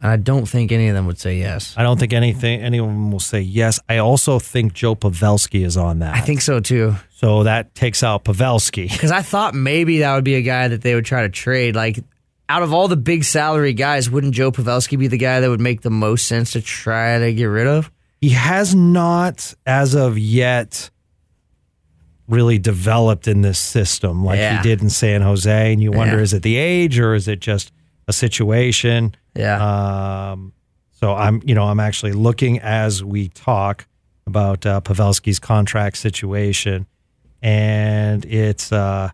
I 0.00 0.16
don't 0.16 0.46
think 0.46 0.70
any 0.70 0.88
of 0.88 0.94
them 0.94 1.06
would 1.06 1.18
say 1.18 1.38
yes. 1.38 1.74
I 1.76 1.82
don't 1.82 1.98
think 1.98 2.12
anything 2.12 2.60
anyone 2.60 3.10
will 3.10 3.18
say 3.18 3.40
yes. 3.40 3.80
I 3.88 3.98
also 3.98 4.38
think 4.38 4.72
Joe 4.72 4.94
Pavelski 4.94 5.64
is 5.64 5.76
on 5.76 5.98
that. 5.98 6.14
I 6.14 6.20
think 6.20 6.40
so 6.40 6.60
too. 6.60 6.94
so. 7.16 7.42
That 7.42 7.74
takes 7.74 8.02
out 8.04 8.24
Pavelski. 8.24 8.90
Because 8.92 9.10
I 9.10 9.22
thought 9.22 9.54
maybe 9.54 9.98
that 10.00 10.14
would 10.14 10.22
be 10.24 10.36
a 10.36 10.42
guy 10.42 10.68
that 10.68 10.82
they 10.82 10.94
would 10.94 11.04
try 11.04 11.22
to 11.22 11.28
trade. 11.28 11.74
Like, 11.74 11.98
out 12.48 12.62
of 12.62 12.72
all 12.72 12.86
the 12.86 12.96
big 12.96 13.24
salary 13.24 13.72
guys, 13.72 14.08
wouldn't 14.08 14.34
Joe 14.34 14.52
Pavelski 14.52 14.96
be 14.98 15.08
the 15.08 15.18
guy 15.18 15.40
that 15.40 15.50
would 15.50 15.60
make 15.60 15.80
the 15.82 15.90
most 15.90 16.26
sense 16.28 16.52
to 16.52 16.60
try 16.62 17.18
to 17.18 17.32
get 17.34 17.46
rid 17.46 17.66
of? 17.66 17.90
He 18.20 18.30
has 18.30 18.74
not, 18.76 19.52
as 19.66 19.94
of 19.94 20.16
yet, 20.16 20.90
really 22.28 22.58
developed 22.58 23.26
in 23.26 23.40
this 23.42 23.58
system 23.58 24.24
like 24.24 24.38
Yeah. 24.38 24.58
he 24.58 24.62
did 24.62 24.80
in 24.82 24.90
San 24.90 25.22
Jose. 25.22 25.72
And 25.72 25.82
you 25.82 25.90
wonder, 25.90 26.16
Yeah. 26.18 26.22
is 26.22 26.32
it 26.34 26.42
the 26.42 26.56
age 26.56 26.98
or 26.98 27.14
is 27.14 27.26
it 27.26 27.40
just 27.40 27.72
a 28.08 28.12
situation? 28.12 29.14
Yeah. 29.36 30.32
Um, 30.32 30.52
so 30.90 31.14
I'm, 31.14 31.40
you 31.44 31.54
know, 31.54 31.64
I'm 31.64 31.78
actually 31.78 32.12
looking 32.12 32.58
as 32.58 33.04
we 33.04 33.28
talk 33.28 33.86
about 34.26 34.66
uh, 34.66 34.80
Pavelski's 34.80 35.38
contract 35.38 35.96
situation, 35.96 36.86
and 37.40 38.24
it's 38.24 38.72
uh, 38.72 39.10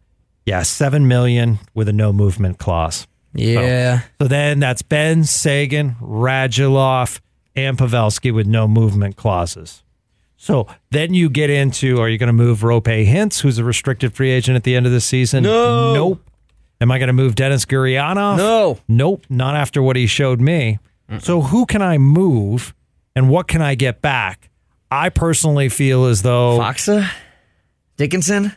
yeah, 0.46 0.62
seven 0.62 1.07
million 1.07 1.59
with 1.74 1.88
a 1.88 1.92
no 1.92 2.12
movement 2.12 2.59
clause. 2.59 3.07
yeah. 3.35 4.00
So 4.20 4.28
then 4.28 4.61
that's 4.61 4.80
Benn 4.80 5.24
Seguin, 5.24 5.96
Radulov, 6.00 7.20
and 7.54 7.76
Pavelski 7.76 8.33
with 8.33 8.46
no 8.46 8.66
movement 8.66 9.16
clauses. 9.16 9.83
So 10.37 10.66
then 10.90 11.14
you 11.14 11.30
get 11.30 11.48
into 11.48 12.00
are 12.00 12.09
you 12.09 12.18
going 12.18 12.28
to 12.28 12.33
move 12.33 12.61
Roope 12.61 13.07
Hintz, 13.07 13.40
who's 13.40 13.59
a 13.59 13.64
restricted 13.64 14.14
free 14.14 14.30
agent 14.30 14.57
at 14.57 14.64
the 14.64 14.76
end 14.76 14.85
of 14.87 14.92
the 14.92 15.00
season? 15.00 15.44
No. 15.44 15.94
Nope. 15.94 16.30
Am 16.84 16.90
I 16.90 16.98
going 16.98 17.06
to 17.06 17.14
move 17.14 17.34
Dennis 17.34 17.64
Gurianov? 17.64 18.36
No. 18.36 18.78
Nope. 18.88 19.24
Not 19.30 19.56
after 19.56 19.80
what 19.82 19.96
he 19.96 20.06
showed 20.06 20.38
me. 20.38 20.78
So 21.20 21.40
who 21.40 21.64
can 21.64 21.80
I 21.80 21.96
move 21.96 22.74
and 23.16 23.30
what 23.30 23.48
can 23.48 23.62
I 23.62 23.74
get 23.74 24.02
back? 24.02 24.50
I 24.90 25.08
personally 25.08 25.70
feel 25.70 26.04
as 26.04 26.20
though 26.20 26.58
Faksa? 26.58 27.08
Dickinson? 27.96 28.52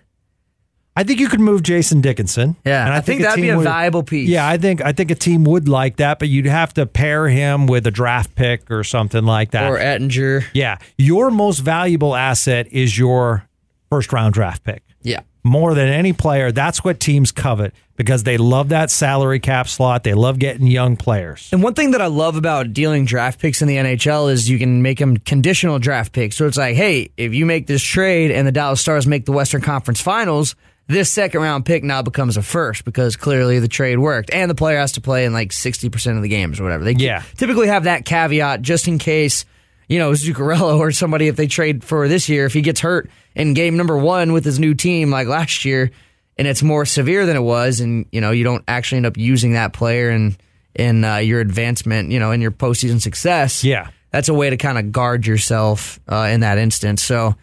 I 0.94 1.04
think 1.04 1.22
you 1.22 1.30
could 1.30 1.40
move 1.40 1.64
Jason 1.64 2.02
Dickinson. 2.02 2.58
Yeah. 2.66 2.84
and 2.84 2.94
I, 2.94 3.00
think, 3.00 3.22
a 3.22 3.24
that'd 3.24 3.42
be 3.42 3.48
a 3.50 3.56
would- 3.56 3.64
valuable 3.64 4.04
piece. 4.04 4.28
Yeah, 4.28 4.46
I 4.46 4.58
think 4.58 4.82
I 4.82 4.92
think 4.92 5.10
a 5.10 5.16
team 5.16 5.46
would 5.46 5.70
like 5.70 5.96
that, 5.98 6.20
but 6.20 6.28
you'd 6.28 6.48
have 6.48 6.74
to 6.74 6.86
pair 6.86 7.30
him 7.30 7.66
with 7.66 7.88
a 7.88 7.92
draft 7.92 8.36
pick 8.36 8.70
or 8.70 8.84
something 8.84 9.24
like 9.24 9.52
that. 9.52 9.72
Or 9.72 9.78
Oettinger. 9.78 10.44
yeah, 10.54 10.80
your 10.98 11.32
most 11.32 11.60
valuable 11.60 12.14
asset 12.14 12.68
is 12.74 12.98
your 12.98 13.48
first 13.90 14.12
round 14.12 14.34
draft 14.34 14.66
pick. 14.66 14.84
Yeah. 15.02 15.22
More 15.48 15.74
than 15.74 15.88
any 15.88 16.14
player, 16.14 16.52
that's 16.52 16.84
what 16.84 17.00
teams 17.00 17.32
covet 17.32 17.74
because 17.96 18.24
they 18.24 18.38
love 18.38 18.70
that 18.70 18.92
salary 18.92 19.40
cap 19.40 19.68
slot. 19.68 20.04
They 20.04 20.14
love 20.14 20.38
getting 20.40 20.68
young 20.68 20.98
players. 20.98 21.50
And 21.52 21.64
one 21.64 21.74
thing 21.74 21.92
that 21.92 22.02
I 22.02 22.08
love 22.08 22.36
about 22.36 22.74
dealing 22.74 23.06
draft 23.06 23.40
picks 23.40 23.62
in 23.62 23.68
the 23.68 23.78
NHL 23.78 24.32
is 24.32 24.50
you 24.50 24.60
can 24.60 24.82
make 24.82 25.00
them 25.00 25.18
conditional 25.18 25.80
draft 25.80 26.12
picks. 26.14 26.36
So 26.36 26.46
it's 26.48 26.58
like, 26.58 26.76
hey, 26.76 27.10
if 27.18 27.34
you 27.34 27.46
make 27.46 27.66
this 27.66 27.82
trade 27.82 28.30
and 28.32 28.46
the 28.46 28.52
Dallas 28.52 28.82
Stars 28.82 29.08
make 29.08 29.26
the 29.26 29.32
Western 29.32 29.62
Conference 29.62 30.02
Finals, 30.02 30.56
this 30.88 31.12
second 31.12 31.42
round 31.42 31.66
pick 31.66 31.84
now 31.84 32.02
becomes 32.02 32.38
a 32.38 32.42
first 32.44 32.86
because 32.86 33.16
clearly 33.16 33.60
the 33.60 33.68
trade 33.68 34.00
worked. 34.00 34.30
And 34.32 34.50
the 34.52 34.56
player 34.56 34.78
has 34.78 34.92
to 34.94 35.02
play 35.02 35.26
in 35.26 35.34
like 35.34 35.50
60% 35.52 36.18
of 36.18 36.22
the 36.24 36.30
games 36.30 36.60
or 36.60 36.64
whatever. 36.64 36.84
They 36.84 36.94
Yeah. 36.94 37.24
typically 37.36 37.68
have 37.68 37.86
that 37.86 38.06
caveat 38.06 38.62
just 38.62 38.88
in 38.88 38.98
case, 39.00 39.44
you 39.88 40.00
know, 40.00 40.12
Zuccarello 40.12 40.80
or 40.80 40.92
somebody, 40.92 41.28
if 41.28 41.36
they 41.36 41.48
trade 41.48 41.84
for 41.84 42.08
this 42.08 42.30
year, 42.30 42.46
if 42.46 42.54
he 42.54 42.62
gets 42.62 42.80
hurt 42.82 43.10
in 43.36 43.54
game 43.54 43.78
number 43.78 43.98
one 43.98 44.34
with 44.34 44.46
his 44.46 44.60
new 44.60 44.74
team 44.74 45.10
like 45.10 45.28
last 45.28 45.66
year, 45.66 45.92
and 46.38 46.48
it's 46.48 46.62
more 46.62 46.86
severe 46.86 47.26
than 47.26 47.36
it 47.36 47.42
was, 47.42 47.80
and 47.80 48.06
you 48.12 48.22
know 48.22 48.32
you 48.32 48.44
don't 48.44 48.64
actually 48.68 48.98
end 48.98 49.06
up 49.06 49.18
using 49.18 49.54
that 49.54 49.74
player 49.74 50.10
in 50.12 50.38
in 50.76 51.04
uh, 51.04 51.18
your 51.18 51.40
advancement, 51.40 52.12
you 52.12 52.20
know, 52.20 52.32
in 52.32 52.42
your 52.42 52.52
postseason 52.52 53.02
success. 53.02 53.64
Yeah. 53.64 53.90
that's 54.12 54.30
a 54.30 54.34
way 54.34 54.50
to 54.52 54.58
kind 54.58 54.78
of 54.78 54.92
guard 54.92 55.26
yourself 55.26 56.00
uh, 56.08 56.30
in 56.32 56.42
that 56.42 56.60
instance. 56.60 57.02
So, 57.02 57.36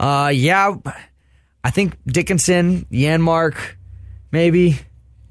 uh, 0.00 0.32
yeah, 0.34 0.74
I 1.62 1.70
think 1.70 1.96
Dickinson, 2.06 2.86
Janmark, 2.90 3.56
maybe 4.32 4.78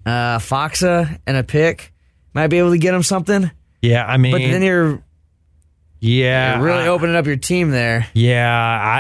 uh, 0.06 0.38
Faksa, 0.38 1.20
and 1.26 1.36
a 1.38 1.44
pick 1.44 1.94
might 2.34 2.48
be 2.48 2.60
able 2.60 2.72
to 2.72 2.78
get 2.78 2.94
him 2.94 3.02
something. 3.02 3.50
Yeah, 3.82 4.06
I 4.06 4.18
mean, 4.18 4.34
But 4.34 4.40
then 4.40 4.62
you're, 4.62 5.02
yeah, 6.00 6.58
you're 6.58 6.66
really 6.66 6.84
I- 6.84 6.88
opening 6.88 7.16
up 7.16 7.26
your 7.26 7.36
team 7.38 7.72
there. 7.72 8.08
Yeah, 8.14 8.48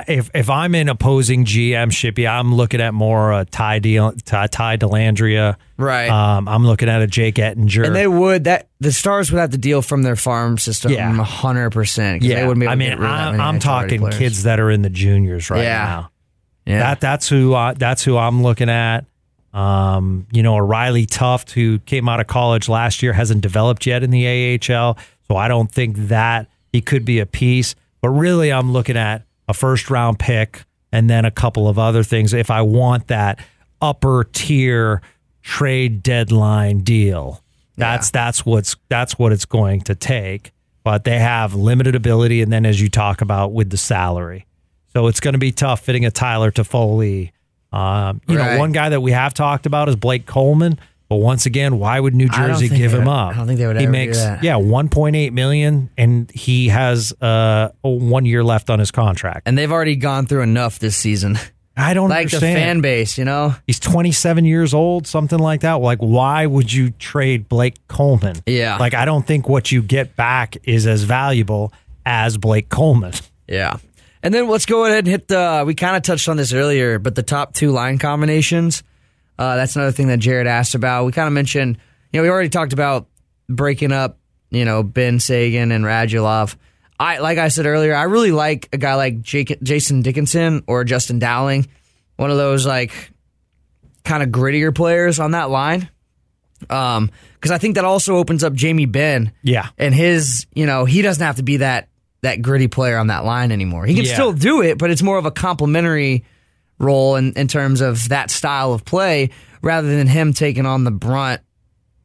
I, 0.07 0.11
if 0.11 0.31
if 0.33 0.49
I'm 0.49 0.73
in 0.75 0.89
opposing 0.89 1.45
GM 1.45 1.87
Shippy, 1.91 2.27
I'm 2.29 2.53
looking 2.55 2.81
at 2.81 2.93
more 2.93 3.33
uh, 3.33 3.45
Ty, 3.49 3.79
De, 3.79 3.97
Ty 4.25 4.47
Ty 4.47 4.77
Dellandrea. 4.77 5.55
Right. 5.77 6.09
Um, 6.09 6.47
I'm 6.47 6.65
looking 6.65 6.89
at 6.89 7.01
a 7.01 7.07
Jake 7.07 7.35
Oettinger. 7.35 7.85
And 7.85 7.95
they 7.95 8.07
would 8.07 8.45
that 8.45 8.67
the 8.79 8.91
Stars 8.91 9.31
would 9.31 9.39
have 9.39 9.51
to 9.51 9.57
deal 9.59 9.81
from 9.83 10.01
their 10.03 10.15
farm 10.15 10.57
system, 10.57 10.91
Yeah. 10.91 11.11
hundred 11.23 11.69
percent. 11.71 12.23
yeah, 12.23 12.35
they 12.41 12.47
wouldn't 12.47 12.61
be 12.61 12.65
able 12.65 12.71
I 12.71 12.75
to 12.75 12.79
mean, 12.79 12.89
get 12.89 12.99
rid 12.99 13.09
I'm, 13.09 13.31
many 13.37 13.43
I'm 13.43 13.59
talking 13.59 13.99
players. 13.99 14.17
kids 14.17 14.43
that 14.43 14.59
are 14.59 14.71
in 14.71 14.81
the 14.81 14.89
juniors 14.89 15.49
right 15.51 15.63
Yeah. 15.63 15.83
now. 15.85 16.11
Yeah, 16.65 16.79
That 16.79 16.99
that's 17.01 17.29
who 17.29 17.53
I, 17.55 17.73
that's 17.75 18.03
who 18.03 18.17
I'm 18.17 18.41
looking 18.43 18.69
at. 18.69 19.05
Um, 19.53 20.27
you 20.31 20.43
know, 20.43 20.55
a 20.57 20.61
Riley 20.63 21.05
Tufte 21.05 21.51
who 21.51 21.79
came 21.79 22.09
out 22.09 22.19
of 22.19 22.27
college 22.27 22.67
last 22.69 23.01
year 23.01 23.13
hasn't 23.13 23.41
developed 23.41 23.85
yet 23.85 24.03
in 24.03 24.11
the 24.11 24.27
AHL, 24.27 24.97
so 25.27 25.35
I 25.37 25.47
don't 25.47 25.71
think 25.71 25.95
that 26.09 26.47
he 26.71 26.81
could 26.81 27.05
be 27.05 27.19
a 27.19 27.25
piece. 27.25 27.75
But 28.01 28.09
really, 28.09 28.51
I'm 28.51 28.71
looking 28.73 28.97
at 28.97 29.23
a 29.47 29.53
first 29.53 29.89
round 29.89 30.19
pick 30.19 30.63
and 30.91 31.09
then 31.09 31.25
a 31.25 31.31
couple 31.31 31.67
of 31.67 31.77
other 31.79 32.03
things 32.03 32.33
if 32.33 32.49
I 32.51 32.61
want 32.61 33.07
that 33.07 33.39
upper 33.81 34.23
tier 34.33 35.01
trade 35.41 36.03
deadline 36.03 36.79
deal. 36.79 37.41
That's 37.75 38.09
that's 38.09 38.45
what's 38.45 38.75
that's 38.89 39.19
what 39.19 39.31
it's 39.31 39.45
going 39.45 39.81
to 39.81 39.95
take. 39.95 40.51
But 40.83 41.03
they 41.03 41.19
have 41.19 41.53
limited 41.53 41.95
ability, 41.95 42.41
and 42.41 42.51
then 42.51 42.65
as 42.65 42.81
you 42.81 42.89
talk 42.89 43.21
about 43.21 43.51
with 43.51 43.69
the 43.69 43.77
salary, 43.77 44.45
so 44.93 45.07
it's 45.07 45.19
going 45.19 45.33
to 45.33 45.37
be 45.37 45.51
tough 45.51 45.81
fitting 45.81 46.05
a 46.05 46.11
Tyler 46.11 46.49
Toffoli. 46.51 47.31
Um, 47.73 48.21
you 48.27 48.37
Right. 48.39 48.53
know, 48.53 48.59
one 48.59 48.71
guy 48.71 48.89
that 48.89 49.01
we 49.01 49.11
have 49.11 49.33
talked 49.33 49.65
about 49.65 49.89
is 49.89 49.95
Blake 49.97 50.25
Coleman. 50.25 50.79
But 51.09 51.17
once 51.17 51.45
again, 51.45 51.79
why 51.79 51.99
would 51.99 52.13
New 52.13 52.27
Jersey 52.29 52.67
give 52.69 52.93
him 52.93 53.05
would- 53.05 53.11
up? 53.11 53.33
I 53.33 53.37
don't 53.37 53.47
think 53.47 53.59
they 53.59 53.67
would 53.67 53.77
He 53.77 53.83
ever 53.83 53.91
do 53.91 53.97
makes 53.97 54.17
yeah 54.17 54.55
1.8 54.55 55.31
million, 55.31 55.89
and 55.97 56.29
he 56.31 56.67
has 56.67 57.13
uh 57.21 57.69
one 57.81 58.25
year 58.25 58.43
left 58.43 58.69
on 58.69 58.79
his 58.79 58.91
contract. 58.91 59.43
and 59.47 59.57
they've 59.57 59.71
already 59.71 59.95
gone 59.95 60.25
through 60.25 60.41
enough 60.41 60.79
this 60.79 60.97
season. 60.97 61.37
I 61.79 61.93
don't 61.93 62.09
like 62.09 62.29
the 62.31 62.37
understand. 62.37 62.57
fan 62.57 62.81
base, 62.81 63.17
you 63.19 63.23
know. 63.25 63.53
He's 63.67 63.79
27 63.79 64.45
years 64.45 64.73
old, 64.73 65.05
something 65.05 65.37
like 65.37 65.61
that. 65.61 65.73
Like, 65.73 65.99
why 65.99 66.43
would 66.47 66.73
you 66.73 66.89
trade 66.89 67.47
Blake 67.47 67.75
Coleman? 67.87 68.37
Yeah. 68.47 68.77
Like, 68.77 68.95
I 68.95 69.05
don't 69.05 69.25
think 69.27 69.47
what 69.47 69.71
you 69.71 69.83
get 69.83 70.15
back 70.15 70.57
is 70.63 70.87
as 70.87 71.03
valuable 71.03 71.71
as 72.03 72.35
Blake 72.37 72.69
Coleman. 72.69 73.13
Yeah. 73.47 73.77
And 74.23 74.33
then 74.33 74.49
let's 74.49 74.65
go 74.65 74.85
ahead 74.85 74.99
and 74.99 75.07
hit 75.07 75.27
the. 75.27 75.63
We 75.67 75.75
kind 75.75 75.95
of 75.95 76.01
touched 76.01 76.27
on 76.27 76.35
this 76.35 76.51
earlier, 76.51 76.97
but 76.97 77.13
the 77.13 77.21
top 77.21 77.53
two 77.53 77.69
line 77.69 77.99
combinations. 77.99 78.81
Uh, 79.37 79.55
that's 79.55 79.75
another 79.75 79.91
thing 79.91 80.07
that 80.07 80.17
Jared 80.19 80.47
asked 80.47 80.75
about. 80.75 81.05
We 81.05 81.11
kind 81.11 81.27
of 81.27 81.33
mentioned, 81.33 81.77
you 82.11 82.19
know, 82.19 82.23
we 82.23 82.29
already 82.29 82.49
talked 82.49 82.73
about 82.73 83.07
breaking 83.47 83.91
up, 83.91 84.17
you 84.49 84.65
know, 84.65 84.81
Benn 84.83 85.19
Seguin 85.19 85.71
and 85.71 85.85
Radulov. 85.85 86.55
I 86.99 87.19
like 87.19 87.37
I 87.37 87.49
said 87.49 87.65
earlier, 87.67 87.93
I 87.93 88.03
really 88.03 88.31
like 88.31 88.69
a 88.73 88.77
guy 88.77 88.95
like 88.95 89.21
Jake, 89.21 89.55
Jason 89.61 90.01
Dickinson 90.01 90.63
or 90.65 90.83
Justin 90.83 91.19
Dowling, 91.19 91.67
one 92.15 92.31
of 92.31 92.37
those 92.37 92.65
like 92.65 93.11
kind 94.03 94.23
of 94.23 94.29
grittier 94.29 94.73
players 94.73 95.19
on 95.19 95.31
that 95.31 95.49
line. 95.51 95.89
Um, 96.71 97.11
because 97.35 97.51
I 97.51 97.59
think 97.59 97.75
that 97.75 97.85
also 97.85 98.15
opens 98.15 98.43
up 98.43 98.53
Jamie 98.53 98.87
Benn. 98.87 99.31
Yeah. 99.43 99.67
and 99.77 99.93
his, 99.93 100.47
you 100.55 100.65
know, 100.65 100.85
he 100.85 101.03
doesn't 101.03 101.23
have 101.23 101.35
to 101.35 101.43
be 101.43 101.57
that 101.57 101.89
that 102.21 102.41
gritty 102.41 102.67
player 102.67 102.97
on 102.97 103.07
that 103.07 103.25
line 103.25 103.51
anymore. 103.51 103.85
He 103.85 103.93
can 103.93 104.05
Yeah. 104.05 104.13
still 104.15 104.33
do 104.33 104.63
it, 104.63 104.79
but 104.79 104.89
it's 104.89 105.03
more 105.03 105.19
of 105.19 105.25
a 105.27 105.31
complementary 105.31 106.25
role 106.79 107.15
in, 107.15 107.33
in 107.33 107.47
terms 107.47 107.81
of 107.81 108.09
that 108.09 108.29
style 108.29 108.73
of 108.73 108.85
play 108.85 109.29
rather 109.61 109.87
than 109.95 110.07
him 110.07 110.33
taking 110.33 110.65
on 110.65 110.83
the 110.83 110.91
brunt 110.91 111.41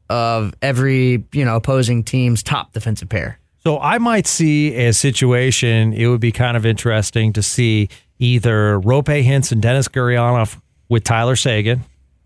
of 0.09 0.53
every, 0.61 1.23
you 1.31 1.45
know, 1.45 1.55
opposing 1.55 2.03
team's 2.03 2.43
top 2.43 2.73
defensive 2.73 3.09
pair. 3.09 3.39
So 3.59 3.79
I 3.79 3.97
might 3.97 4.27
see 4.27 4.75
a 4.75 4.93
situation. 4.93 5.93
It 5.93 6.07
would 6.07 6.19
be 6.19 6.31
kind 6.31 6.57
of 6.57 6.65
interesting 6.65 7.31
to 7.33 7.41
see 7.41 7.89
either 8.19 8.79
Roope 8.79 9.23
Hintz 9.23 9.51
and 9.51 9.61
Dennis 9.61 9.87
Gurianov 9.87 10.59
with 10.89 11.03
Tyler 11.03 11.35
Seguin, 11.35 11.81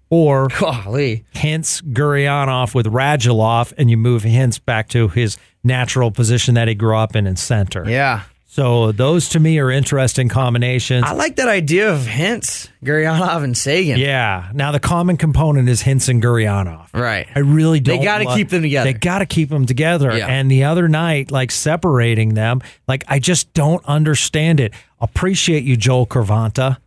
or 0.09 0.47
Golly. 0.59 1.25
Hintz 1.35 1.81
Gurianov 1.93 2.73
with 2.73 2.87
Radulov, 2.87 3.73
and 3.77 3.91
you 3.91 3.97
move 3.97 4.23
Hintz 4.23 4.63
back 4.63 4.89
to 4.89 5.09
his 5.09 5.37
natural 5.63 6.11
position 6.11 6.55
that 6.55 6.67
he 6.67 6.75
grew 6.75 6.95
up 6.95 7.15
in 7.15 7.27
in 7.27 7.35
center. 7.35 7.87
Yeah. 7.87 8.23
So 8.57 8.91
those 8.91 9.29
to 9.29 9.39
me 9.39 9.59
are 9.59 9.69
interesting 9.69 10.29
combinations. 10.29 11.03
I 11.05 11.11
like 11.13 11.35
that 11.35 11.47
idea 11.47 11.93
of 11.93 11.99
Hintz, 12.07 12.69
Gurianov 12.83 13.43
and 13.43 13.55
Seguin. 13.55 13.99
yeah. 13.99 14.49
Now 14.51 14.71
the 14.71 14.79
common 14.79 15.15
component 15.15 15.69
is 15.69 15.83
Hintz 15.83 16.09
and 16.09 16.23
Gurianov. 16.23 16.87
Right. 16.91 17.27
I 17.35 17.39
really 17.39 17.79
don't. 17.79 17.99
They 17.99 18.03
gotta 18.03 18.23
lo- 18.23 18.35
keep 18.35 18.49
them 18.49 18.63
together. 18.63 18.91
They 18.91 18.97
got 18.97 19.19
to 19.19 19.27
keep 19.27 19.49
them 19.49 19.67
together. 19.67 20.17
Yeah. 20.17 20.25
And 20.25 20.49
the 20.49 20.63
other 20.63 20.87
night, 20.87 21.29
like 21.29 21.51
separating 21.51 22.33
them, 22.33 22.61
like 22.87 23.03
I 23.07 23.19
just 23.19 23.53
don't 23.53 23.85
understand 23.85 24.59
it. 24.59 24.73
Appreciate 24.99 25.63
you, 25.63 25.77
Joel 25.77 26.07
Kiviranta. 26.07 26.77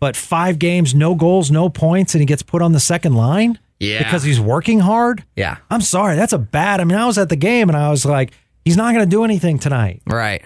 but 0.00 0.16
five 0.16 0.58
games, 0.58 0.94
no 0.94 1.14
goals, 1.14 1.50
no 1.50 1.70
points, 1.70 2.14
and 2.14 2.20
he 2.20 2.26
gets 2.26 2.42
put 2.42 2.60
on 2.60 2.72
the 2.72 2.80
second 2.80 3.14
line 3.14 3.58
Yeah. 3.80 4.02
because 4.04 4.22
he's 4.22 4.38
working 4.38 4.80
hard. 4.80 5.24
Yeah. 5.34 5.56
I'm 5.70 5.80
sorry, 5.80 6.14
that's 6.16 6.34
a 6.34 6.38
bad. 6.38 6.78
I 6.82 6.84
mean, 6.84 6.98
I 6.98 7.06
was 7.06 7.16
at 7.16 7.30
the 7.30 7.36
game 7.36 7.70
and 7.70 7.76
I 7.78 7.88
was 7.88 8.04
like, 8.04 8.32
he's 8.66 8.76
not 8.76 8.92
going 8.92 9.06
to 9.06 9.10
do 9.10 9.24
anything 9.24 9.58
tonight, 9.58 10.02
Right. 10.06 10.42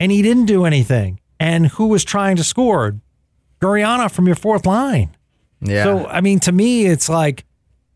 And 0.00 0.10
he 0.10 0.22
didn't 0.22 0.46
do 0.46 0.64
anything. 0.64 1.20
And 1.38 1.68
who 1.68 1.86
was 1.86 2.04
trying 2.04 2.36
to 2.36 2.44
score? 2.44 2.96
Guriana 3.60 4.10
from 4.10 4.26
your 4.26 4.34
fourth 4.36 4.66
line. 4.66 5.16
Yeah. 5.60 5.84
So, 5.84 6.06
I 6.06 6.20
mean, 6.20 6.40
to 6.40 6.52
me, 6.52 6.86
it's 6.86 7.08
like 7.08 7.44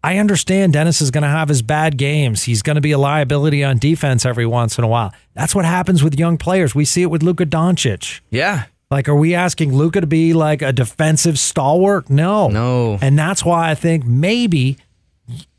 I 0.03 0.19
understand 0.19 0.75
Dennis 0.75 1.01
is 1.01 1.11
going 1.11 1.23
to 1.23 1.29
have 1.31 1.49
his 1.49 1.63
bad 1.63 1.97
games. 1.97 2.43
He's 2.43 2.61
going 2.63 2.75
to 2.77 2.83
be 2.83 2.93
a 2.93 2.99
liability 2.99 3.65
on 3.65 3.79
defense 3.79 4.27
every 4.27 4.45
once 4.47 4.77
in 4.77 4.85
a 4.85 4.89
while. 4.89 5.13
That's 5.33 5.55
what 5.55 5.65
happens 5.65 6.05
with 6.05 6.19
young 6.19 6.37
players. 6.37 6.75
We 6.75 6.85
see 6.85 7.03
it 7.03 7.07
with 7.07 7.23
Luka 7.23 7.47
Doncic. 7.47 8.21
yeah. 8.31 8.65
Like, 8.91 9.09
are 9.09 9.15
we 9.17 9.35
asking 9.35 9.75
Luka 9.75 10.03
to 10.03 10.07
be 10.07 10.35
like 10.35 10.63
a 10.63 10.71
defensive 10.73 11.39
stalwart? 11.39 12.11
No. 12.11 12.49
No. 12.49 12.99
And 13.01 13.19
that's 13.19 13.45
why 13.45 13.71
I 13.71 13.75
think 13.75 14.05
maybe 14.05 14.77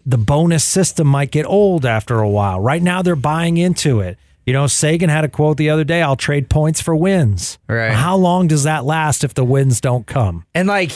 the 0.06 0.18
bonus 0.18 0.64
system 0.64 1.08
might 1.08 1.32
get 1.32 1.46
old 1.46 1.86
after 1.86 2.20
a 2.20 2.30
while. 2.30 2.62
Right 2.62 2.82
now, 2.84 3.02
they're 3.02 3.16
buying 3.16 3.58
into 3.58 4.00
it. 4.00 4.18
You 4.46 4.54
know, 4.54 4.68
Seguin 4.68 5.10
had 5.10 5.26
a 5.26 5.28
quote 5.28 5.58
the 5.58 5.72
other 5.72 5.84
day 5.84 6.02
I'll 6.02 6.16
trade 6.16 6.50
points 6.50 6.82
for 6.82 6.96
wins. 6.96 7.58
Right. 7.68 7.92
How 7.92 8.16
long 8.16 8.48
does 8.48 8.64
that 8.64 8.86
last 8.86 9.24
if 9.24 9.34
the 9.34 9.44
wins 9.44 9.82
don't 9.82 10.06
come? 10.06 10.46
And 10.54 10.68
like, 10.68 10.92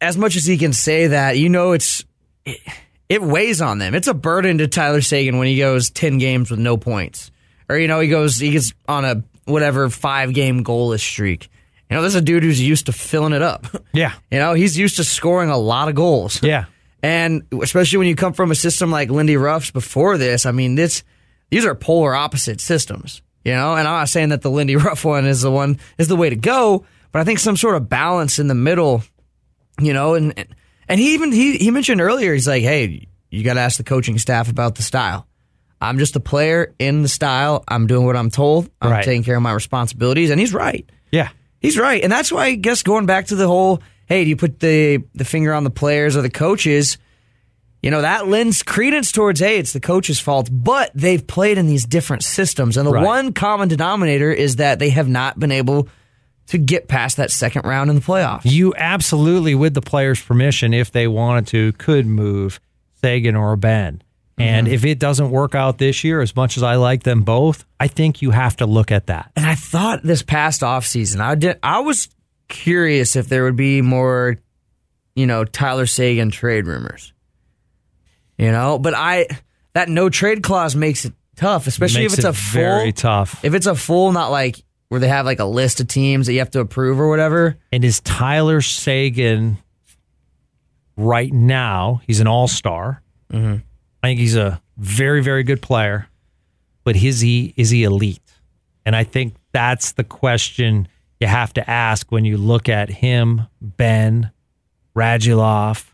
as 0.00 0.16
much 0.16 0.36
as 0.36 0.44
he 0.46 0.56
can 0.56 0.72
say 0.72 1.08
that, 1.08 1.36
you 1.36 1.48
know, 1.48 1.72
it's 1.72 2.04
it, 2.44 2.60
it 3.08 3.22
weighs 3.22 3.60
on 3.60 3.78
them. 3.78 3.94
It's 3.94 4.06
a 4.06 4.14
burden 4.14 4.58
to 4.58 4.68
Tyler 4.68 5.00
Seguin 5.00 5.38
when 5.38 5.48
he 5.48 5.58
goes 5.58 5.90
ten 5.90 6.18
games 6.18 6.50
with 6.50 6.60
no 6.60 6.76
points, 6.76 7.32
or 7.68 7.76
you 7.76 7.88
know, 7.88 7.98
he 8.00 8.08
goes 8.08 8.38
he 8.38 8.52
gets 8.52 8.72
on 8.88 9.04
a 9.04 9.24
whatever 9.46 9.90
five 9.90 10.32
game 10.32 10.62
goalless 10.62 11.00
streak. 11.00 11.48
You 11.90 11.96
know, 11.96 12.02
there's 12.02 12.14
a 12.14 12.20
dude 12.20 12.44
who's 12.44 12.62
used 12.62 12.86
to 12.86 12.92
filling 12.92 13.32
it 13.32 13.42
up. 13.42 13.66
Yeah. 13.92 14.12
You 14.30 14.38
know, 14.38 14.54
he's 14.54 14.78
used 14.78 14.98
to 14.98 15.04
scoring 15.04 15.50
a 15.50 15.58
lot 15.58 15.88
of 15.88 15.96
goals. 15.96 16.40
Yeah. 16.44 16.66
And 17.02 17.42
especially 17.60 17.98
when 17.98 18.06
you 18.06 18.14
come 18.14 18.34
from 18.34 18.52
a 18.52 18.54
system 18.54 18.92
like 18.92 19.10
Lindy 19.10 19.36
Ruff's 19.36 19.72
before 19.72 20.16
this, 20.16 20.46
I 20.46 20.52
mean, 20.52 20.76
this 20.76 21.02
these 21.50 21.64
are 21.64 21.74
polar 21.74 22.14
opposite 22.14 22.60
systems. 22.60 23.22
You 23.44 23.52
know, 23.52 23.72
and 23.74 23.88
I'm 23.88 24.00
not 24.00 24.08
saying 24.10 24.28
that 24.30 24.42
the 24.42 24.50
Lindy 24.50 24.76
Ruff 24.76 25.04
one 25.04 25.24
is 25.26 25.40
the 25.42 25.50
one 25.50 25.78
is 25.98 26.08
the 26.08 26.16
way 26.16 26.28
to 26.30 26.36
go, 26.36 26.84
but 27.10 27.20
I 27.20 27.24
think 27.24 27.38
some 27.38 27.56
sort 27.56 27.74
of 27.76 27.88
balance 27.88 28.38
in 28.38 28.48
the 28.48 28.54
middle, 28.54 29.02
you 29.80 29.92
know, 29.94 30.14
and 30.14 30.34
and 30.88 31.00
he 31.00 31.14
even 31.14 31.32
he 31.32 31.56
he 31.56 31.70
mentioned 31.70 32.00
earlier, 32.02 32.34
he's 32.34 32.46
like, 32.46 32.62
hey, 32.62 33.06
you 33.30 33.42
got 33.42 33.54
to 33.54 33.60
ask 33.60 33.78
the 33.78 33.84
coaching 33.84 34.18
staff 34.18 34.50
about 34.50 34.74
the 34.74 34.82
style. 34.82 35.26
I'm 35.80 35.96
just 35.98 36.16
a 36.16 36.20
player 36.20 36.74
in 36.78 37.00
the 37.00 37.08
style. 37.08 37.64
I'm 37.66 37.86
doing 37.86 38.04
what 38.04 38.14
I'm 38.14 38.30
told. 38.30 38.68
I'm 38.82 38.90
Right. 38.90 39.04
taking 39.04 39.22
care 39.22 39.36
of 39.36 39.42
my 39.42 39.52
responsibilities, 39.52 40.28
and 40.28 40.38
he's 40.38 40.52
right. 40.52 40.86
Yeah. 41.10 41.30
He's 41.60 41.78
right, 41.78 42.02
and 42.02 42.12
that's 42.12 42.30
why 42.30 42.44
I 42.46 42.54
guess 42.56 42.82
going 42.82 43.06
back 43.06 43.28
to 43.28 43.36
the 43.36 43.46
whole, 43.46 43.80
hey, 44.04 44.24
do 44.24 44.28
you 44.30 44.36
put 44.36 44.60
the 44.60 44.98
the 45.14 45.24
finger 45.24 45.54
on 45.54 45.64
the 45.64 45.70
players 45.70 46.14
or 46.16 46.20
the 46.22 46.28
coaches? 46.30 46.98
You 47.82 47.90
know 47.90 48.02
that 48.02 48.28
lends 48.28 48.62
credence 48.62 49.10
towards, 49.12 49.40
hey, 49.40 49.58
it's 49.58 49.72
the 49.72 49.80
coach's 49.80 50.20
fault, 50.20 50.48
but 50.52 50.90
they've 50.94 51.26
played 51.26 51.56
in 51.58 51.66
these 51.66 51.84
different 51.86 52.22
systems, 52.24 52.76
and 52.76 52.86
the 52.86 52.92
Right. 52.92 53.04
one 53.04 53.32
common 53.32 53.68
denominator 53.68 54.30
is 54.30 54.56
that 54.56 54.78
they 54.78 54.90
have 54.90 55.08
not 55.08 55.38
been 55.38 55.52
able 55.52 55.88
to 56.48 56.58
get 56.58 56.88
past 56.88 57.16
that 57.16 57.30
second 57.30 57.64
round 57.64 57.88
in 57.90 57.96
the 57.96 58.02
playoffs. 58.02 58.42
You 58.44 58.74
absolutely, 58.76 59.54
with 59.54 59.72
the 59.74 59.80
players' 59.80 60.20
permission, 60.20 60.74
if 60.74 60.90
they 60.90 61.06
wanted 61.06 61.46
to, 61.48 61.72
could 61.74 62.06
move 62.06 62.60
Seguin 63.00 63.36
or 63.36 63.56
Benn. 63.56 64.02
And 64.36 64.66
Mm-hmm. 64.66 64.74
if 64.74 64.84
it 64.84 64.98
doesn't 64.98 65.30
work 65.30 65.54
out 65.54 65.78
this 65.78 66.02
year, 66.02 66.20
as 66.20 66.34
much 66.34 66.56
as 66.56 66.62
I 66.62 66.74
like 66.76 67.02
them 67.02 67.22
both, 67.22 67.64
I 67.78 67.86
think 67.88 68.20
you 68.22 68.30
have 68.30 68.56
to 68.56 68.66
look 68.66 68.90
at 68.90 69.06
that. 69.06 69.30
And 69.36 69.46
I 69.46 69.54
thought 69.54 70.02
this 70.02 70.22
past 70.22 70.62
offseason, 70.62 71.20
I 71.20 71.34
did 71.34 71.58
I 71.62 71.80
was 71.80 72.08
curious 72.48 73.16
if 73.16 73.28
there 73.28 73.44
would 73.44 73.56
be 73.56 73.80
more, 73.82 74.36
you 75.14 75.26
know, 75.26 75.44
Tyler 75.44 75.86
Seguin 75.86 76.30
trade 76.30 76.66
rumors. 76.66 77.12
You 78.40 78.52
know, 78.52 78.78
but 78.78 78.94
I 78.94 79.26
that 79.74 79.90
no 79.90 80.08
trade 80.08 80.42
clause 80.42 80.74
makes 80.74 81.04
it 81.04 81.12
tough, 81.36 81.66
especially 81.66 82.02
Makes 82.02 82.14
if 82.14 82.18
it's 82.20 82.26
it 82.26 82.30
a 82.30 82.32
full 82.32 82.60
very 82.62 82.92
tough. 82.92 83.44
If 83.44 83.52
it's 83.52 83.66
a 83.66 83.74
full, 83.74 84.12
not 84.12 84.30
like 84.30 84.64
where 84.88 84.98
they 84.98 85.08
have 85.08 85.26
like 85.26 85.40
a 85.40 85.44
list 85.44 85.80
of 85.80 85.88
teams 85.88 86.26
that 86.26 86.32
you 86.32 86.38
have 86.38 86.50
to 86.52 86.60
approve 86.60 86.98
or 86.98 87.08
whatever. 87.08 87.58
And 87.70 87.84
is 87.84 88.00
Tyler 88.00 88.62
Seguin 88.62 89.58
right 90.96 91.32
now? 91.32 92.00
He's 92.06 92.20
an 92.20 92.26
all 92.26 92.48
star. 92.48 93.02
Mm-hmm. 93.30 93.56
I 94.02 94.06
think 94.06 94.20
he's 94.20 94.36
a 94.36 94.60
very, 94.78 95.22
very 95.22 95.42
good 95.42 95.60
player, 95.60 96.08
but 96.82 96.96
is 96.96 97.20
he 97.20 97.52
is 97.58 97.68
he 97.68 97.84
elite? 97.84 98.22
And 98.86 98.96
I 98.96 99.04
think 99.04 99.34
that's 99.52 99.92
the 99.92 100.04
question 100.04 100.88
you 101.20 101.26
have 101.26 101.52
to 101.52 101.70
ask 101.70 102.10
when 102.10 102.24
you 102.24 102.38
look 102.38 102.70
at 102.70 102.88
him, 102.88 103.42
Benn, 103.60 104.30
Radulov. 104.96 105.84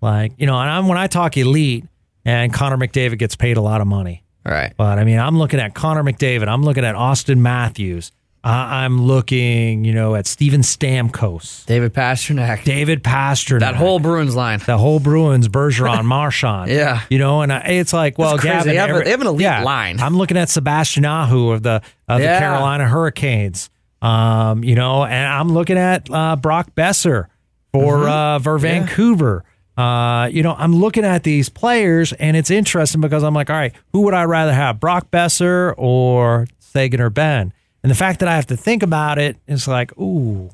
Like 0.00 0.32
you 0.38 0.46
know, 0.46 0.58
and 0.58 0.70
I'm, 0.70 0.88
when 0.88 0.98
I 0.98 1.06
talk 1.06 1.36
elite, 1.36 1.84
and 2.24 2.52
Connor 2.52 2.76
McDavid 2.76 3.18
gets 3.18 3.36
paid 3.36 3.56
a 3.56 3.60
lot 3.62 3.80
of 3.80 3.86
money. 3.86 4.22
Right. 4.44 4.72
But 4.76 4.98
I 4.98 5.04
mean, 5.04 5.18
I'm 5.18 5.38
looking 5.38 5.58
at 5.60 5.74
Connor 5.74 6.04
McDavid. 6.04 6.48
I'm 6.48 6.62
looking 6.62 6.84
at 6.84 6.94
Auston 6.94 7.38
Matthews. 7.38 8.12
Uh, 8.44 8.48
I'm 8.48 9.02
looking, 9.02 9.84
you 9.84 9.92
know, 9.92 10.14
at 10.14 10.24
Steven 10.24 10.60
Stamkos, 10.60 11.66
David 11.66 11.92
Pastrnak. 11.92 12.62
David 12.62 13.02
Pastrnak, 13.02 13.58
that 13.58 13.74
whole 13.74 13.98
Bruins 13.98 14.36
line. 14.36 14.60
the 14.64 14.78
whole 14.78 15.00
Bruins, 15.00 15.48
Bergeron, 15.48 16.04
Marchand. 16.06 16.70
Yeah. 16.70 17.00
you 17.10 17.18
know, 17.18 17.42
and 17.42 17.52
I, 17.52 17.58
it's 17.62 17.92
like, 17.92 18.18
well, 18.18 18.36
That's 18.36 18.42
crazy. 18.42 18.54
Gavin, 18.56 18.68
They 18.72 18.76
have 18.76 18.90
a- 19.00 19.04
they 19.04 19.10
have 19.10 19.20
an 19.20 19.26
elite 19.26 19.40
yeah, 19.40 19.64
line. 19.64 19.98
I'm 19.98 20.16
looking 20.16 20.36
at 20.36 20.48
Sebastian 20.48 21.04
Aho 21.04 21.50
of 21.50 21.64
the 21.64 21.82
of 22.06 22.20
Yeah. 22.20 22.34
the 22.34 22.38
Carolina 22.38 22.86
Hurricanes. 22.86 23.68
Um, 24.00 24.62
you 24.62 24.76
know, 24.76 25.04
and 25.04 25.26
I'm 25.26 25.48
looking 25.52 25.76
at 25.78 26.08
uh, 26.08 26.36
Brock 26.36 26.68
Boeser 26.76 27.26
for 27.72 27.96
Mm-hmm. 27.96 28.08
uh, 28.08 28.38
for 28.38 28.58
Vancouver. 28.58 29.42
Uh, 29.76 30.28
you 30.32 30.42
know, 30.42 30.54
I'm 30.56 30.74
looking 30.74 31.04
at 31.04 31.22
these 31.22 31.48
players, 31.48 32.12
and 32.14 32.36
it's 32.36 32.50
interesting 32.50 33.00
because 33.00 33.22
I'm 33.22 33.34
like, 33.34 33.50
all 33.50 33.56
right, 33.56 33.74
who 33.92 34.02
would 34.02 34.14
I 34.14 34.24
rather 34.24 34.52
have, 34.52 34.80
Brock 34.80 35.10
Boeser 35.10 35.74
or 35.76 36.46
Seguin 36.58 37.00
or 37.00 37.10
Benn? 37.10 37.52
And 37.82 37.90
the 37.90 37.94
fact 37.94 38.20
that 38.20 38.28
I 38.28 38.36
have 38.36 38.46
to 38.46 38.56
think 38.56 38.82
about 38.82 39.18
it 39.18 39.36
is 39.46 39.68
like, 39.68 39.96
ooh, 39.98 40.50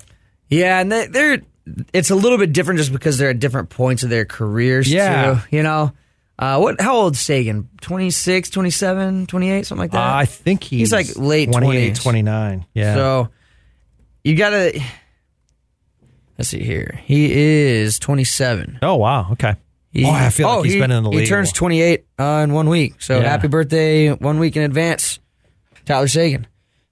Yeah, 0.49 0.81
and 0.81 0.91
they, 0.91 1.07
they're 1.07 1.39
it's 1.93 2.11
a 2.11 2.17
little 2.17 2.39
bit 2.39 2.53
different 2.53 2.79
just 2.79 2.93
because 2.93 3.19
they're 3.19 3.31
at 3.31 3.39
different 3.39 3.71
points 3.71 4.03
of 4.03 4.11
their 4.11 4.25
careers 4.25 4.91
Yeah. 4.93 5.35
too. 5.51 5.57
You 5.57 5.63
know. 5.63 5.93
Uh, 6.39 6.59
what 6.59 6.81
how 6.81 6.97
old 6.97 7.13
is 7.15 7.21
Seguin? 7.21 7.69
26, 7.83 8.51
27, 8.51 9.27
28, 9.29 9.65
something 9.67 9.81
like 9.81 9.93
that? 9.93 10.01
I 10.17 10.25
think 10.25 10.65
he's, 10.65 10.91
He's 10.91 10.93
like 10.93 11.07
late 11.17 11.53
28, 11.53 11.93
20s. 11.95 12.03
29. 12.03 12.67
Yeah. 12.75 12.95
So 12.97 13.29
you 14.25 14.35
gotta 14.35 14.83
let's 16.43 16.49
see 16.51 16.65
here. 16.65 16.99
He 17.05 17.33
is 17.33 18.01
twenty 18.01 18.25
seven. 18.25 18.81
oh 18.83 18.97
wow, 18.97 19.31
okay. 19.33 19.55
He, 19.93 20.05
oh, 20.05 20.11
I 20.11 20.31
feel 20.31 20.49
like 20.49 20.65
he's 20.65 20.75
he- 20.75 20.81
been 20.81 20.91
in 20.91 21.05
the 21.05 21.11
league. 21.11 21.21
He 21.21 21.27
turns 21.27 21.53
twenty 21.53 21.81
eight 21.81 22.05
uh, 22.19 22.41
in 22.43 22.53
one 22.53 22.69
week. 22.69 23.01
So 23.01 23.21
Yeah. 23.21 23.29
happy 23.29 23.47
birthday 23.47 24.11
one 24.11 24.41
week 24.41 24.57
in 24.57 24.63
advance, 24.65 25.21
Tyler 25.85 26.09
Seguin. 26.09 26.49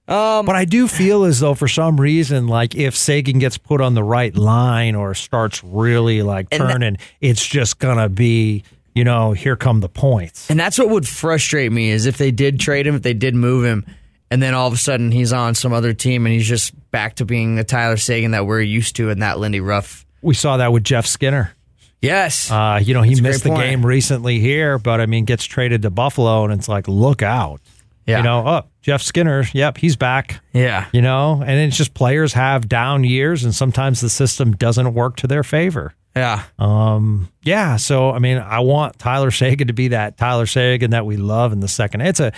Um, 0.07 0.45
But 0.45 0.55
I 0.55 0.63
do 0.63 0.87
feel 0.87 1.25
as 1.25 1.41
though 1.41 1.53
for 1.53 1.67
some 1.67 1.99
reason, 1.99 2.47
like 2.47 2.75
if 2.75 2.95
Seguin 2.95 3.39
gets 3.39 3.57
put 3.57 3.81
on 3.81 3.93
the 3.93 4.03
right 4.03 4.33
line 4.35 4.95
or 4.95 5.13
starts 5.15 5.61
really 5.65 6.21
like 6.21 6.47
And 6.51 6.61
that- 6.61 6.71
turning, 6.71 6.97
it's 7.19 7.45
just 7.45 7.77
gonna 7.79 8.07
be, 8.07 8.63
you 8.95 9.03
know, 9.03 9.33
here 9.33 9.57
come 9.57 9.81
the 9.81 9.89
points. 9.89 10.49
And 10.49 10.57
that's 10.59 10.77
what 10.79 10.89
would 10.89 11.05
frustrate 11.07 11.73
me 11.73 11.89
is 11.89 12.05
if 12.05 12.17
they 12.17 12.31
did 12.31 12.57
trade 12.59 12.87
him, 12.87 12.95
if 12.95 13.01
they 13.01 13.13
did 13.13 13.35
move 13.35 13.65
him, 13.65 13.85
and 14.31 14.41
then 14.41 14.55
all 14.55 14.65
of 14.65 14.73
a 14.73 14.77
sudden 14.77 15.11
he's 15.11 15.31
on 15.33 15.53
some 15.53 15.73
other 15.73 15.93
team 15.93 16.25
and 16.25 16.33
he's 16.33 16.47
just 16.47 16.73
back 16.89 17.15
to 17.17 17.25
being 17.25 17.55
the 17.55 17.63
Tyler 17.63 17.97
Seguin 17.97 18.31
that 18.31 18.47
we're 18.47 18.61
used 18.61 18.95
to 18.95 19.11
and 19.11 19.21
that 19.21 19.37
Lindy 19.37 19.59
Ruff. 19.59 20.05
We 20.23 20.33
saw 20.33 20.57
that 20.57 20.71
with 20.71 20.83
Jeff 20.83 21.05
Skinner. 21.05 21.53
Yes. 22.01 22.49
Uh, 22.49 22.79
you 22.81 22.95
know, 22.95 23.03
he 23.03 23.11
That's 23.11 23.21
missed 23.21 23.43
the 23.43 23.49
point. 23.49 23.61
game 23.61 23.85
recently 23.85 24.39
here, 24.39 24.79
but 24.79 24.99
I 24.99 25.05
mean, 25.05 25.25
gets 25.25 25.43
traded 25.43 25.83
to 25.83 25.91
Buffalo, 25.91 26.43
and 26.45 26.51
it's 26.53 26.67
like, 26.67 26.87
look 26.87 27.21
out. 27.21 27.61
Yeah. 28.07 28.17
You 28.17 28.23
know, 28.23 28.47
oh, 28.47 28.61
Jeff 28.81 29.03
Skinner, 29.03 29.45
yep, 29.53 29.77
he's 29.77 29.95
back. 29.95 30.41
yeah. 30.53 30.87
You 30.91 31.03
know, 31.03 31.43
and 31.45 31.59
it's 31.59 31.77
just 31.77 31.93
players 31.93 32.33
have 32.33 32.67
down 32.67 33.03
years, 33.03 33.43
and 33.43 33.53
sometimes 33.53 34.01
the 34.01 34.09
system 34.09 34.53
doesn't 34.53 34.95
work 34.95 35.17
to 35.17 35.27
their 35.27 35.43
favor. 35.43 35.93
Yeah. 36.15 36.43
Um, 36.57 37.29
yeah. 37.43 37.77
So, 37.77 38.11
I 38.11 38.19
mean, 38.19 38.37
I 38.37 38.59
want 38.59 38.97
Tyler 38.97 39.31
Seguin 39.31 39.67
to 39.67 39.73
be 39.73 39.89
that 39.89 40.17
Tyler 40.17 40.45
Seguin 40.45 40.91
that 40.91 41.05
we 41.05 41.17
love 41.17 41.53
in 41.53 41.59
the 41.59 41.67
second. 41.67 42.01
It's 42.01 42.19
a 42.19 42.33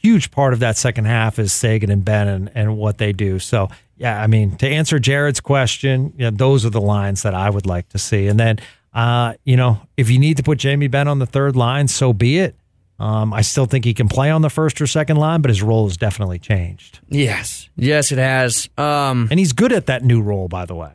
huge 0.00 0.30
part 0.30 0.52
of 0.52 0.60
that 0.60 0.76
second 0.76 1.04
half 1.06 1.38
is 1.38 1.52
Seguin 1.52 1.90
and 1.90 2.04
Benn 2.04 2.28
and, 2.28 2.50
and 2.54 2.76
what 2.76 2.98
they 2.98 3.12
do. 3.12 3.38
So, 3.38 3.68
yeah, 3.96 4.20
I 4.22 4.26
mean, 4.26 4.56
to 4.56 4.68
answer 4.68 4.98
Jared's 4.98 5.40
question, 5.40 6.12
yeah, 6.16 6.30
those 6.32 6.64
are 6.64 6.70
the 6.70 6.80
lines 6.80 7.22
that 7.22 7.34
I 7.34 7.50
would 7.50 7.66
like 7.66 7.88
to 7.90 7.98
see. 7.98 8.26
And 8.28 8.40
then, 8.40 8.58
uh, 8.94 9.34
you 9.44 9.56
know, 9.56 9.80
if 9.96 10.10
you 10.10 10.18
need 10.18 10.36
to 10.38 10.42
put 10.42 10.58
Jamie 10.58 10.88
Benn 10.88 11.06
on 11.08 11.18
the 11.18 11.26
third 11.26 11.54
line, 11.56 11.86
so 11.88 12.12
be 12.12 12.38
it. 12.38 12.56
Um, 12.98 13.32
I 13.32 13.40
still 13.40 13.64
think 13.66 13.84
he 13.86 13.94
can 13.94 14.08
play 14.08 14.30
on 14.30 14.42
the 14.42 14.50
first 14.50 14.80
or 14.80 14.86
second 14.86 15.16
line, 15.16 15.40
but 15.40 15.48
his 15.48 15.62
role 15.62 15.86
has 15.88 15.96
definitely 15.96 16.38
changed. 16.38 17.00
Yes. 17.08 17.68
Yes, 17.76 18.12
it 18.12 18.18
has. 18.18 18.68
Um, 18.76 19.28
And 19.30 19.38
he's 19.38 19.52
good 19.54 19.72
at 19.72 19.86
that 19.86 20.02
new 20.04 20.20
role, 20.20 20.48
by 20.48 20.66
the 20.66 20.74
way. 20.74 20.92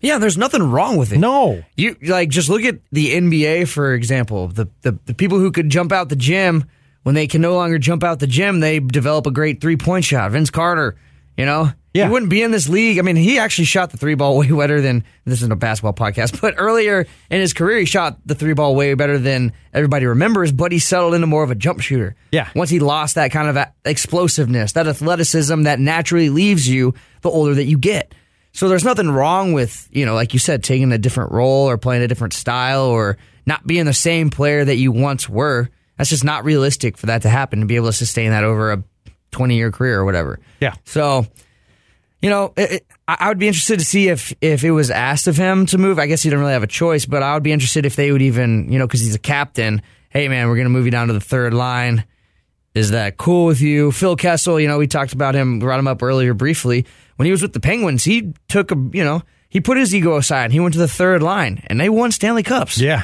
yeah, 0.00 0.18
there's 0.18 0.36
nothing 0.36 0.62
wrong 0.62 0.96
with 0.98 1.10
it. 1.12 1.18
No. 1.18 1.62
You 1.76 1.96
like 2.02 2.28
just 2.28 2.48
look 2.50 2.62
at 2.64 2.78
the 2.92 3.12
NBA 3.18 3.66
for 3.68 3.94
example. 3.94 4.48
The, 4.48 4.68
the 4.82 4.98
the 5.06 5.14
people 5.14 5.38
who 5.38 5.50
could 5.50 5.70
jump 5.70 5.90
out 5.90 6.08
the 6.10 6.16
gym 6.16 6.64
when 7.02 7.14
they 7.14 7.26
can 7.26 7.40
no 7.40 7.54
longer 7.54 7.78
jump 7.78 8.02
out 8.04 8.18
the 8.18 8.26
gym, 8.26 8.60
they 8.60 8.80
develop 8.80 9.26
a 9.26 9.30
great 9.30 9.60
three 9.60 9.76
point 9.76 10.04
shot. 10.04 10.30
Vince 10.32 10.50
Carter, 10.50 10.96
You 11.36 11.46
know, 11.46 11.70
Yeah. 11.94 12.06
he 12.06 12.10
wouldn't 12.12 12.30
be 12.30 12.42
in 12.42 12.50
this 12.50 12.68
league. 12.68 12.98
I 12.98 13.02
mean, 13.02 13.14
he 13.14 13.38
actually 13.38 13.66
shot 13.66 13.90
the 13.90 13.96
three 13.96 14.14
ball 14.16 14.36
way 14.38 14.50
better 14.50 14.80
than 14.80 15.04
this 15.24 15.38
isn't 15.38 15.52
a 15.52 15.56
basketball 15.56 15.92
podcast, 15.94 16.40
but 16.42 16.54
earlier 16.58 17.06
in 17.30 17.40
his 17.40 17.52
career, 17.52 17.78
he 17.78 17.84
shot 17.84 18.18
the 18.26 18.34
three 18.34 18.54
ball 18.54 18.74
way 18.74 18.94
better 18.94 19.18
than 19.18 19.52
everybody 19.72 20.04
remembers. 20.06 20.50
But 20.50 20.72
he 20.72 20.80
settled 20.80 21.14
into 21.14 21.28
more 21.28 21.44
of 21.44 21.50
a 21.52 21.54
jump 21.54 21.80
shooter. 21.80 22.16
Yeah. 22.32 22.48
Once 22.56 22.70
he 22.70 22.80
lost 22.80 23.14
that 23.14 23.30
kind 23.30 23.48
of 23.48 23.56
explosiveness, 23.84 24.72
that 24.72 24.86
athleticism 24.88 25.62
that 25.62 25.80
naturally 25.80 26.30
leaves 26.30 26.68
you 26.68 26.94
the 27.22 27.30
older 27.30 27.54
that 27.54 27.64
you 27.64 27.78
get. 27.78 28.14
So 28.52 28.68
there's 28.68 28.84
nothing 28.84 29.10
wrong 29.10 29.52
with 29.52 29.88
you 29.92 30.04
know, 30.06 30.14
like 30.14 30.32
you 30.32 30.38
said, 30.40 30.64
taking 30.64 30.90
a 30.92 30.98
different 30.98 31.30
role 31.32 31.68
or 31.68 31.76
playing 31.78 32.02
a 32.02 32.08
different 32.08 32.32
style 32.32 32.82
or 32.86 33.16
not 33.46 33.66
being 33.66 33.84
the 33.84 33.92
same 33.94 34.30
player 34.30 34.64
that 34.64 34.76
you 34.76 34.90
once 34.92 35.28
were. 35.28 35.68
That's 35.98 36.08
just 36.10 36.24
not 36.24 36.44
realistic 36.44 36.96
for 36.96 37.06
that 37.06 37.22
to 37.22 37.28
happen 37.28 37.60
to 37.60 37.66
be 37.66 37.76
able 37.76 37.88
to 37.88 37.92
sustain 37.92 38.30
that 38.30 38.44
over 38.44 38.72
a 38.72 38.82
20 39.32 39.56
year 39.56 39.70
career 39.70 39.98
or 39.98 40.04
whatever. 40.04 40.38
Yeah. 40.60 40.74
So, 40.84 41.26
you 42.22 42.30
know, 42.30 42.52
it, 42.56 42.72
it, 42.72 42.86
I 43.06 43.16
I 43.20 43.28
would 43.28 43.38
be 43.38 43.48
interested 43.48 43.78
to 43.80 43.84
see 43.84 44.08
if 44.08 44.32
if 44.40 44.64
it 44.64 44.70
was 44.70 44.90
asked 44.90 45.26
of 45.26 45.36
him 45.36 45.66
to 45.66 45.78
move. 45.78 45.98
I 45.98 46.06
guess 46.06 46.22
he 46.22 46.30
didn't 46.30 46.40
really 46.40 46.52
have 46.54 46.62
a 46.62 46.66
choice, 46.68 47.04
but 47.04 47.22
I 47.22 47.34
would 47.34 47.42
be 47.42 47.52
interested 47.52 47.84
if 47.84 47.96
they 47.96 48.10
would 48.12 48.22
even, 48.22 48.72
you 48.72 48.78
know, 48.78 48.86
because 48.86 49.00
he's 49.00 49.14
a 49.14 49.18
captain. 49.20 49.82
Hey, 50.10 50.28
man, 50.28 50.48
we're 50.48 50.54
going 50.56 50.64
to 50.66 50.70
move 50.70 50.86
you 50.86 50.90
down 50.90 51.08
to 51.08 51.12
the 51.12 51.20
third 51.20 51.52
line. 51.52 52.04
Is 52.74 52.92
that 52.92 53.16
cool 53.16 53.46
with 53.46 53.60
you? 53.60 53.90
Phil 53.92 54.14
Kessel, 54.16 54.58
you 54.60 54.68
know, 54.68 54.78
we 54.78 54.86
talked 54.86 55.12
about 55.12 55.34
him, 55.34 55.58
brought 55.58 55.78
him 55.80 55.88
up 55.88 56.02
earlier 56.02 56.32
briefly. 56.32 56.86
When 57.16 57.26
he 57.26 57.32
was 57.32 57.42
with 57.42 57.52
the 57.52 57.60
Penguins, 57.60 58.04
he 58.04 58.32
took 58.48 58.70
a, 58.70 58.76
you 58.92 59.02
know, 59.04 59.22
he 59.48 59.60
put 59.60 59.76
his 59.78 59.94
ego 59.94 60.16
aside. 60.16 60.52
He 60.52 60.60
went 60.60 60.74
to 60.74 60.78
the 60.78 60.86
third 60.88 61.22
line, 61.22 61.62
and 61.66 61.80
they 61.80 61.88
won 61.88 62.12
Stanley 62.12 62.42
Cups. 62.44 62.78
Yeah. 62.78 63.02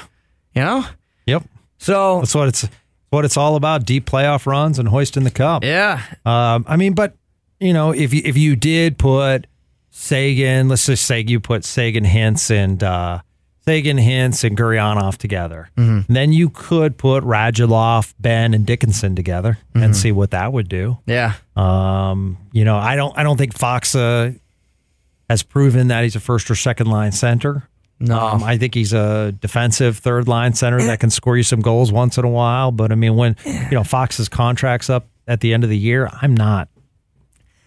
You 0.55 0.63
know, 0.63 0.87
Yep. 1.27 1.43
so 1.79 2.21
That's 2.21 2.35
what 2.35 2.49
it's 2.49 2.69
what 3.15 3.25
it's 3.25 3.37
all 3.37 3.57
about: 3.57 3.85
deep 3.87 4.05
playoff 4.07 4.45
runs 4.47 4.79
and 4.79 4.89
hoisting 4.89 5.25
the 5.25 5.31
cup. 5.31 5.65
yeah, 5.65 6.03
Um, 6.27 6.65
I 6.69 6.77
mean, 6.77 6.95
but 6.95 7.15
you 7.61 7.73
know, 7.73 7.93
if 7.93 8.13
you 8.13 8.23
if 8.25 8.37
you 8.37 8.57
did 8.57 8.99
put 8.99 9.47
Seguin, 9.91 10.69
let's 10.69 10.87
just 10.87 11.07
say 11.07 11.25
you 11.27 11.41
put 11.41 11.65
Seguin, 11.65 12.05
Hintz, 12.05 12.51
and 12.51 12.83
uh, 12.83 13.21
Seguin, 13.65 13.97
Hintz, 13.97 14.43
and 14.45 14.57
Gurianov 14.59 15.17
together, 15.17 15.71
then 15.77 16.33
you 16.33 16.51
could 16.51 16.99
put 16.99 17.23
Radulov, 17.25 18.13
Benn, 18.19 18.53
and 18.55 18.67
Dickinson 18.67 19.15
together 19.17 19.59
and 19.75 19.97
see 19.97 20.13
what 20.13 20.33
that 20.33 20.53
would 20.53 20.69
do. 20.69 20.99
yeah, 21.07 21.35
Um, 21.57 22.37
you 22.53 22.65
know, 22.65 22.77
I 22.77 22.97
don't 22.97 23.17
I 23.17 23.23
don't 23.23 23.37
think 23.39 23.55
Faksa 23.55 24.39
has 25.31 25.43
proven 25.43 25.89
that 25.89 26.03
he's 26.03 26.17
a 26.17 26.21
first 26.21 26.51
or 26.51 26.55
second 26.55 26.89
line 26.89 27.13
center. 27.13 27.69
No, 28.01 28.19
Um, 28.19 28.43
I 28.43 28.59
think 28.59 28.75
he's 28.75 28.93
a 28.93 29.33
defensive 29.33 29.99
third 29.99 30.29
line 30.29 30.53
center 30.55 30.81
that 30.83 31.01
can 31.01 31.11
score 31.11 31.37
you 31.37 31.43
some 31.43 31.61
goals 31.61 31.91
once 31.93 32.19
in 32.19 32.25
a 32.25 32.29
while. 32.29 32.71
But 32.73 32.93
I 32.93 32.95
mean, 32.97 33.17
when 33.17 33.37
you 33.45 33.71
know 33.73 33.85
Fox's 33.85 34.29
contract's 34.29 34.91
up 34.91 35.07
at 35.27 35.41
the 35.41 35.55
end 35.55 35.65
of 35.65 35.71
the 35.71 35.79
year, 35.79 36.11
I'm 36.21 36.35
not. 36.35 36.69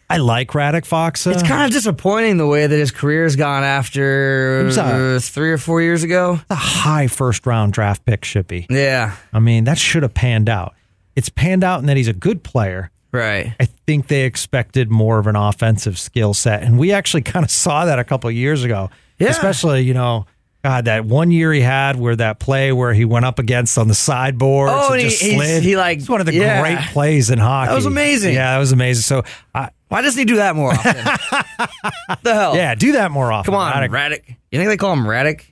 I 0.09 0.17
like 0.17 0.51
Radek 0.51 0.85
Fox. 0.85 1.27
It's 1.27 1.43
kind 1.43 1.65
of 1.65 1.71
disappointing 1.71 2.37
the 2.37 2.47
way 2.47 2.65
that 2.65 2.75
his 2.77 2.91
career's 2.91 3.35
gone 3.35 3.63
after 3.65 4.65
a- 4.65 4.69
uh, 5.15 5.19
three 5.19 5.51
or 5.51 5.57
four 5.57 5.81
years 5.81 6.03
ago. 6.03 6.39
a 6.49 6.55
high 6.55 7.07
first 7.07 7.45
round 7.45 7.73
draft 7.73 8.05
pick 8.05 8.23
should 8.23 8.47
be. 8.47 8.67
Yeah, 8.69 9.15
I 9.33 9.39
mean, 9.39 9.65
that 9.65 9.77
should 9.77 10.03
have 10.03 10.13
panned 10.13 10.47
out. 10.49 10.75
It's 11.17 11.29
panned 11.29 11.63
out 11.63 11.81
in 11.81 11.87
that 11.87 11.97
he's 11.97 12.07
a 12.07 12.13
good 12.13 12.43
player. 12.43 12.89
right. 13.11 13.53
I 13.59 13.65
think 13.65 14.07
they 14.07 14.21
expected 14.23 14.89
more 14.91 15.17
of 15.19 15.27
an 15.27 15.35
offensive 15.35 15.97
skill 15.97 16.33
set, 16.33 16.63
and 16.63 16.77
we 16.79 16.91
actually 16.93 17.21
kind 17.33 17.43
of 17.43 17.51
saw 17.51 17.83
that 17.85 17.99
a 17.99 18.03
couple 18.05 18.29
of 18.29 18.35
years 18.35 18.63
ago. 18.63 18.89
Yeah. 19.19 19.29
Especially, 19.29 19.81
you 19.81 19.93
know, 19.93 20.25
God, 20.63 20.85
that 20.85 21.05
one 21.05 21.31
year 21.31 21.53
he 21.53 21.61
had 21.61 21.97
where 21.97 22.15
that 22.15 22.39
play 22.39 22.71
where 22.71 22.93
he 22.93 23.05
went 23.05 23.25
up 23.25 23.39
against 23.39 23.77
on 23.77 23.87
the 23.87 23.93
sideboard. 23.95 24.69
Oh, 24.71 24.93
and 24.93 25.01
he- 25.01 25.09
slid. 25.09 25.63
he, 25.63 25.77
like- 25.77 25.99
it's 25.99 26.09
one 26.09 26.19
of 26.19 26.25
the 26.25 26.33
yeah. 26.33 26.61
great 26.61 26.79
plays 26.91 27.29
in 27.29 27.39
hockey. 27.39 27.69
That 27.69 27.75
was 27.75 27.85
amazing. 27.85 28.33
Yeah, 28.33 28.53
that 28.53 28.59
was 28.59 28.71
amazing. 28.71 29.03
So, 29.03 29.23
I 29.55 29.69
Why 29.87 30.01
doesn't 30.01 30.19
he 30.19 30.25
do 30.25 30.37
that 30.37 30.55
more 30.55 30.71
often? 30.71 30.93
the 32.23 32.33
hell? 32.33 32.55
yeah, 32.55 32.75
do 32.75 32.93
that 32.93 33.11
more 33.11 33.31
often. 33.31 33.53
Come 33.53 33.59
on. 33.59 33.73
Raddick. 33.89 34.35
You 34.51 34.59
think 34.59 34.69
they 34.69 34.77
call 34.77 34.93
him 34.93 35.05
Raddick? 35.05 35.45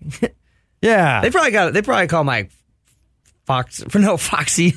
Yeah, 0.82 1.22
they 1.22 1.32
probably 1.32 1.52
got. 1.52 1.74
They 1.74 1.82
probably 1.82 2.08
call 2.08 2.22
him 2.22 2.28
like 2.28 2.52
Fox. 3.46 3.84
For 3.88 4.00
no 4.00 4.18
Foxy. 4.18 4.76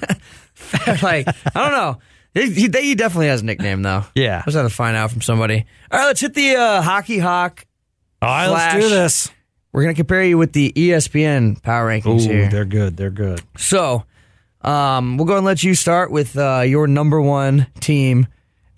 like 1.03 1.27
I 1.29 1.51
don't 1.55 1.73
know. 1.73 1.99
He, 2.35 2.51
he, 2.51 2.95
definitely 2.95 3.29
has 3.29 3.43
a 3.43 3.45
nickname 3.45 3.83
though. 3.83 4.05
Yeah. 4.15 4.39
I 4.39 4.43
was 4.47 4.55
had 4.55 4.63
to 4.63 4.69
find 4.69 4.97
out 4.97 5.11
from 5.11 5.23
somebody. 5.23 5.67
All 5.91 5.99
right, 5.99 6.07
let's 6.07 6.21
hit 6.21 6.35
the 6.35 6.55
uh, 6.57 6.83
hockey 6.83 7.19
hawk. 7.19 7.67
All 8.21 8.29
right, 8.29 8.47
let's 8.49 8.85
do 8.85 8.91
this. 8.91 9.31
We're 9.73 9.83
gonna 9.83 9.95
compare 9.95 10.25
you 10.25 10.39
with 10.39 10.53
the 10.53 10.73
ESPN 10.73 11.63
power 11.63 11.89
rankings 11.89 12.27
Ooh, 12.27 12.33
here. 12.33 12.49
they're 12.49 12.65
good. 12.65 12.97
They're 12.97 13.11
good. 13.11 13.43
So, 13.57 14.05
um, 14.63 15.17
we'll 15.17 15.27
go 15.27 15.37
and 15.37 15.47
let 15.47 15.63
you 15.63 15.75
start 15.75 16.11
with 16.11 16.37
uh, 16.37 16.63
your 16.67 16.87
number 16.87 17.21
one 17.21 17.67
team 17.81 18.27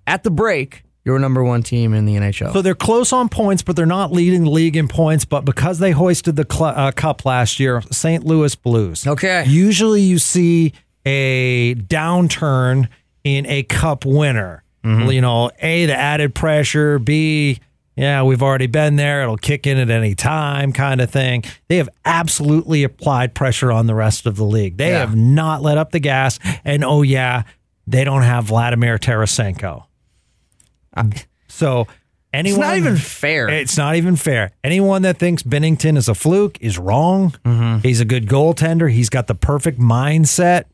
at 0.07 0.25
the 0.25 0.31
break. 0.31 0.85
Your 1.03 1.19
number 1.19 1.43
one 1.43 1.63
team 1.63 1.95
in 1.95 2.05
the 2.05 2.17
NHL. 2.17 2.53
So 2.53 2.61
they're 2.61 2.75
close 2.75 3.11
on 3.11 3.31
points, 3.31 3.63
but 3.63 3.75
they're 3.75 3.87
not 3.87 4.13
leading 4.13 4.45
the 4.45 4.51
league 4.51 4.77
in 4.77 4.87
points. 4.87 5.25
But 5.25 5.47
because 5.47 5.79
they 5.79 5.93
hoisted 5.93 6.37
the 6.37 6.47
cl- 6.49 6.77
uh, 6.77 6.93
cup 6.93 7.25
last 7.25 7.59
year, 7.59 7.83
St. 7.91 8.23
Louis 8.23 8.55
Blues. 8.55 9.07
Okay. 9.07 9.47
Usually 9.47 10.03
you 10.03 10.19
see 10.19 10.75
a 11.07 11.75
downturn 11.75 12.89
in 13.25 13.47
a 13.47 13.63
cup 13.63 14.05
winner. 14.05 14.63
Mm-hmm. 14.85 15.11
You 15.11 15.21
know, 15.23 15.51
A, 15.61 15.87
the 15.87 15.97
added 15.97 16.35
pressure, 16.35 16.99
B, 16.99 17.61
yeah, 18.01 18.23
we've 18.23 18.43
already 18.43 18.67
been 18.67 18.97
there. 18.97 19.23
It'll 19.23 19.37
kick 19.37 19.67
in 19.67 19.77
at 19.79 19.91
any 19.91 20.15
time, 20.15 20.73
kind 20.73 21.01
of 21.01 21.11
thing. 21.11 21.45
They 21.69 21.77
have 21.77 21.89
absolutely 22.05 22.83
applied 22.83 23.35
pressure 23.35 23.71
on 23.71 23.87
the 23.87 23.95
rest 23.95 24.27
of 24.27 24.37
the 24.37 24.45
league. 24.45 24.77
They 24.79 24.91
Yeah. 24.91 25.01
have 25.01 25.15
not 25.15 25.63
let 25.63 25.77
up 25.79 25.91
the 25.93 26.01
gas. 26.01 26.39
And 26.65 26.85
oh, 26.85 27.03
yeah, 27.03 27.43
they 27.87 28.05
don't 28.05 28.23
have 28.23 28.45
Vladimir 28.45 28.99
Tarasenko. 28.99 29.85
Uh, 30.97 31.05
so 31.49 31.87
anyone. 32.33 32.61
it's 32.61 32.67
not 32.69 32.77
even 32.79 32.97
fair. 32.97 33.49
it's 33.49 33.77
not 33.77 33.97
even 33.97 34.17
fair. 34.17 34.53
Anyone 34.65 35.03
that 35.03 35.19
thinks 35.19 35.43
Binnington 35.43 35.97
is 35.97 36.09
a 36.09 36.15
fluke 36.15 36.57
is 36.61 36.79
wrong. 36.79 37.33
Mm-hmm. 37.45 37.79
He's 37.81 38.01
a 38.01 38.05
good 38.05 38.27
goaltender. 38.27 38.91
He's 38.91 39.09
got 39.11 39.27
the 39.27 39.35
perfect 39.35 39.79
mindset. 39.79 40.65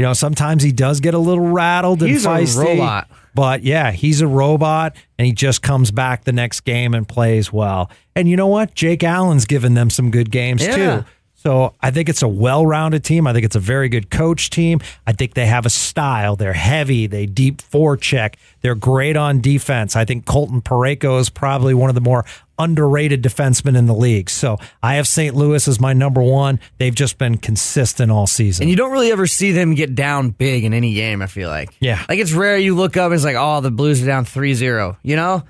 You 0.00 0.06
know, 0.06 0.14
sometimes 0.14 0.62
he 0.62 0.72
does 0.72 1.00
get 1.00 1.12
a 1.12 1.18
little 1.18 1.50
rattled 1.50 2.00
and 2.00 2.10
He's 2.10 2.24
a 2.24 2.28
feisty. 2.30 2.64
robot. 2.64 3.10
But 3.34 3.62
yeah, 3.64 3.90
he's 3.90 4.22
a 4.22 4.26
robot 4.26 4.96
and 5.18 5.26
he 5.26 5.32
just 5.34 5.60
comes 5.60 5.90
back 5.90 6.24
the 6.24 6.32
next 6.32 6.60
game 6.62 6.94
and 6.94 7.06
plays 7.06 7.52
well. 7.52 7.90
And 8.16 8.26
you 8.26 8.34
know 8.34 8.46
what? 8.46 8.74
Jake 8.74 9.04
Allen's 9.04 9.44
given 9.44 9.74
them 9.74 9.90
some 9.90 10.10
good 10.10 10.30
games 10.30 10.64
Yeah. 10.66 10.74
too. 11.00 11.04
So 11.34 11.74
I 11.82 11.90
think 11.90 12.08
it's 12.08 12.22
a 12.22 12.28
well-rounded 12.28 13.04
team. 13.04 13.26
I 13.26 13.34
think 13.34 13.44
it's 13.44 13.56
a 13.56 13.60
very 13.60 13.90
good 13.90 14.10
coach 14.10 14.48
team. 14.48 14.80
I 15.06 15.12
think 15.12 15.34
they 15.34 15.44
have 15.46 15.66
a 15.66 15.70
style. 15.70 16.34
They're 16.34 16.54
heavy. 16.54 17.06
They 17.06 17.26
deep 17.26 17.60
forecheck. 17.60 18.36
They're 18.62 18.74
great 18.74 19.18
on 19.18 19.42
defense. 19.42 19.96
I 19.96 20.06
think 20.06 20.24
Colton 20.24 20.62
Parayko 20.62 21.20
is 21.20 21.28
probably 21.28 21.74
one 21.74 21.90
of 21.90 21.94
the 21.94 22.00
more 22.00 22.24
underrated 22.60 23.22
defensemen 23.22 23.76
in 23.76 23.86
the 23.86 23.94
league. 23.94 24.30
So 24.30 24.58
I 24.82 24.94
have 24.96 25.08
St. 25.08 25.34
Louis 25.34 25.66
as 25.66 25.80
my 25.80 25.92
number 25.92 26.22
one. 26.22 26.60
They've 26.78 26.94
just 26.94 27.18
been 27.18 27.38
consistent 27.38 28.12
all 28.12 28.26
season. 28.26 28.64
And 28.64 28.70
you 28.70 28.76
don't 28.76 28.92
really 28.92 29.10
ever 29.10 29.26
see 29.26 29.50
them 29.52 29.74
get 29.74 29.94
down 29.94 30.30
big 30.30 30.64
in 30.64 30.74
any 30.74 30.94
game, 30.94 31.22
I 31.22 31.26
feel 31.26 31.48
like. 31.48 31.74
Yeah. 31.80 32.04
Like 32.08 32.18
it's 32.18 32.32
rare 32.32 32.58
you 32.58 32.76
look 32.76 32.96
up 32.96 33.06
and 33.06 33.14
it's 33.14 33.24
like, 33.24 33.36
oh, 33.38 33.60
the 33.60 33.70
Blues 33.70 34.02
are 34.02 34.06
down 34.06 34.24
3 34.24 34.54
0. 34.54 34.96
You 35.02 35.16
know? 35.16 35.42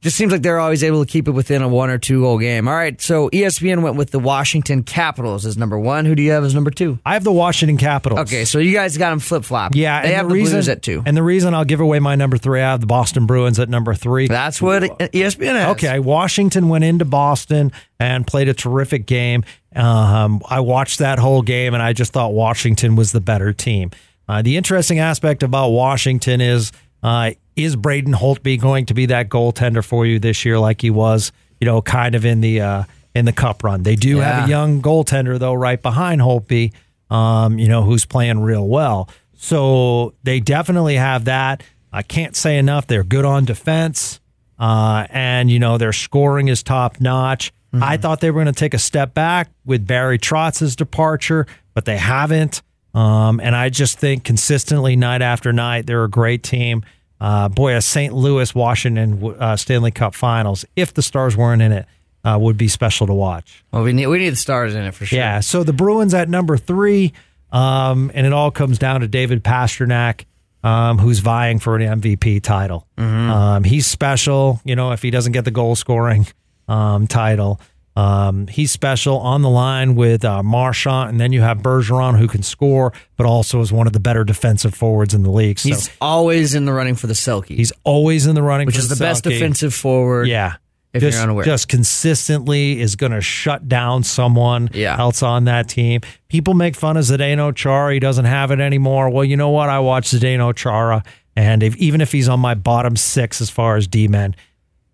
Just 0.00 0.16
seems 0.16 0.30
like 0.30 0.42
they're 0.42 0.60
always 0.60 0.84
able 0.84 1.04
to 1.04 1.10
keep 1.10 1.26
it 1.26 1.32
within 1.32 1.60
a 1.60 1.68
one 1.68 1.90
or 1.90 1.98
two 1.98 2.20
goal 2.20 2.38
game. 2.38 2.68
All 2.68 2.74
right, 2.74 3.00
so 3.00 3.28
ESPN 3.30 3.82
went 3.82 3.96
with 3.96 4.12
the 4.12 4.20
Washington 4.20 4.84
Capitals 4.84 5.44
as 5.44 5.56
number 5.56 5.76
one. 5.76 6.04
Who 6.04 6.14
do 6.14 6.22
you 6.22 6.30
have 6.30 6.44
as 6.44 6.54
number 6.54 6.70
two? 6.70 7.00
I 7.04 7.14
have 7.14 7.24
the 7.24 7.32
Washington 7.32 7.78
Capitals. 7.78 8.20
Okay, 8.20 8.44
so 8.44 8.60
you 8.60 8.72
guys 8.72 8.96
got 8.96 9.10
them 9.10 9.18
flip 9.18 9.44
flop. 9.44 9.74
Yeah, 9.74 10.02
they 10.02 10.12
have 10.12 10.26
the 10.26 10.34
the, 10.34 10.40
reason, 10.40 10.54
Blues 10.54 10.68
at 10.68 10.82
two. 10.82 11.02
And 11.04 11.16
the 11.16 11.22
reason 11.24 11.52
I'll 11.52 11.64
give 11.64 11.80
away 11.80 11.98
my 11.98 12.14
number 12.14 12.38
three, 12.38 12.60
I 12.60 12.70
have 12.70 12.80
the 12.80 12.86
Boston 12.86 13.26
Bruins 13.26 13.58
at 13.58 13.68
number 13.68 13.92
three. 13.92 14.28
That's 14.28 14.62
what 14.62 14.82
ESPN 14.82 15.54
has. 15.54 15.70
Okay, 15.70 15.98
Washington 15.98 16.68
went 16.68 16.84
into 16.84 17.04
Boston 17.04 17.72
and 17.98 18.24
played 18.24 18.48
a 18.48 18.54
terrific 18.54 19.04
game. 19.04 19.44
Um, 19.74 20.42
I 20.48 20.60
watched 20.60 21.00
that 21.00 21.18
whole 21.18 21.42
game, 21.42 21.74
and 21.74 21.82
I 21.82 21.92
just 21.92 22.12
thought 22.12 22.32
Washington 22.32 22.94
was 22.94 23.10
the 23.10 23.20
better 23.20 23.52
team. 23.52 23.90
Uh, 24.28 24.42
the 24.42 24.56
interesting 24.56 25.00
aspect 25.00 25.42
about 25.42 25.70
Washington 25.70 26.40
is 26.40 26.70
uh, 27.02 27.32
is 27.58 27.76
Braden 27.76 28.14
Holtby 28.14 28.60
going 28.60 28.86
to 28.86 28.94
be 28.94 29.06
that 29.06 29.28
goaltender 29.28 29.84
for 29.84 30.06
you 30.06 30.18
this 30.18 30.44
year, 30.44 30.58
like 30.58 30.80
he 30.80 30.90
was, 30.90 31.32
you 31.60 31.66
know, 31.66 31.82
kind 31.82 32.14
of 32.14 32.24
in 32.24 32.40
the 32.40 32.60
uh, 32.60 32.84
in 33.14 33.24
the 33.24 33.32
Cup 33.32 33.64
run? 33.64 33.82
They 33.82 33.96
do 33.96 34.18
have 34.18 34.46
a 34.46 34.48
young 34.48 34.80
goaltender 34.80 35.38
though, 35.38 35.54
right 35.54 35.80
behind 35.80 36.20
Holtby, 36.20 36.72
um, 37.10 37.58
you 37.58 37.68
know, 37.68 37.82
who's 37.82 38.04
playing 38.04 38.40
real 38.40 38.66
well. 38.66 39.08
So 39.34 40.14
they 40.22 40.40
definitely 40.40 40.96
have 40.96 41.26
that. 41.26 41.62
I 41.92 42.02
can't 42.02 42.36
say 42.36 42.58
enough. 42.58 42.86
They're 42.86 43.04
good 43.04 43.24
on 43.24 43.44
defense 43.44 44.20
uh, 44.58 45.06
and 45.10 45.50
you 45.50 45.58
know 45.58 45.78
their 45.78 45.92
scoring 45.92 46.48
is 46.48 46.62
top 46.62 47.00
notch. 47.00 47.52
I 47.80 47.98
thought 47.98 48.20
they 48.20 48.30
were 48.30 48.42
going 48.42 48.52
to 48.52 48.58
take 48.58 48.72
a 48.72 48.78
step 48.78 49.12
back 49.12 49.50
with 49.66 49.86
Barry 49.86 50.18
Trotz's 50.18 50.74
departure, 50.74 51.46
but 51.74 51.84
they 51.84 51.98
haven't. 51.98 52.62
Um, 52.94 53.40
and 53.40 53.54
I 53.54 53.68
just 53.68 53.98
think 53.98 54.24
consistently, 54.24 54.96
night 54.96 55.20
after 55.20 55.52
night, 55.52 55.86
they're 55.86 56.04
a 56.04 56.08
great 56.08 56.42
team. 56.42 56.82
Uh, 57.20 57.48
boy, 57.48 57.74
a 57.74 57.80
St. 57.82 58.14
Louis 58.14 58.54
Washington 58.54 59.34
uh, 59.38 59.56
Stanley 59.56 59.90
Cup 59.90 60.14
Finals, 60.14 60.64
if 60.76 60.94
the 60.94 61.02
Stars 61.02 61.36
weren't 61.36 61.62
in 61.62 61.72
it, 61.72 61.86
uh, 62.24 62.38
would 62.40 62.56
be 62.56 62.68
special 62.68 63.06
to 63.06 63.14
watch. 63.14 63.64
Well, 63.72 63.82
we 63.82 63.92
need 63.92 64.06
we 64.06 64.18
need 64.18 64.30
the 64.30 64.36
stars 64.36 64.74
in 64.74 64.84
it 64.84 64.94
for 64.94 65.06
sure. 65.06 65.18
Yeah. 65.18 65.40
So 65.40 65.62
the 65.64 65.72
Bruins 65.72 66.14
at 66.14 66.28
number 66.28 66.56
three, 66.56 67.12
um, 67.52 68.10
and 68.14 68.26
it 68.26 68.32
all 68.32 68.50
comes 68.50 68.78
down 68.78 69.00
to 69.00 69.08
David 69.08 69.42
Pastrnak. 69.44 70.24
um, 70.64 70.98
who's 70.98 71.20
vying 71.20 71.60
for 71.60 71.76
an 71.76 72.00
MVP 72.00 72.42
title. 72.42 72.86
Um, 72.98 73.62
he's 73.62 73.86
special, 73.86 74.60
you 74.64 74.74
know, 74.74 74.90
if 74.90 75.02
he 75.02 75.10
doesn't 75.10 75.30
get 75.32 75.44
the 75.44 75.52
goal 75.52 75.76
scoring 75.76 76.26
um, 76.66 77.06
title. 77.06 77.60
Um, 77.98 78.46
he's 78.46 78.70
special 78.70 79.18
on 79.18 79.42
the 79.42 79.48
line 79.48 79.96
with 79.96 80.24
uh, 80.24 80.42
Marchand, 80.42 81.10
and 81.10 81.20
then 81.20 81.32
you 81.32 81.40
have 81.42 81.58
Bergeron 81.58 82.16
who 82.16 82.28
can 82.28 82.42
score, 82.44 82.92
but 83.16 83.26
also 83.26 83.60
is 83.60 83.72
one 83.72 83.86
of 83.88 83.92
the 83.92 83.98
better 84.00 84.22
defensive 84.22 84.72
forwards 84.74 85.14
in 85.14 85.24
the 85.24 85.30
league. 85.30 85.58
So 85.58 85.70
He's 85.70 85.90
always 86.00 86.54
in 86.54 86.64
the 86.64 86.72
running 86.72 86.94
for 86.94 87.08
the 87.08 87.14
Selke, 87.14 87.48
he's 87.56 87.72
always 87.82 88.26
in 88.26 88.34
the 88.36 88.42
running, 88.42 88.66
which 88.66 88.78
is 88.78 88.88
the 88.88 88.96
best 88.96 89.24
defensive 89.24 89.74
forward. 89.74 90.28
Yeah. 90.28 90.56
if 90.92 91.00
just, 91.00 91.16
you're 91.16 91.22
unaware. 91.24 91.44
just 91.44 91.68
consistently 91.68 92.80
is 92.80 92.94
going 92.94 93.12
to 93.12 93.20
shut 93.20 93.68
down 93.68 94.04
someone 94.04 94.70
Yeah. 94.72 94.96
else 94.98 95.22
on 95.22 95.44
that 95.46 95.68
team. 95.68 96.00
People 96.28 96.54
make 96.54 96.76
fun 96.76 96.96
of 96.96 97.04
Zdeno 97.04 97.54
Chara. 97.54 97.92
He 97.94 97.98
doesn't 98.00 98.26
have 98.26 98.50
it 98.52 98.60
anymore. 98.60 99.10
Well, 99.10 99.24
you 99.24 99.36
know 99.36 99.50
what? 99.50 99.68
I 99.68 99.80
watch 99.80 100.08
Zdeno 100.10 100.54
Chara, 100.54 101.02
and 101.34 101.62
if, 101.64 101.76
even 101.76 102.00
if 102.00 102.12
he's 102.12 102.28
on 102.28 102.38
my 102.38 102.54
bottom 102.54 102.94
six 102.96 103.40
as 103.40 103.50
far 103.50 103.76
as 103.76 103.86
D 103.88 104.06
men, 104.08 104.36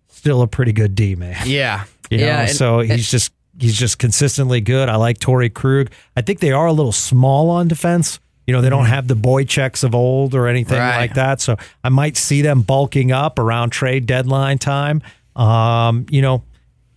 still 0.07 0.41
a 0.41 0.47
pretty 0.47 0.73
good 0.73 0.95
D 0.95 1.13
man. 1.15 1.37
yeah, 1.45 1.83
You 2.09 2.19
know, 2.19 2.25
yeah. 2.25 2.41
and- 2.41 2.51
so 2.51 2.79
he's 2.79 3.09
just 3.09 3.31
he's 3.59 3.77
just 3.77 3.99
consistently 3.99 4.61
good. 4.61 4.89
I 4.89 4.95
like 4.97 5.19
Torrey 5.19 5.49
Krug. 5.49 5.89
I 6.15 6.21
think 6.21 6.39
they 6.39 6.51
are 6.51 6.65
a 6.67 6.73
little 6.73 6.91
small 6.91 7.49
on 7.49 7.67
defense. 7.67 8.19
You 8.47 8.53
know, 8.53 8.61
they 8.61 8.69
don't 8.69 8.85
have 8.85 9.07
the 9.07 9.15
boy 9.15 9.45
checks 9.45 9.83
of 9.83 9.95
old 9.95 10.35
or 10.35 10.47
anything 10.47 10.77
Mm-hmm. 10.77 10.87
Right. 10.87 10.97
like 10.97 11.13
that. 11.15 11.41
So 11.41 11.55
I 11.83 11.89
might 11.89 12.15
see 12.17 12.41
them 12.43 12.61
bulking 12.61 13.11
up 13.11 13.39
around 13.39 13.71
trade 13.71 14.05
deadline 14.05 14.57
time. 14.59 15.01
Um, 15.35 16.05
you 16.09 16.21
know, 16.21 16.43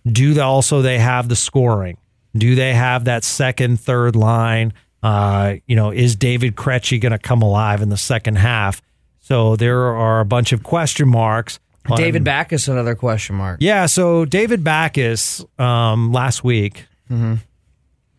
do 0.05 0.33
they 0.33 0.41
also 0.41 0.81
they 0.81 0.99
have 0.99 1.27
the 1.27 1.35
scoring? 1.35 1.97
Do 2.35 2.53
they 2.55 2.73
have 2.73 3.05
that 3.05 3.23
second, 3.23 3.79
third 3.79 4.15
line? 4.15 4.73
Uh, 5.01 5.55
you 5.65 5.75
know, 5.75 5.91
is 5.91 6.15
David 6.15 6.55
Krejci 6.55 6.99
going 7.01 7.11
to 7.13 7.17
come 7.19 7.41
alive 7.41 7.81
in 7.81 7.89
the 7.89 7.97
second 7.97 8.35
half? 8.37 8.81
So 9.19 9.55
there 9.55 9.79
are 9.95 10.19
a 10.19 10.25
bunch 10.25 10.51
of 10.51 10.61
question 10.63 11.07
marks. 11.09 11.59
On- 11.91 11.97
David 11.97 12.23
Backes, 12.23 12.67
another 12.67 12.95
question 12.95 13.35
mark. 13.35 13.57
yeah, 13.61 13.85
so 13.85 14.25
David 14.25 14.63
Backes 14.63 15.43
um, 15.57 16.11
last 16.11 16.43
week 16.43 16.85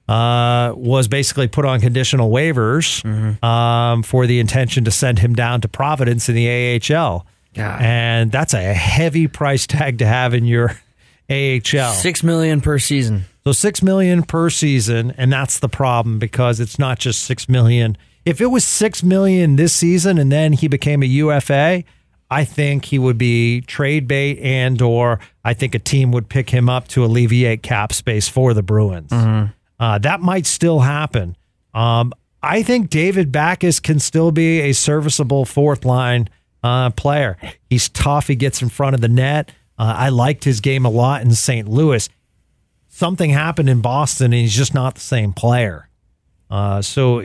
uh, 0.08 0.72
was 0.76 1.08
basically 1.08 1.46
put 1.48 1.64
on 1.64 1.80
conditional 1.80 2.30
waivers 2.30 3.04
um, 3.44 4.02
for 4.02 4.26
the 4.26 4.40
intention 4.40 4.84
to 4.84 4.90
send 4.90 5.18
him 5.20 5.34
down 5.34 5.60
to 5.60 5.68
Providence 5.68 6.28
in 6.28 6.34
the 6.34 6.48
AHL. 6.94 7.26
God. 7.54 7.80
And 7.82 8.30
that's 8.32 8.54
a 8.54 8.62
heavy 8.74 9.26
price 9.28 9.66
tag 9.66 9.98
to 9.98 10.06
have 10.06 10.34
in 10.34 10.44
your 10.44 10.70
AHL. 11.30 11.92
Six 11.92 12.22
million 12.22 12.60
per 12.60 12.78
season. 12.78 13.24
So 13.44 13.52
six 13.52 13.82
million 13.82 14.22
per 14.22 14.50
season, 14.50 15.12
and 15.16 15.32
that's 15.32 15.60
the 15.60 15.68
problem 15.68 16.18
because 16.18 16.60
it's 16.60 16.78
not 16.78 16.98
just 16.98 17.22
six 17.22 17.48
million. 17.48 17.96
If 18.24 18.40
it 18.40 18.46
was 18.48 18.64
six 18.64 19.02
million 19.02 19.56
this 19.56 19.72
season 19.72 20.18
and 20.18 20.30
then 20.30 20.52
he 20.52 20.68
became 20.68 21.02
a 21.02 21.06
UFA, 21.06 21.84
I 22.30 22.44
think 22.44 22.84
he 22.86 22.98
would 22.98 23.18
be 23.18 23.60
trade 23.62 24.06
bait 24.06 24.38
and 24.38 24.80
or 24.80 25.18
I 25.44 25.54
think 25.54 25.74
a 25.74 25.78
team 25.78 26.12
would 26.12 26.28
pick 26.28 26.50
him 26.50 26.68
up 26.68 26.88
to 26.88 27.04
alleviate 27.04 27.62
cap 27.62 27.92
space 27.92 28.28
for 28.28 28.54
the 28.54 28.62
Bruins. 28.62 29.10
Uh, 29.78 29.98
that 29.98 30.20
might 30.20 30.46
still 30.46 30.80
happen. 30.80 31.36
Um, 31.74 32.12
I 32.42 32.62
think 32.62 32.90
David 32.90 33.32
Backes 33.32 33.80
can 33.80 33.98
still 33.98 34.30
be 34.30 34.60
a 34.60 34.72
serviceable 34.72 35.44
fourth 35.44 35.84
line 35.84 36.28
uh, 36.62 36.90
player. 36.90 37.36
He's 37.68 37.88
tough. 37.88 38.28
He 38.28 38.36
gets 38.36 38.62
in 38.62 38.68
front 38.68 38.94
of 38.94 39.00
the 39.00 39.08
net. 39.08 39.50
Uh, 39.78 39.94
I 39.96 40.08
liked 40.10 40.44
his 40.44 40.60
game 40.60 40.84
a 40.84 40.90
lot 40.90 41.22
in 41.22 41.32
St. 41.32 41.66
Louis 41.66 42.08
something 43.00 43.30
happened 43.30 43.68
in 43.70 43.80
Boston 43.80 44.26
and 44.26 44.34
he's 44.34 44.54
just 44.54 44.74
not 44.74 44.94
the 44.94 45.00
same 45.00 45.32
player. 45.32 45.88
Uh, 46.50 46.82
so, 46.82 47.20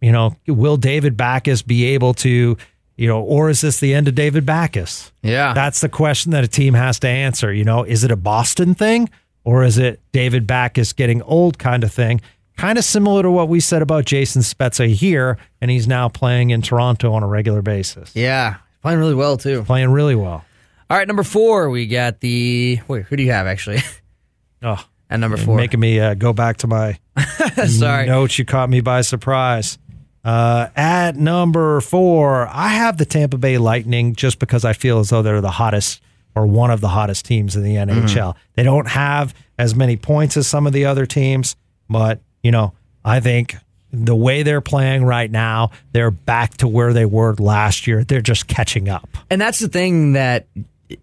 you 0.00 0.10
know, 0.10 0.34
will 0.48 0.76
David 0.76 1.16
Backus 1.16 1.62
be 1.62 1.84
able 1.86 2.14
to, 2.14 2.56
you 3.00 3.06
know, 3.08 3.22
or 3.22 3.48
is 3.48 3.62
this 3.62 3.80
the 3.80 3.94
end 3.94 4.08
of 4.08 4.14
David 4.14 4.44
Backes? 4.44 5.10
Yeah. 5.22 5.54
That's 5.54 5.80
the 5.80 5.88
question 5.88 6.32
that 6.32 6.44
a 6.44 6.48
team 6.48 6.74
has 6.74 6.98
to 7.00 7.08
answer. 7.08 7.50
You 7.52 7.64
know, 7.64 7.82
is 7.82 8.04
it 8.04 8.10
a 8.10 8.16
Boston 8.16 8.74
thing 8.74 9.08
or 9.42 9.64
is 9.64 9.78
it 9.78 10.00
David 10.12 10.46
Backes 10.46 10.92
getting 10.92 11.22
old 11.22 11.58
kind 11.58 11.82
of 11.82 11.90
thing? 11.92 12.20
Kind 12.58 12.76
of 12.76 12.84
similar 12.84 13.22
to 13.22 13.30
what 13.30 13.48
we 13.48 13.58
said 13.58 13.80
about 13.80 14.04
Jason 14.04 14.42
Spezza 14.42 14.86
here, 14.86 15.38
and 15.62 15.70
he's 15.70 15.88
now 15.88 16.10
playing 16.10 16.50
in 16.50 16.60
Toronto 16.60 17.12
on 17.14 17.22
a 17.22 17.26
regular 17.26 17.62
basis. 17.62 18.14
yeah. 18.14 18.56
Playing 18.82 18.98
really 18.98 19.14
well 19.14 19.36
too. 19.38 19.62
Playing 19.64 19.90
really 19.90 20.14
well. 20.14 20.44
All 20.90 20.96
right, 20.98 21.06
number 21.06 21.22
four, 21.22 21.70
we 21.70 21.86
got 21.86 22.20
the 22.20 22.80
wait, 22.88 23.04
who 23.06 23.16
do 23.16 23.22
you 23.22 23.32
have 23.32 23.46
actually? 23.46 23.80
Oh, 24.62 24.84
and 25.08 25.22
number 25.22 25.38
four. 25.38 25.56
making 25.56 25.80
me 25.80 25.98
uh, 26.00 26.12
go 26.12 26.34
back 26.34 26.58
to 26.58 26.66
my 26.66 26.98
Sorry. 27.66 28.06
notes. 28.06 28.38
You 28.38 28.44
caught 28.44 28.68
me 28.68 28.82
by 28.82 29.00
surprise. 29.00 29.78
Uh, 30.24 30.68
at 30.76 31.16
number 31.16 31.80
four, 31.80 32.46
I 32.48 32.68
have 32.68 32.98
the 32.98 33.06
Tampa 33.06 33.38
Bay 33.38 33.58
Lightning 33.58 34.14
just 34.14 34.38
because 34.38 34.64
I 34.64 34.72
feel 34.74 34.98
as 34.98 35.10
though 35.10 35.22
they're 35.22 35.40
the 35.40 35.50
hottest 35.50 36.02
or 36.34 36.46
one 36.46 36.70
of 36.70 36.80
the 36.80 36.88
hottest 36.88 37.24
teams 37.24 37.56
in 37.56 37.62
the 37.62 37.76
NHL. 37.76 38.34
They 38.54 38.62
don't 38.62 38.88
have 38.88 39.34
as 39.58 39.74
many 39.74 39.96
points 39.96 40.36
as 40.36 40.46
some 40.46 40.66
of 40.66 40.72
the 40.72 40.84
other 40.84 41.06
teams, 41.06 41.56
but 41.88 42.20
you 42.42 42.50
know, 42.50 42.72
I 43.04 43.20
think 43.20 43.56
the 43.92 44.14
way 44.14 44.42
they're 44.42 44.60
playing 44.60 45.04
right 45.04 45.30
now, 45.30 45.70
they're 45.92 46.10
back 46.10 46.56
to 46.58 46.68
where 46.68 46.92
they 46.92 47.04
were 47.04 47.34
last 47.34 47.86
year. 47.86 48.04
They're 48.04 48.20
just 48.20 48.46
catching 48.46 48.88
up. 48.88 49.08
And 49.30 49.40
that's 49.40 49.58
the 49.58 49.68
thing 49.68 50.12
that 50.12 50.46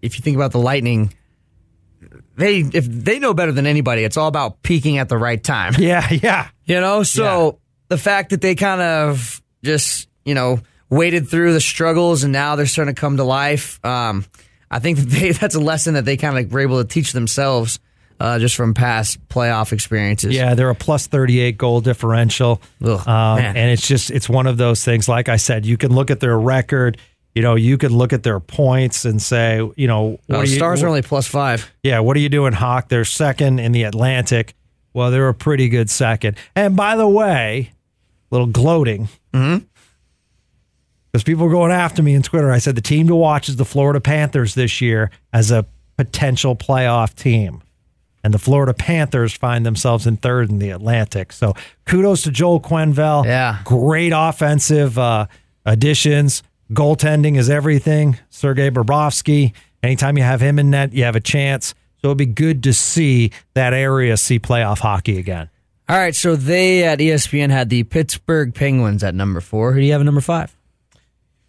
if 0.02 0.16
you 0.16 0.22
think 0.22 0.36
about 0.36 0.52
the 0.52 0.58
Lightning, 0.58 1.12
they 2.36 2.60
if 2.60 2.86
they 2.86 3.18
know 3.18 3.34
better 3.34 3.52
than 3.52 3.66
anybody, 3.66 4.04
it's 4.04 4.16
all 4.16 4.28
about 4.28 4.62
peaking 4.62 4.98
at 4.98 5.08
the 5.08 5.18
right 5.18 5.42
time. 5.42 5.74
Yeah, 5.78 6.08
yeah. 6.10 6.48
You 6.64 6.80
know, 6.80 7.02
so 7.02 7.58
the 7.88 7.98
fact 7.98 8.30
that 8.30 8.40
they 8.40 8.54
kind 8.54 8.80
of 8.80 9.42
just, 9.64 10.08
you 10.24 10.34
know, 10.34 10.60
waded 10.90 11.28
through 11.28 11.52
the 11.52 11.60
struggles 11.60 12.24
and 12.24 12.32
now 12.32 12.56
they're 12.56 12.66
starting 12.66 12.94
to 12.94 13.00
come 13.00 13.16
to 13.18 13.24
life. 13.24 13.84
Um, 13.84 14.24
I 14.70 14.78
think 14.78 14.98
that 14.98 15.06
they, 15.08 15.30
that's 15.32 15.54
a 15.54 15.60
lesson 15.60 15.94
that 15.94 16.04
they 16.04 16.16
kind 16.16 16.38
of 16.38 16.52
were 16.52 16.60
able 16.60 16.82
to 16.82 16.88
teach 16.88 17.12
themselves 17.12 17.78
uh, 18.20 18.38
just 18.38 18.56
from 18.56 18.74
past 18.74 19.26
playoff 19.28 19.72
experiences. 19.72 20.34
Yeah, 20.34 20.54
they're 20.54 20.70
a 20.70 20.74
plus 20.74 21.06
38 21.06 21.56
goal 21.56 21.80
differential. 21.80 22.60
Ugh, 22.82 23.06
um, 23.08 23.38
and 23.38 23.56
it's 23.70 23.86
just, 23.86 24.10
it's 24.10 24.28
one 24.28 24.46
of 24.46 24.56
those 24.56 24.84
things. 24.84 25.08
Like 25.08 25.28
I 25.28 25.36
said, 25.36 25.64
you 25.64 25.76
can 25.76 25.94
look 25.94 26.10
at 26.10 26.18
their 26.20 26.38
record, 26.38 26.98
you 27.34 27.42
know, 27.42 27.54
you 27.54 27.78
could 27.78 27.92
look 27.92 28.12
at 28.12 28.24
their 28.24 28.40
points 28.40 29.04
and 29.04 29.22
say, 29.22 29.60
you 29.76 29.86
know, 29.86 30.14
Uh, 30.28 30.38
what 30.38 30.48
you- 30.48 30.56
stars 30.56 30.82
are 30.82 30.88
only 30.88 31.02
plus 31.02 31.28
five. 31.28 31.70
yeah, 31.84 32.00
what 32.00 32.16
are 32.16 32.20
you 32.20 32.28
doing, 32.28 32.52
Hawk? 32.52 32.88
They're 32.88 33.04
second 33.04 33.60
in 33.60 33.70
the 33.72 33.84
Atlantic. 33.84 34.54
Well, 34.94 35.12
they're 35.12 35.28
a 35.28 35.34
pretty 35.34 35.68
good 35.68 35.88
second. 35.88 36.36
And 36.56 36.74
by 36.74 36.96
the 36.96 37.06
way, 37.06 37.70
little 38.30 38.46
gloating. 38.46 39.08
Mm-hmm. 39.32 39.64
Because 41.10 41.24
people 41.24 41.46
were 41.46 41.52
going 41.52 41.72
after 41.72 42.02
me 42.02 42.14
on 42.14 42.22
Twitter. 42.22 42.50
I 42.50 42.58
said 42.58 42.74
the 42.74 42.82
team 42.82 43.06
to 43.08 43.14
watch 43.14 43.48
is 43.48 43.56
the 43.56 43.64
Florida 43.64 44.00
Panthers 44.00 44.54
this 44.54 44.80
year 44.80 45.10
as 45.32 45.50
a 45.50 45.64
potential 45.96 46.54
playoff 46.54 47.14
team. 47.14 47.62
And 48.22 48.34
the 48.34 48.38
Florida 48.38 48.74
Panthers 48.74 49.32
find 49.32 49.64
themselves 49.64 50.06
in 50.06 50.18
third 50.18 50.50
in 50.50 50.58
the 50.58 50.70
Atlantic. 50.70 51.32
So 51.32 51.54
kudos 51.86 52.22
to 52.22 52.30
Joel 52.30 52.60
Quenneville. 52.60 53.24
Yeah. 53.24 53.60
Great 53.64 54.12
offensive 54.14 54.98
uh, 54.98 55.26
additions. 55.64 56.42
Goaltending 56.72 57.38
is 57.38 57.48
everything. 57.48 58.18
Sergei 58.28 58.70
Bobrovsky. 58.70 59.54
Anytime 59.82 60.18
you 60.18 60.24
have 60.24 60.40
him 60.42 60.58
in 60.58 60.70
net, 60.70 60.92
you 60.92 61.04
have 61.04 61.16
a 61.16 61.20
chance. 61.20 61.74
So 62.02 62.08
it'd 62.08 62.18
be 62.18 62.26
good 62.26 62.62
to 62.64 62.72
see 62.72 63.32
that 63.54 63.72
area 63.72 64.16
see 64.16 64.38
playoff 64.38 64.80
hockey 64.80 65.18
again. 65.18 65.48
All 65.88 65.96
right, 65.96 66.14
so 66.14 66.36
they 66.36 66.84
at 66.84 66.98
ESPN 66.98 67.50
had 67.50 67.70
the 67.70 67.82
Pittsburgh 67.84 68.54
Penguins 68.54 69.02
at 69.02 69.14
number 69.14 69.40
four. 69.40 69.72
Who 69.72 69.80
do 69.80 69.86
you 69.86 69.92
have 69.92 70.02
at 70.02 70.04
number 70.04 70.20
five? 70.20 70.54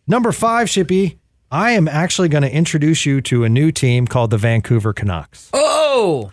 Number 0.07 0.31
five, 0.31 0.67
Shippy, 0.67 1.17
I 1.51 1.71
am 1.71 1.87
actually 1.87 2.29
going 2.29 2.43
to 2.43 2.51
introduce 2.53 3.05
you 3.05 3.19
to 3.21 3.43
a 3.43 3.49
new 3.49 3.71
team 3.71 4.07
called 4.07 4.29
the 4.31 4.37
Vancouver 4.37 4.93
Canucks. 4.93 5.49
Oh, 5.53 6.31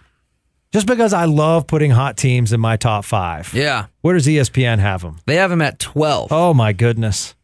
Just 0.72 0.86
because 0.86 1.12
I 1.12 1.24
love 1.24 1.66
putting 1.66 1.90
hot 1.90 2.16
teams 2.16 2.52
in 2.52 2.60
my 2.60 2.76
top 2.76 3.04
five. 3.04 3.52
yeah. 3.52 3.86
Where 4.02 4.14
does 4.14 4.26
ESPN 4.26 4.78
have 4.78 5.02
them? 5.02 5.18
They 5.26 5.36
have 5.36 5.50
them 5.50 5.60
at 5.62 5.78
12. 5.80 6.30
Oh, 6.30 6.54
my 6.54 6.72
goodness. 6.72 7.34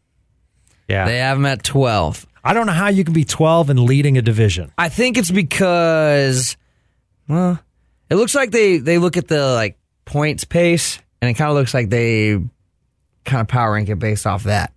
Yeah. 0.89 1.07
They 1.07 1.19
have 1.19 1.39
them 1.39 1.47
at 1.47 1.65
12. 1.65 2.25
I 2.45 2.55
don't 2.55 2.67
know 2.67 2.73
how 2.73 2.89
you 2.89 3.03
can 3.05 3.15
be 3.15 3.25
12 3.25 3.71
and 3.71 3.81
leading 3.81 4.17
a 4.17 4.23
division. 4.23 4.73
I 4.79 4.89
think 4.89 5.17
it's 5.19 5.31
because, 5.31 6.57
well, 7.29 7.59
it 8.11 8.15
looks 8.17 8.35
like 8.35 8.51
they, 8.53 8.79
they 8.79 8.99
look 8.99 9.17
at 9.17 9.29
the 9.29 9.53
like 9.55 9.77
points 10.05 10.45
pace, 10.45 10.99
and 11.21 11.31
it 11.31 11.35
kind 11.35 11.51
of 11.51 11.57
looks 11.57 11.75
like 11.75 11.91
they 11.91 12.39
kind 13.25 13.41
of 13.41 13.49
power 13.49 13.73
rank 13.73 13.89
it 13.89 13.97
based 13.99 14.27
off 14.27 14.45
that. 14.45 14.73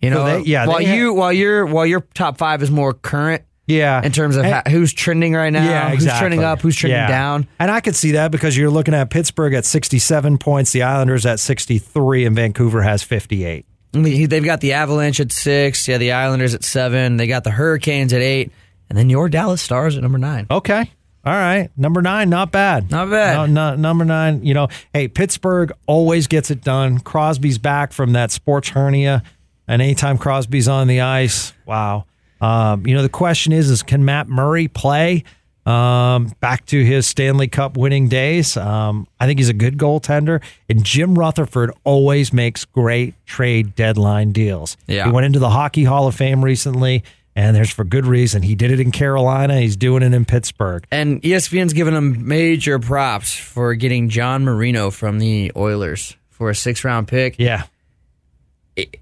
You 0.00 0.10
So 0.10 0.16
know, 0.16 0.38
they- 0.42 0.50
yeah, 0.50 0.66
While 0.66 0.80
you 0.82 1.14
while 1.14 1.32
your 1.32 1.66
while 1.66 1.86
your 1.86 2.00
top 2.14 2.38
five 2.38 2.62
is 2.62 2.70
more 2.70 2.92
current 2.92 3.42
Yeah. 3.66 4.02
in 4.04 4.12
terms 4.12 4.36
of 4.36 4.44
And- 4.44 4.54
ha- 4.54 4.62
who's 4.68 4.92
trending 4.92 5.32
right 5.32 5.52
now, 5.52 5.64
yeah, 5.64 5.90
who's 5.90 6.04
trending 6.04 6.44
up, 6.44 6.60
who's 6.60 6.76
trending 6.76 6.98
Yeah. 7.00 7.08
down. 7.08 7.46
And 7.58 7.70
I 7.70 7.80
could 7.80 7.96
see 7.96 8.12
that 8.12 8.30
because 8.30 8.56
you're 8.56 8.70
looking 8.70 8.94
at 8.94 9.10
Pittsburgh 9.10 9.54
at 9.54 9.64
67 9.64 10.38
points, 10.38 10.72
the 10.72 10.82
Islanders 10.82 11.24
at 11.24 11.40
63, 11.40 12.24
and 12.26 12.36
Vancouver 12.36 12.82
has 12.82 13.02
58. 13.02 13.64
They've 13.92 14.44
got 14.44 14.60
the 14.60 14.74
Avalanche 14.74 15.20
at 15.20 15.32
six, 15.32 15.88
yeah, 15.88 15.96
the 15.98 16.12
Islanders 16.12 16.54
at 16.54 16.62
seven, 16.62 17.16
they 17.16 17.26
got 17.26 17.44
the 17.44 17.50
Hurricanes 17.52 18.12
at 18.12 18.20
eight, 18.20 18.52
and 18.90 18.98
then 18.98 19.08
your 19.08 19.28
Dallas 19.30 19.62
Stars 19.62 19.96
at 19.96 20.02
number 20.02 20.18
nine. 20.18 20.46
Okay. 20.50 20.90
All 21.26 21.32
right. 21.32 21.70
Number 21.76 22.02
nine, 22.02 22.30
not 22.30 22.52
bad. 22.52 22.88
Not 22.88 23.10
bad. 23.10 23.34
No, 23.34 23.46
no, 23.46 23.74
number 23.74 24.04
nine, 24.04 24.44
you 24.44 24.54
know, 24.54 24.68
hey, 24.94 25.08
Pittsburgh 25.08 25.72
always 25.88 26.28
gets 26.28 26.52
it 26.52 26.62
done. 26.62 27.00
Crosby's 27.00 27.58
back 27.58 27.92
from 27.92 28.12
that 28.12 28.30
sports 28.30 28.68
hernia. 28.68 29.24
And 29.66 29.82
anytime 29.82 30.18
Crosby's 30.18 30.68
on 30.68 30.86
the 30.86 31.00
ice, 31.00 31.52
wow. 31.66 32.04
Um, 32.40 32.86
you 32.86 32.94
know, 32.94 33.02
the 33.02 33.08
question 33.08 33.52
is, 33.52 33.70
is 33.70 33.82
can 33.82 34.04
Matt 34.04 34.28
Murray 34.28 34.68
play 34.68 35.24
um, 35.64 36.32
back 36.38 36.64
to 36.66 36.84
his 36.84 37.08
Stanley 37.08 37.48
Cup 37.48 37.76
winning 37.76 38.06
days? 38.06 38.56
Um, 38.56 39.08
I 39.18 39.26
think 39.26 39.40
he's 39.40 39.48
a 39.48 39.54
good 39.54 39.78
goaltender. 39.78 40.40
And 40.70 40.84
Jim 40.84 41.18
Rutherford 41.18 41.72
always 41.82 42.32
makes 42.32 42.64
great 42.64 43.14
trade 43.26 43.74
deadline 43.74 44.30
deals. 44.30 44.76
Yeah. 44.86 45.06
He 45.06 45.10
went 45.10 45.26
into 45.26 45.40
the 45.40 45.50
Hockey 45.50 45.82
Hall 45.82 46.06
of 46.06 46.14
Fame 46.14 46.44
recently, 46.44 47.02
and 47.36 47.54
there's 47.54 47.70
for 47.70 47.84
good 47.84 48.06
reason. 48.06 48.42
He 48.42 48.54
did 48.56 48.72
it 48.72 48.80
in 48.80 48.90
Carolina. 48.90 49.60
He's 49.60 49.76
doing 49.76 50.02
it 50.02 50.12
in 50.12 50.24
Pittsburgh. 50.24 50.84
And 50.90 51.22
ESPN's 51.22 51.72
giving 51.74 51.94
him 51.94 52.26
major 52.26 52.78
props 52.80 53.34
for 53.36 53.74
getting 53.74 54.08
John 54.08 54.42
Marino 54.44 54.90
from 54.90 55.18
the 55.20 55.52
Oilers 55.54 56.16
for 56.30 56.50
a 56.50 56.54
six 56.54 56.82
round 56.82 57.06
pick. 57.06 57.36
Yeah. 57.38 57.64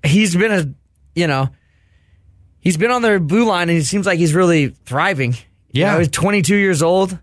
He's 0.04 0.36
been 0.36 0.52
a, 0.52 0.74
you 1.18 1.26
know, 1.26 1.48
he's 2.60 2.76
been 2.76 2.90
on 2.90 3.02
their 3.02 3.18
blue 3.18 3.44
line 3.44 3.68
and 3.68 3.78
it 3.78 3.84
seems 3.84 4.06
like 4.06 4.18
he's 4.18 4.34
really 4.34 4.68
thriving. 4.84 5.32
You 5.72 5.82
Yeah. 5.82 5.92
know, 5.94 5.98
he's 6.00 6.08
22 6.08 6.56
years 6.56 6.82
old. 6.82 7.18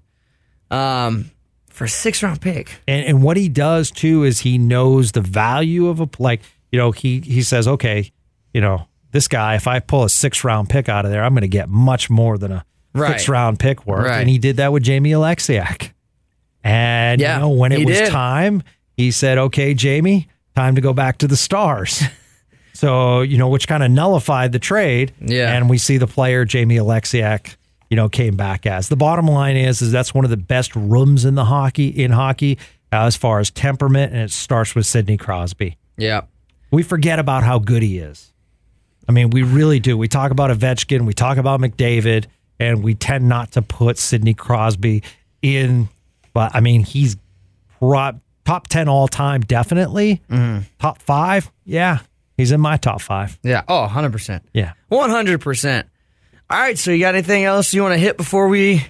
Um, 0.69 1.29
for 1.67 1.85
a 1.85 1.89
six 1.89 2.21
round 2.23 2.39
pick. 2.41 2.71
And, 2.87 3.05
and 3.05 3.23
what 3.23 3.35
he 3.37 3.49
does 3.49 3.91
too 3.91 4.23
is 4.23 4.39
he 4.39 4.57
knows 4.57 5.11
the 5.13 5.21
value 5.21 5.87
of 5.87 5.99
a 5.99 6.09
like 6.19 6.41
you 6.71 6.77
know 6.79 6.91
he 6.91 7.19
he 7.21 7.41
says 7.41 7.67
okay 7.67 8.11
you 8.53 8.61
know 8.61 8.87
this 9.11 9.27
guy 9.27 9.55
if 9.55 9.67
I 9.67 9.79
pull 9.79 10.03
a 10.03 10.09
six 10.09 10.43
round 10.43 10.69
pick 10.69 10.89
out 10.89 11.05
of 11.05 11.11
there 11.11 11.23
I'm 11.23 11.33
going 11.33 11.41
to 11.41 11.47
get 11.47 11.69
much 11.69 12.09
more 12.09 12.37
than 12.37 12.51
a 12.51 12.65
Right. 12.93 13.11
six 13.13 13.29
round 13.29 13.57
pick 13.59 13.85
worth 13.87 14.05
Right. 14.05 14.19
and 14.19 14.29
he 14.29 14.37
did 14.37 14.57
that 14.57 14.73
with 14.73 14.83
Jamie 14.83 15.11
Oleksiak 15.11 15.91
and 16.63 17.21
Yeah, 17.21 17.35
you 17.35 17.41
know 17.41 17.49
when 17.49 17.71
it 17.71 17.85
was 17.85 17.97
did. 17.97 18.09
time 18.09 18.63
he 18.97 19.11
said 19.11 19.37
okay 19.37 19.73
Jamie 19.73 20.27
time 20.55 20.75
to 20.75 20.81
go 20.81 20.93
back 20.93 21.17
to 21.19 21.27
the 21.27 21.37
stars 21.37 22.03
so 22.73 23.21
you 23.21 23.37
know 23.37 23.47
which 23.49 23.67
kind 23.67 23.83
of 23.83 23.91
nullified 23.91 24.51
the 24.51 24.59
trade 24.59 25.13
Yeah. 25.21 25.53
and 25.55 25.69
we 25.69 25.77
see 25.77 25.97
the 25.97 26.07
player 26.07 26.45
Jamie 26.45 26.75
Oleksiak 26.77 27.55
you 27.89 27.95
know 27.95 28.09
came 28.09 28.35
back 28.35 28.65
as 28.65 28.89
the 28.89 28.95
bottom 28.97 29.25
line 29.27 29.55
is 29.57 29.81
is 29.81 29.91
that's 29.91 30.13
one 30.13 30.25
of 30.25 30.31
the 30.31 30.37
best 30.37 30.75
rooms 30.75 31.25
in 31.25 31.35
the 31.35 31.45
hockey 31.45 31.87
in 31.87 32.11
hockey 32.11 32.57
uh, 32.93 33.05
as 33.05 33.15
far 33.15 33.39
as 33.39 33.49
temperament 33.49 34.11
and 34.13 34.21
it 34.23 34.31
starts 34.31 34.75
with 34.75 34.85
Sidney 34.85 35.17
Crosby 35.17 35.77
Yeah. 35.97 36.21
we 36.71 36.83
forget 36.83 37.19
about 37.19 37.43
how 37.43 37.57
good 37.59 37.83
he 37.83 37.97
is 37.99 38.30
I 39.07 39.11
mean 39.11 39.29
we 39.29 39.43
really 39.43 39.79
do 39.79 39.97
we 39.97 40.07
talk 40.07 40.31
about 40.31 40.51
Ovechkin 40.51 41.05
we 41.05 41.13
talk 41.13 41.37
about 41.37 41.59
McDavid 41.59 42.25
and 42.59 42.83
we 42.83 42.93
tend 42.95 43.27
not 43.27 43.51
to 43.53 43.61
put 43.61 43.97
Sidney 43.97 44.33
Crosby 44.33 45.03
in 45.41 45.89
but 46.33 46.55
I 46.55 46.59
mean 46.59 46.83
he's 46.83 47.17
top 48.45 48.67
10 48.67 48.87
all 48.87 49.07
time 49.07 49.41
definitely 49.41 50.21
mm-hmm. 50.29 50.63
top 50.79 51.01
5 51.01 51.51
yeah 51.65 51.99
he's 52.37 52.51
in 52.51 52.61
my 52.61 52.77
top 52.77 53.01
5 53.01 53.39
Yeah. 53.43 53.63
Oh, 53.67 53.87
100%. 53.89 54.41
yeah 54.53 54.73
100%. 54.91 55.83
All 56.49 56.59
right, 56.59 56.77
so 56.77 56.91
you 56.91 56.99
got 56.99 57.15
anything 57.15 57.45
else 57.45 57.73
you 57.73 57.81
want 57.81 57.93
to 57.93 57.97
hit 57.97 58.17
before 58.17 58.49
we 58.49 58.85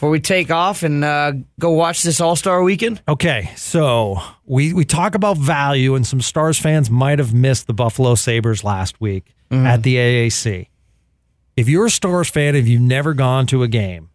before 0.00 0.08
we 0.08 0.18
take 0.18 0.50
off 0.50 0.82
and 0.82 1.04
uh, 1.04 1.30
go 1.58 1.72
watch 1.72 2.02
this 2.02 2.22
All-Star 2.22 2.62
weekend? 2.62 3.02
Okay, 3.06 3.50
so 3.54 4.16
we 4.46 4.72
we 4.72 4.86
talk 4.86 5.14
about 5.14 5.36
value, 5.36 5.94
and 5.94 6.06
some 6.06 6.22
Stars 6.22 6.58
fans 6.58 6.88
might 6.90 7.18
have 7.18 7.34
missed 7.34 7.66
the 7.66 7.74
Buffalo 7.74 8.14
Sabres 8.14 8.64
last 8.64 8.98
week 8.98 9.34
at 9.50 9.82
the 9.82 9.96
AAC. 9.96 10.68
If 11.54 11.68
you're 11.68 11.84
a 11.84 11.90
Stars 11.90 12.30
fan, 12.30 12.56
if 12.56 12.66
you've 12.66 12.80
never 12.80 13.12
gone 13.12 13.44
to 13.48 13.62
a 13.62 13.68
game, 13.68 14.08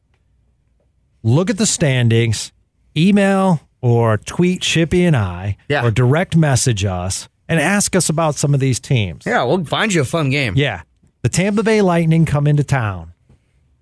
look 1.22 1.52
at 1.52 1.60
the 1.60 1.68
standings, 1.68 2.52
email 2.98 3.60
or 3.80 4.18
tweet 4.18 4.62
Shippy 4.64 5.02
and 5.06 5.16
I, 5.16 5.56
Yeah. 5.70 5.86
or 5.86 5.92
direct 5.92 6.36
message 6.36 6.84
us 6.84 7.30
and 7.48 7.60
ask 7.60 7.96
us 7.96 8.10
about 8.10 8.34
some 8.34 8.56
of 8.56 8.60
these 8.60 8.80
teams. 8.80 9.24
Yeah, 9.24 9.44
we'll 9.44 9.64
find 9.66 9.94
you 9.94 10.02
a 10.02 10.06
fun 10.06 10.32
game. 10.32 10.54
Yeah. 10.56 10.82
The 11.22 11.30
Tampa 11.30 11.62
Bay 11.62 11.84
Lightning 11.84 12.26
come 12.26 12.48
into 12.48 12.64
town. 12.64 13.14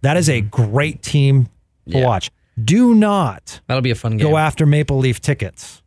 That 0.02 0.18
is 0.18 0.28
a 0.28 0.42
great 0.42 1.02
team 1.02 1.48
to 1.90 1.98
Yeah. 2.00 2.06
watch. 2.06 2.32
Do 2.64 2.94
not 2.94 3.62
That'll 3.68 3.82
be 3.82 3.92
a 3.92 3.96
fun 3.96 4.18
game. 4.18 4.30
go 4.30 4.38
after 4.38 4.66
Maple 4.66 4.98
Leaf 5.00 5.20
tickets. 5.22 5.82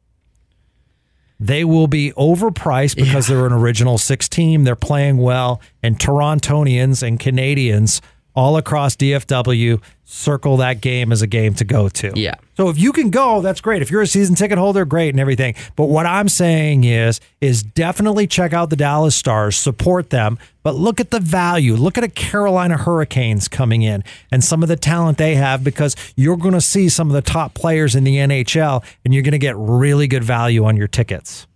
They 1.38 1.64
will 1.64 1.86
be 1.86 2.12
overpriced 2.12 2.97
because 2.97 3.26
they're 3.26 3.47
an 3.47 3.53
original 3.53 3.99
six 3.99 4.26
team. 4.28 4.64
They're 4.64 4.74
playing 4.74 5.18
well, 5.18 5.61
and 5.82 5.99
Torontonians 5.99 7.03
and 7.07 7.20
Canadians 7.20 8.01
all 8.37 8.59
across 8.59 8.95
DFW 8.95 9.82
circle 10.05 10.59
that 10.59 10.80
game 10.80 11.11
as 11.11 11.20
a 11.20 11.26
game 11.26 11.55
to 11.55 11.64
go 11.64 11.89
to. 11.89 12.12
Yeah. 12.14 12.34
So 12.57 12.68
if 12.68 12.78
you 12.78 12.93
can 12.93 13.11
go, 13.11 13.41
that's 13.41 13.61
great. 13.61 13.82
If 13.82 13.91
you're 13.91 14.03
a 14.03 14.07
season 14.07 14.37
ticket 14.37 14.57
holder, 14.57 14.84
great 14.84 15.09
and 15.09 15.18
everything. 15.18 15.57
But 15.74 15.87
what 15.87 16.07
I'm 16.07 16.28
saying 16.28 16.84
is, 16.84 17.20
is 17.41 17.62
definitely 17.62 18.28
check 18.28 18.53
out 18.53 18.70
the 18.70 18.76
Dallas 18.76 19.16
Stars, 19.16 19.57
support 19.57 20.11
them, 20.11 20.39
but 20.62 20.76
look 20.76 21.01
at 21.01 21.11
the 21.11 21.18
value. 21.18 21.74
Look 21.74 21.99
at 21.99 22.05
a 22.05 22.09
Carolina 22.09 22.76
Hurricanes 22.76 23.49
coming 23.49 23.82
in 23.82 24.05
and 24.30 24.45
some 24.45 24.62
of 24.62 24.68
the 24.68 24.76
talent 24.76 25.18
they 25.18 25.34
have 25.34 25.64
because 25.64 25.97
you're 26.14 26.37
going 26.37 26.55
to 26.55 26.61
see 26.61 26.89
some 26.89 27.09
of 27.09 27.14
the 27.14 27.22
top 27.22 27.55
players 27.55 27.97
in 27.97 28.05
the 28.05 28.16
NHL 28.16 28.84
and 29.05 29.12
you're 29.12 29.24
going 29.24 29.32
to 29.32 29.39
get 29.39 29.57
really 29.57 30.07
good 30.07 30.22
value 30.22 30.64
on 30.64 30.76
your 30.76 30.89
tickets. 30.89 31.49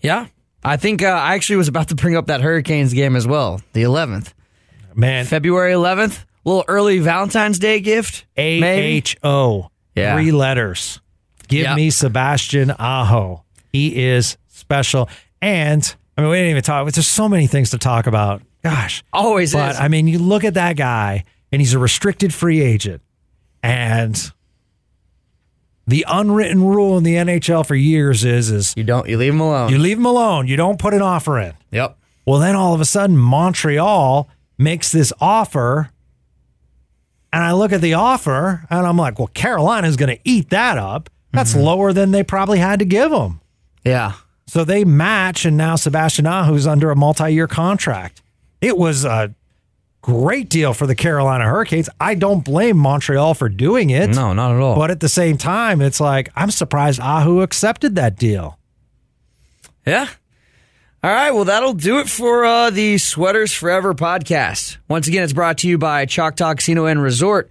Yeah. 0.00 0.28
I 0.62 0.76
think 0.76 1.02
uh, 1.02 1.08
I 1.08 1.34
actually 1.34 1.56
was 1.56 1.68
about 1.68 1.88
to 1.88 1.94
bring 1.94 2.16
up 2.16 2.26
that 2.26 2.40
Hurricanes 2.40 2.94
game 2.94 3.16
as 3.16 3.26
well, 3.26 3.60
the 3.72 3.82
11th. 3.82 4.32
Man, 5.00 5.24
February 5.24 5.72
11th, 5.72 6.24
little 6.44 6.64
early 6.68 6.98
Valentine's 6.98 7.58
Day 7.58 7.80
gift. 7.80 8.26
A? 8.36 8.62
H 8.62 9.16
O. 9.22 9.70
Yeah. 9.96 10.14
Three 10.14 10.30
letters. 10.30 11.00
Give 11.48 11.62
Yep. 11.64 11.76
me 11.76 11.90
Sebastian 11.90 12.70
Aho. 12.78 13.42
He 13.72 14.04
is 14.04 14.36
special. 14.48 15.08
And 15.42 15.82
I 16.16 16.20
mean, 16.20 16.30
we 16.30 16.36
didn't 16.36 16.50
even 16.50 16.62
talk. 16.62 16.88
There's 16.92 17.06
so 17.06 17.28
many 17.28 17.46
things 17.46 17.70
to 17.70 17.78
talk 17.78 18.06
about. 18.06 18.42
Gosh. 18.62 19.02
Always 19.12 19.52
But 19.54 19.72
is. 19.72 19.80
I 19.80 19.88
mean, 19.88 20.06
you 20.06 20.18
look 20.18 20.44
at 20.44 20.54
that 20.54 20.76
guy, 20.76 21.24
and 21.50 21.60
he's 21.62 21.72
a 21.72 21.78
restricted 21.78 22.32
free 22.34 22.60
agent. 22.60 23.00
And 23.62 24.30
the 25.86 26.04
unwritten 26.08 26.62
rule 26.62 26.96
in 26.98 27.04
the 27.04 27.14
NHL 27.16 27.64
for 27.66 27.74
years 27.74 28.24
is 28.24 28.50
is 28.50 28.74
you 28.76 28.84
don't, 28.84 29.08
you 29.08 29.16
leave 29.16 29.32
him 29.32 29.40
alone. 29.40 29.70
you 29.70 29.78
leave 29.78 29.96
him 29.98 30.06
alone. 30.06 30.46
You 30.46 30.56
don't 30.56 30.78
put 30.78 30.94
an 30.94 31.02
offer 31.02 31.38
in. 31.38 31.54
yep. 31.70 31.96
Well, 32.26 32.38
then 32.38 32.54
all 32.54 32.74
of 32.74 32.80
a 32.80 32.84
sudden, 32.84 33.16
Montreal 33.16 34.28
makes 34.60 34.92
this 34.92 35.12
offer. 35.20 35.90
And 37.32 37.42
I 37.42 37.52
look 37.52 37.72
at 37.72 37.80
the 37.80 37.94
offer 37.94 38.66
and 38.70 38.86
I'm 38.86 38.96
like, 38.96 39.18
well, 39.18 39.28
Carolina's 39.28 39.96
going 39.96 40.14
to 40.14 40.20
eat 40.24 40.50
that 40.50 40.78
up. 40.78 41.10
That's 41.32 41.52
mm-hmm. 41.52 41.62
lower 41.62 41.92
than 41.92 42.10
they 42.10 42.24
probably 42.24 42.58
had 42.58 42.80
to 42.80 42.84
give 42.84 43.12
him. 43.12 43.40
Yeah. 43.84 44.14
So 44.46 44.64
they 44.64 44.84
match, 44.84 45.44
and 45.44 45.56
now 45.56 45.76
Sebastian 45.76 46.26
Aho's 46.26 46.66
under 46.66 46.90
a 46.90 46.96
multi 46.96 47.32
year 47.32 47.46
contract. 47.46 48.20
It 48.60 48.76
was 48.76 49.04
a 49.04 49.32
great 50.02 50.48
deal 50.48 50.74
for 50.74 50.88
the 50.88 50.96
Carolina 50.96 51.44
Hurricanes. 51.44 51.88
I 52.00 52.16
don't 52.16 52.44
blame 52.44 52.76
Montreal 52.76 53.34
for 53.34 53.48
doing 53.48 53.90
it. 53.90 54.10
No, 54.10 54.32
not 54.32 54.52
at 54.52 54.60
all. 54.60 54.74
But 54.74 54.90
at 54.90 54.98
the 54.98 55.08
same 55.08 55.38
time, 55.38 55.80
it's 55.80 56.00
like, 56.00 56.30
I'm 56.34 56.50
surprised 56.50 56.98
Aho 56.98 57.42
accepted 57.42 57.94
that 57.94 58.16
deal. 58.16 58.58
Yeah. 59.86 60.08
All 61.02 61.10
right. 61.10 61.30
Well, 61.30 61.46
that'll 61.46 61.72
do 61.72 61.98
it 62.00 62.10
for 62.10 62.44
uh, 62.44 62.68
the 62.68 62.98
Sweaters 62.98 63.54
Forever 63.54 63.94
podcast. 63.94 64.76
Once 64.86 65.08
again, 65.08 65.22
it's 65.22 65.32
brought 65.32 65.56
to 65.58 65.68
you 65.68 65.78
by 65.78 66.04
Choctaw 66.04 66.52
Casino 66.54 66.84
and 66.84 67.02
Resort. 67.02 67.50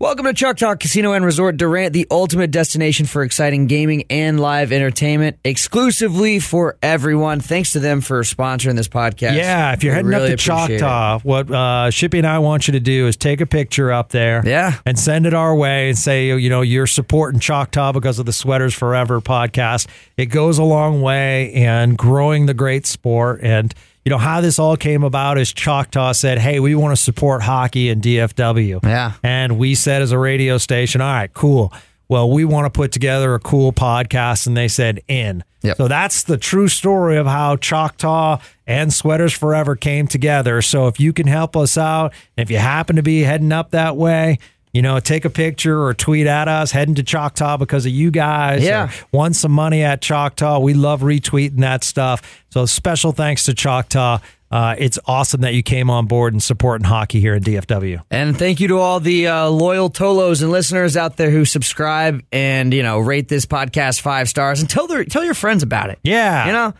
Welcome 0.00 0.26
to 0.26 0.32
Choctaw 0.32 0.76
Casino 0.76 1.12
and 1.12 1.24
Resort 1.24 1.56
Durant, 1.56 1.92
the 1.92 2.06
ultimate 2.08 2.52
destination 2.52 3.04
for 3.06 3.24
exciting 3.24 3.66
gaming 3.66 4.04
and 4.10 4.38
live 4.38 4.70
entertainment, 4.70 5.38
exclusively 5.42 6.38
for 6.38 6.76
everyone. 6.80 7.40
Thanks 7.40 7.72
to 7.72 7.80
them 7.80 8.00
for 8.00 8.22
sponsoring 8.22 8.76
this 8.76 8.86
podcast. 8.86 9.34
Yeah, 9.34 9.72
if 9.72 9.82
you're 9.82 9.94
We 9.94 9.96
heading 9.96 10.08
really 10.10 10.32
up 10.34 10.38
to 10.38 10.52
appreciate 10.52 10.76
it. 10.76 10.78
Choctaw, 10.78 11.18
what 11.24 11.50
uh, 11.50 11.90
Shippy 11.90 12.18
and 12.18 12.28
I 12.28 12.38
want 12.38 12.68
you 12.68 12.72
to 12.72 12.80
do 12.80 13.08
is 13.08 13.16
take 13.16 13.40
a 13.40 13.46
picture 13.46 13.90
up 13.90 14.10
there, 14.10 14.40
Yeah. 14.46 14.74
and 14.86 14.96
send 14.96 15.26
it 15.26 15.34
our 15.34 15.52
way, 15.56 15.88
and 15.88 15.98
say 15.98 16.26
you 16.28 16.48
know 16.48 16.62
you're 16.62 16.86
supporting 16.86 17.40
Choctaw 17.40 17.90
because 17.90 18.20
of 18.20 18.26
the 18.26 18.32
Sweaters 18.32 18.74
Forever 18.74 19.20
podcast. 19.20 19.88
It 20.16 20.26
goes 20.26 20.58
a 20.58 20.64
long 20.64 21.02
way 21.02 21.52
in 21.52 21.96
growing 21.96 22.46
the 22.46 22.54
great 22.54 22.86
sport, 22.86 23.40
and 23.42 23.74
you 24.04 24.10
know 24.10 24.18
how 24.18 24.40
this 24.40 24.58
all 24.58 24.76
came 24.76 25.02
about 25.02 25.38
is 25.38 25.52
Choctaw 25.52 26.12
said, 26.12 26.38
"Hey, 26.38 26.60
we 26.60 26.74
want 26.74 26.96
to 26.96 27.02
support 27.02 27.42
hockey 27.42 27.88
in 27.90 28.00
DFW," 28.00 28.80
Yeah. 28.82 29.12
and 29.22 29.58
we 29.58 29.74
said 29.74 30.02
as 30.02 30.12
a 30.12 30.18
radio 30.18 30.58
station, 30.58 31.00
"All 31.00 31.12
right, 31.12 31.32
cool." 31.34 31.72
Well, 32.10 32.30
we 32.30 32.46
want 32.46 32.64
to 32.64 32.70
put 32.70 32.90
together 32.90 33.34
a 33.34 33.38
cool 33.38 33.70
podcast, 33.72 34.46
and 34.46 34.56
they 34.56 34.68
said, 34.68 35.00
"In." 35.08 35.44
Yep. 35.62 35.76
So 35.76 35.88
that's 35.88 36.22
the 36.22 36.36
true 36.38 36.68
story 36.68 37.16
of 37.18 37.26
how 37.26 37.56
Choctaw 37.56 38.38
and 38.66 38.92
Sweaters 38.92 39.32
Forever 39.34 39.76
came 39.76 40.06
together. 40.06 40.62
So 40.62 40.86
if 40.86 40.98
you 41.00 41.12
can 41.12 41.26
help 41.26 41.56
us 41.56 41.76
out, 41.76 42.12
if 42.36 42.50
you 42.50 42.58
happen 42.58 42.96
to 42.96 43.02
be 43.02 43.22
heading 43.24 43.52
up 43.52 43.72
that 43.72 43.96
way, 43.96 44.38
you 44.78 44.82
know, 44.82 45.00
take 45.00 45.24
a 45.24 45.30
picture 45.30 45.82
or 45.82 45.92
tweet 45.92 46.28
at 46.28 46.46
us 46.46 46.70
heading 46.70 46.94
to 46.94 47.02
Choctaw 47.02 47.56
because 47.56 47.84
of 47.84 47.90
you 47.90 48.12
guys. 48.12 48.62
Yeah. 48.62 48.92
won 49.10 49.34
some 49.34 49.50
money 49.50 49.82
at 49.82 50.00
Choctaw. 50.00 50.60
We 50.60 50.72
love 50.72 51.00
retweeting 51.00 51.58
that 51.62 51.82
stuff. 51.82 52.44
So 52.50 52.64
special 52.64 53.10
thanks 53.10 53.46
to 53.46 53.54
Choctaw. 53.54 54.20
Uh, 54.52 54.76
it's 54.78 54.96
awesome 55.04 55.40
that 55.40 55.54
you 55.54 55.64
came 55.64 55.90
on 55.90 56.06
board 56.06 56.32
and 56.32 56.40
supporting 56.40 56.84
hockey 56.84 57.18
here 57.18 57.34
in 57.34 57.42
DFW. 57.42 58.04
And 58.08 58.38
thank 58.38 58.60
you 58.60 58.68
to 58.68 58.78
all 58.78 59.00
the 59.00 59.26
uh, 59.26 59.48
loyal 59.48 59.90
Tolos 59.90 60.42
and 60.42 60.52
listeners 60.52 60.96
out 60.96 61.16
there 61.16 61.32
who 61.32 61.44
subscribe 61.44 62.22
and 62.30 62.72
you 62.72 62.84
know 62.84 63.00
rate 63.00 63.26
this 63.26 63.46
podcast 63.46 64.00
five 64.00 64.28
stars 64.28 64.60
and 64.60 64.70
tell 64.70 64.86
their 64.86 65.04
tell 65.04 65.24
your 65.24 65.34
friends 65.34 65.64
about 65.64 65.90
it. 65.90 65.98
Yeah. 66.04 66.46
You 66.46 66.52
know, 66.52 66.74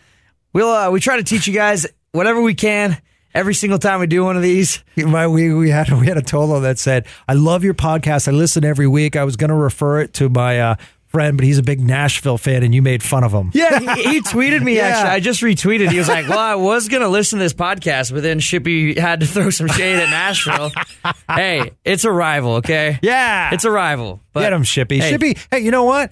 we'll 0.53 0.71
uh, 0.71 0.91
we 0.93 1.01
try 1.01 1.17
to 1.17 1.25
teach 1.25 1.49
you 1.49 1.53
guys 1.53 1.85
whatever 2.13 2.41
we 2.41 2.55
can 2.55 2.97
every 3.39 3.55
single 3.55 3.79
time 3.79 4.01
we 4.01 4.07
do 4.07 4.25
one 4.25 4.37
of 4.37 4.43
these. 4.43 4.83
My, 4.97 5.27
we 5.29 5.55
we 5.55 5.71
had 5.71 5.89
we 5.91 6.07
had 6.07 6.17
a 6.19 6.23
Tolo 6.23 6.63
that 6.63 6.79
said, 6.79 7.07
"I 7.29 7.35
love 7.35 7.63
your 7.65 7.75
podcast. 7.75 8.29
I 8.29 8.33
listen 8.33 8.65
every 8.65 8.87
week. 8.89 9.17
I 9.17 9.25
was 9.25 9.37
going 9.37 9.49
to 9.51 9.55
refer 9.57 10.01
it 10.01 10.13
to 10.15 10.29
my 10.29 10.61
uh, 10.61 10.75
friend, 11.07 11.37
but 11.39 11.45
he's 11.47 11.57
a 11.59 11.63
big 11.63 11.81
Nashville 11.81 12.37
fan, 12.37 12.63
and 12.65 12.75
you 12.75 12.83
made 12.83 13.03
fun 13.03 13.23
of 13.25 13.33
him." 13.33 13.51
Yeah, 13.55 13.79
he, 13.79 13.87
he 14.15 14.21
tweeted 14.21 14.63
me 14.63 14.77
Yeah. 14.77 14.89
actually. 14.89 15.11
I 15.11 15.21
just 15.21 15.41
retweeted. 15.43 15.91
He 15.91 15.99
was 15.99 16.09
like, 16.09 16.29
"Well, 16.29 16.39
I 16.39 16.57
was 16.57 16.89
gonna 16.89 17.09
listen 17.09 17.39
to 17.39 17.45
this 17.45 17.55
podcast, 17.55 18.13
but 18.13 18.23
then 18.23 18.41
Shippy 18.41 18.99
had 18.99 19.21
to 19.21 19.27
throw 19.27 19.51
some 19.51 19.69
shade 19.69 19.97
at 20.01 20.11
Nashville. 20.11 20.73
hey, 21.31 21.71
it's 21.85 22.05
a 22.05 22.11
rival, 22.13 22.55
okay? 22.57 22.99
Yeah. 23.03 23.55
it's 23.55 23.65
a 23.65 23.71
rival. 23.71 24.21
But 24.33 24.41
Get 24.41 24.53
him, 24.53 24.63
Shippy. 24.65 25.01
hey, 25.01 25.13
Shippy. 25.13 25.39
Hey, 25.51 25.61
you 25.61 25.71
know 25.71 25.85
what? 25.85 26.11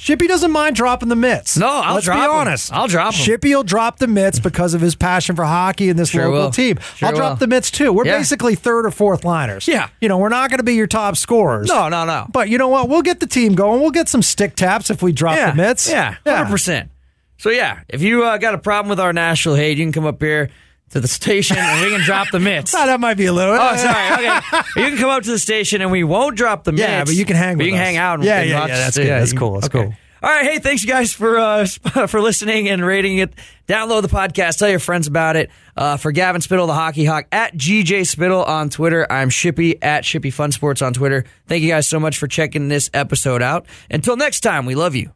Shippy 0.00 0.26
doesn't 0.26 0.50
mind 0.50 0.76
dropping 0.76 1.10
the 1.10 1.14
mitts. 1.16 1.58
No, 1.58 1.68
I'll 1.68 1.94
Let's 1.96 2.06
drop 2.06 2.16
be 2.18 2.26
honest. 2.26 2.72
I'll 2.72 2.88
drop 2.88 3.08
'em. 3.12 3.20
Shippy 3.20 3.54
will 3.54 3.62
drop 3.62 3.98
the 3.98 4.06
mitts 4.06 4.38
because 4.38 4.72
of 4.72 4.80
his 4.80 4.94
passion 4.94 5.36
for 5.36 5.44
hockey 5.44 5.90
and 5.90 5.98
this 5.98 6.08
Sure 6.08 6.24
local 6.26 6.40
will. 6.44 6.50
team. 6.50 6.78
Sure 6.96 7.08
I'll 7.10 7.14
drop 7.14 7.38
the 7.38 7.46
mitts 7.46 7.70
too. 7.70 7.92
We're 7.92 8.06
Yeah. 8.06 8.16
basically 8.16 8.54
third 8.54 8.86
or 8.86 8.90
fourth 8.90 9.26
liners. 9.26 9.68
Yeah. 9.68 9.88
You 10.00 10.08
know, 10.08 10.16
we're 10.16 10.30
not 10.30 10.48
going 10.48 10.56
to 10.56 10.64
be 10.64 10.72
your 10.74 10.86
top 10.86 11.18
scorers. 11.18 11.68
No, 11.68 11.90
no, 11.90 12.06
no. 12.06 12.26
But 12.32 12.48
you 12.48 12.56
know 12.56 12.68
what? 12.68 12.88
We'll 12.88 13.02
get 13.02 13.20
the 13.20 13.26
team 13.26 13.54
going. 13.54 13.82
We'll 13.82 13.90
get 13.90 14.08
some 14.08 14.22
stick 14.22 14.56
taps 14.56 14.88
if 14.88 15.02
we 15.02 15.12
drop 15.12 15.36
yeah, 15.36 15.50
the 15.50 15.56
mitts. 15.58 15.90
Yeah, 15.90 16.14
hundred 16.26 16.50
percent. 16.50 16.88
So 17.36 17.50
yeah, 17.50 17.80
if 17.90 18.00
you 18.00 18.24
uh, 18.24 18.38
got 18.38 18.54
a 18.54 18.58
problem 18.58 18.88
with 18.88 19.00
our 19.00 19.12
national 19.12 19.56
hate, 19.56 19.76
you 19.76 19.84
can 19.84 19.92
come 19.92 20.06
up 20.06 20.22
here 20.22 20.48
to 20.90 21.00
the 21.00 21.08
station 21.08 21.56
and 21.58 21.84
we 21.84 21.90
can 21.90 22.04
drop 22.04 22.28
the 22.30 22.40
mitts. 22.40 22.74
Ah, 22.74 22.86
that 22.86 23.00
might 23.00 23.14
be 23.16 23.26
a 23.26 23.32
little. 23.32 23.54
Oh, 23.54 23.76
sorry. 23.76 24.12
Okay, 24.26 24.58
you 24.76 24.88
can 24.88 24.98
come 24.98 25.10
up 25.10 25.22
to 25.22 25.30
the 25.30 25.38
station 25.38 25.80
and 25.82 25.90
we 25.90 26.04
won't 26.04 26.36
drop 26.36 26.64
the 26.64 26.72
mitts. 26.72 26.82
Yeah, 26.82 27.04
but 27.04 27.14
you 27.14 27.24
can 27.24 27.36
hang 27.36 27.56
but 27.56 27.66
you 27.66 27.72
can 27.72 27.80
us. 27.80 27.86
hang 27.86 27.96
out. 27.96 28.14
And, 28.14 28.24
Yeah, 28.24 28.40
and 28.40 28.50
yeah, 28.50 28.60
watch 28.60 28.68
yeah, 28.70 28.78
that's 28.78 28.96
good. 28.96 29.06
That's 29.06 29.32
cool. 29.32 29.54
That's 29.54 29.68
cool. 29.68 29.94
All 30.22 30.28
right, 30.28 30.44
hey, 30.44 30.58
thanks 30.58 30.82
you 30.82 30.88
guys 30.88 31.14
for 31.14 31.38
uh, 31.38 31.64
for 32.06 32.20
listening 32.20 32.68
and 32.68 32.84
rating 32.84 33.18
it. 33.18 33.32
Download 33.66 34.02
the 34.02 34.08
podcast, 34.08 34.58
tell 34.58 34.68
your 34.68 34.78
friends 34.78 35.06
about 35.06 35.36
it. 35.36 35.50
Uh, 35.74 35.96
for 35.96 36.12
Gavin 36.12 36.42
Spittle, 36.42 36.66
the 36.66 36.74
Hockey 36.74 37.06
Hawk 37.06 37.26
at 37.32 37.54
GJ 37.54 38.06
Spittle 38.06 38.44
on 38.44 38.68
Twitter. 38.68 39.10
I'm 39.10 39.30
Shippy 39.30 39.78
at 39.80 40.04
Shippy 40.04 40.30
Fun 40.30 40.52
Sports 40.52 40.82
on 40.82 40.92
Twitter. 40.92 41.24
Thank 41.46 41.62
you 41.62 41.70
guys 41.70 41.86
so 41.86 41.98
much 41.98 42.18
for 42.18 42.26
checking 42.26 42.68
this 42.68 42.90
episode 42.92 43.40
out. 43.40 43.64
Until 43.90 44.16
next 44.16 44.40
time, 44.40 44.66
we 44.66 44.74
love 44.74 44.94
you. 44.94 45.12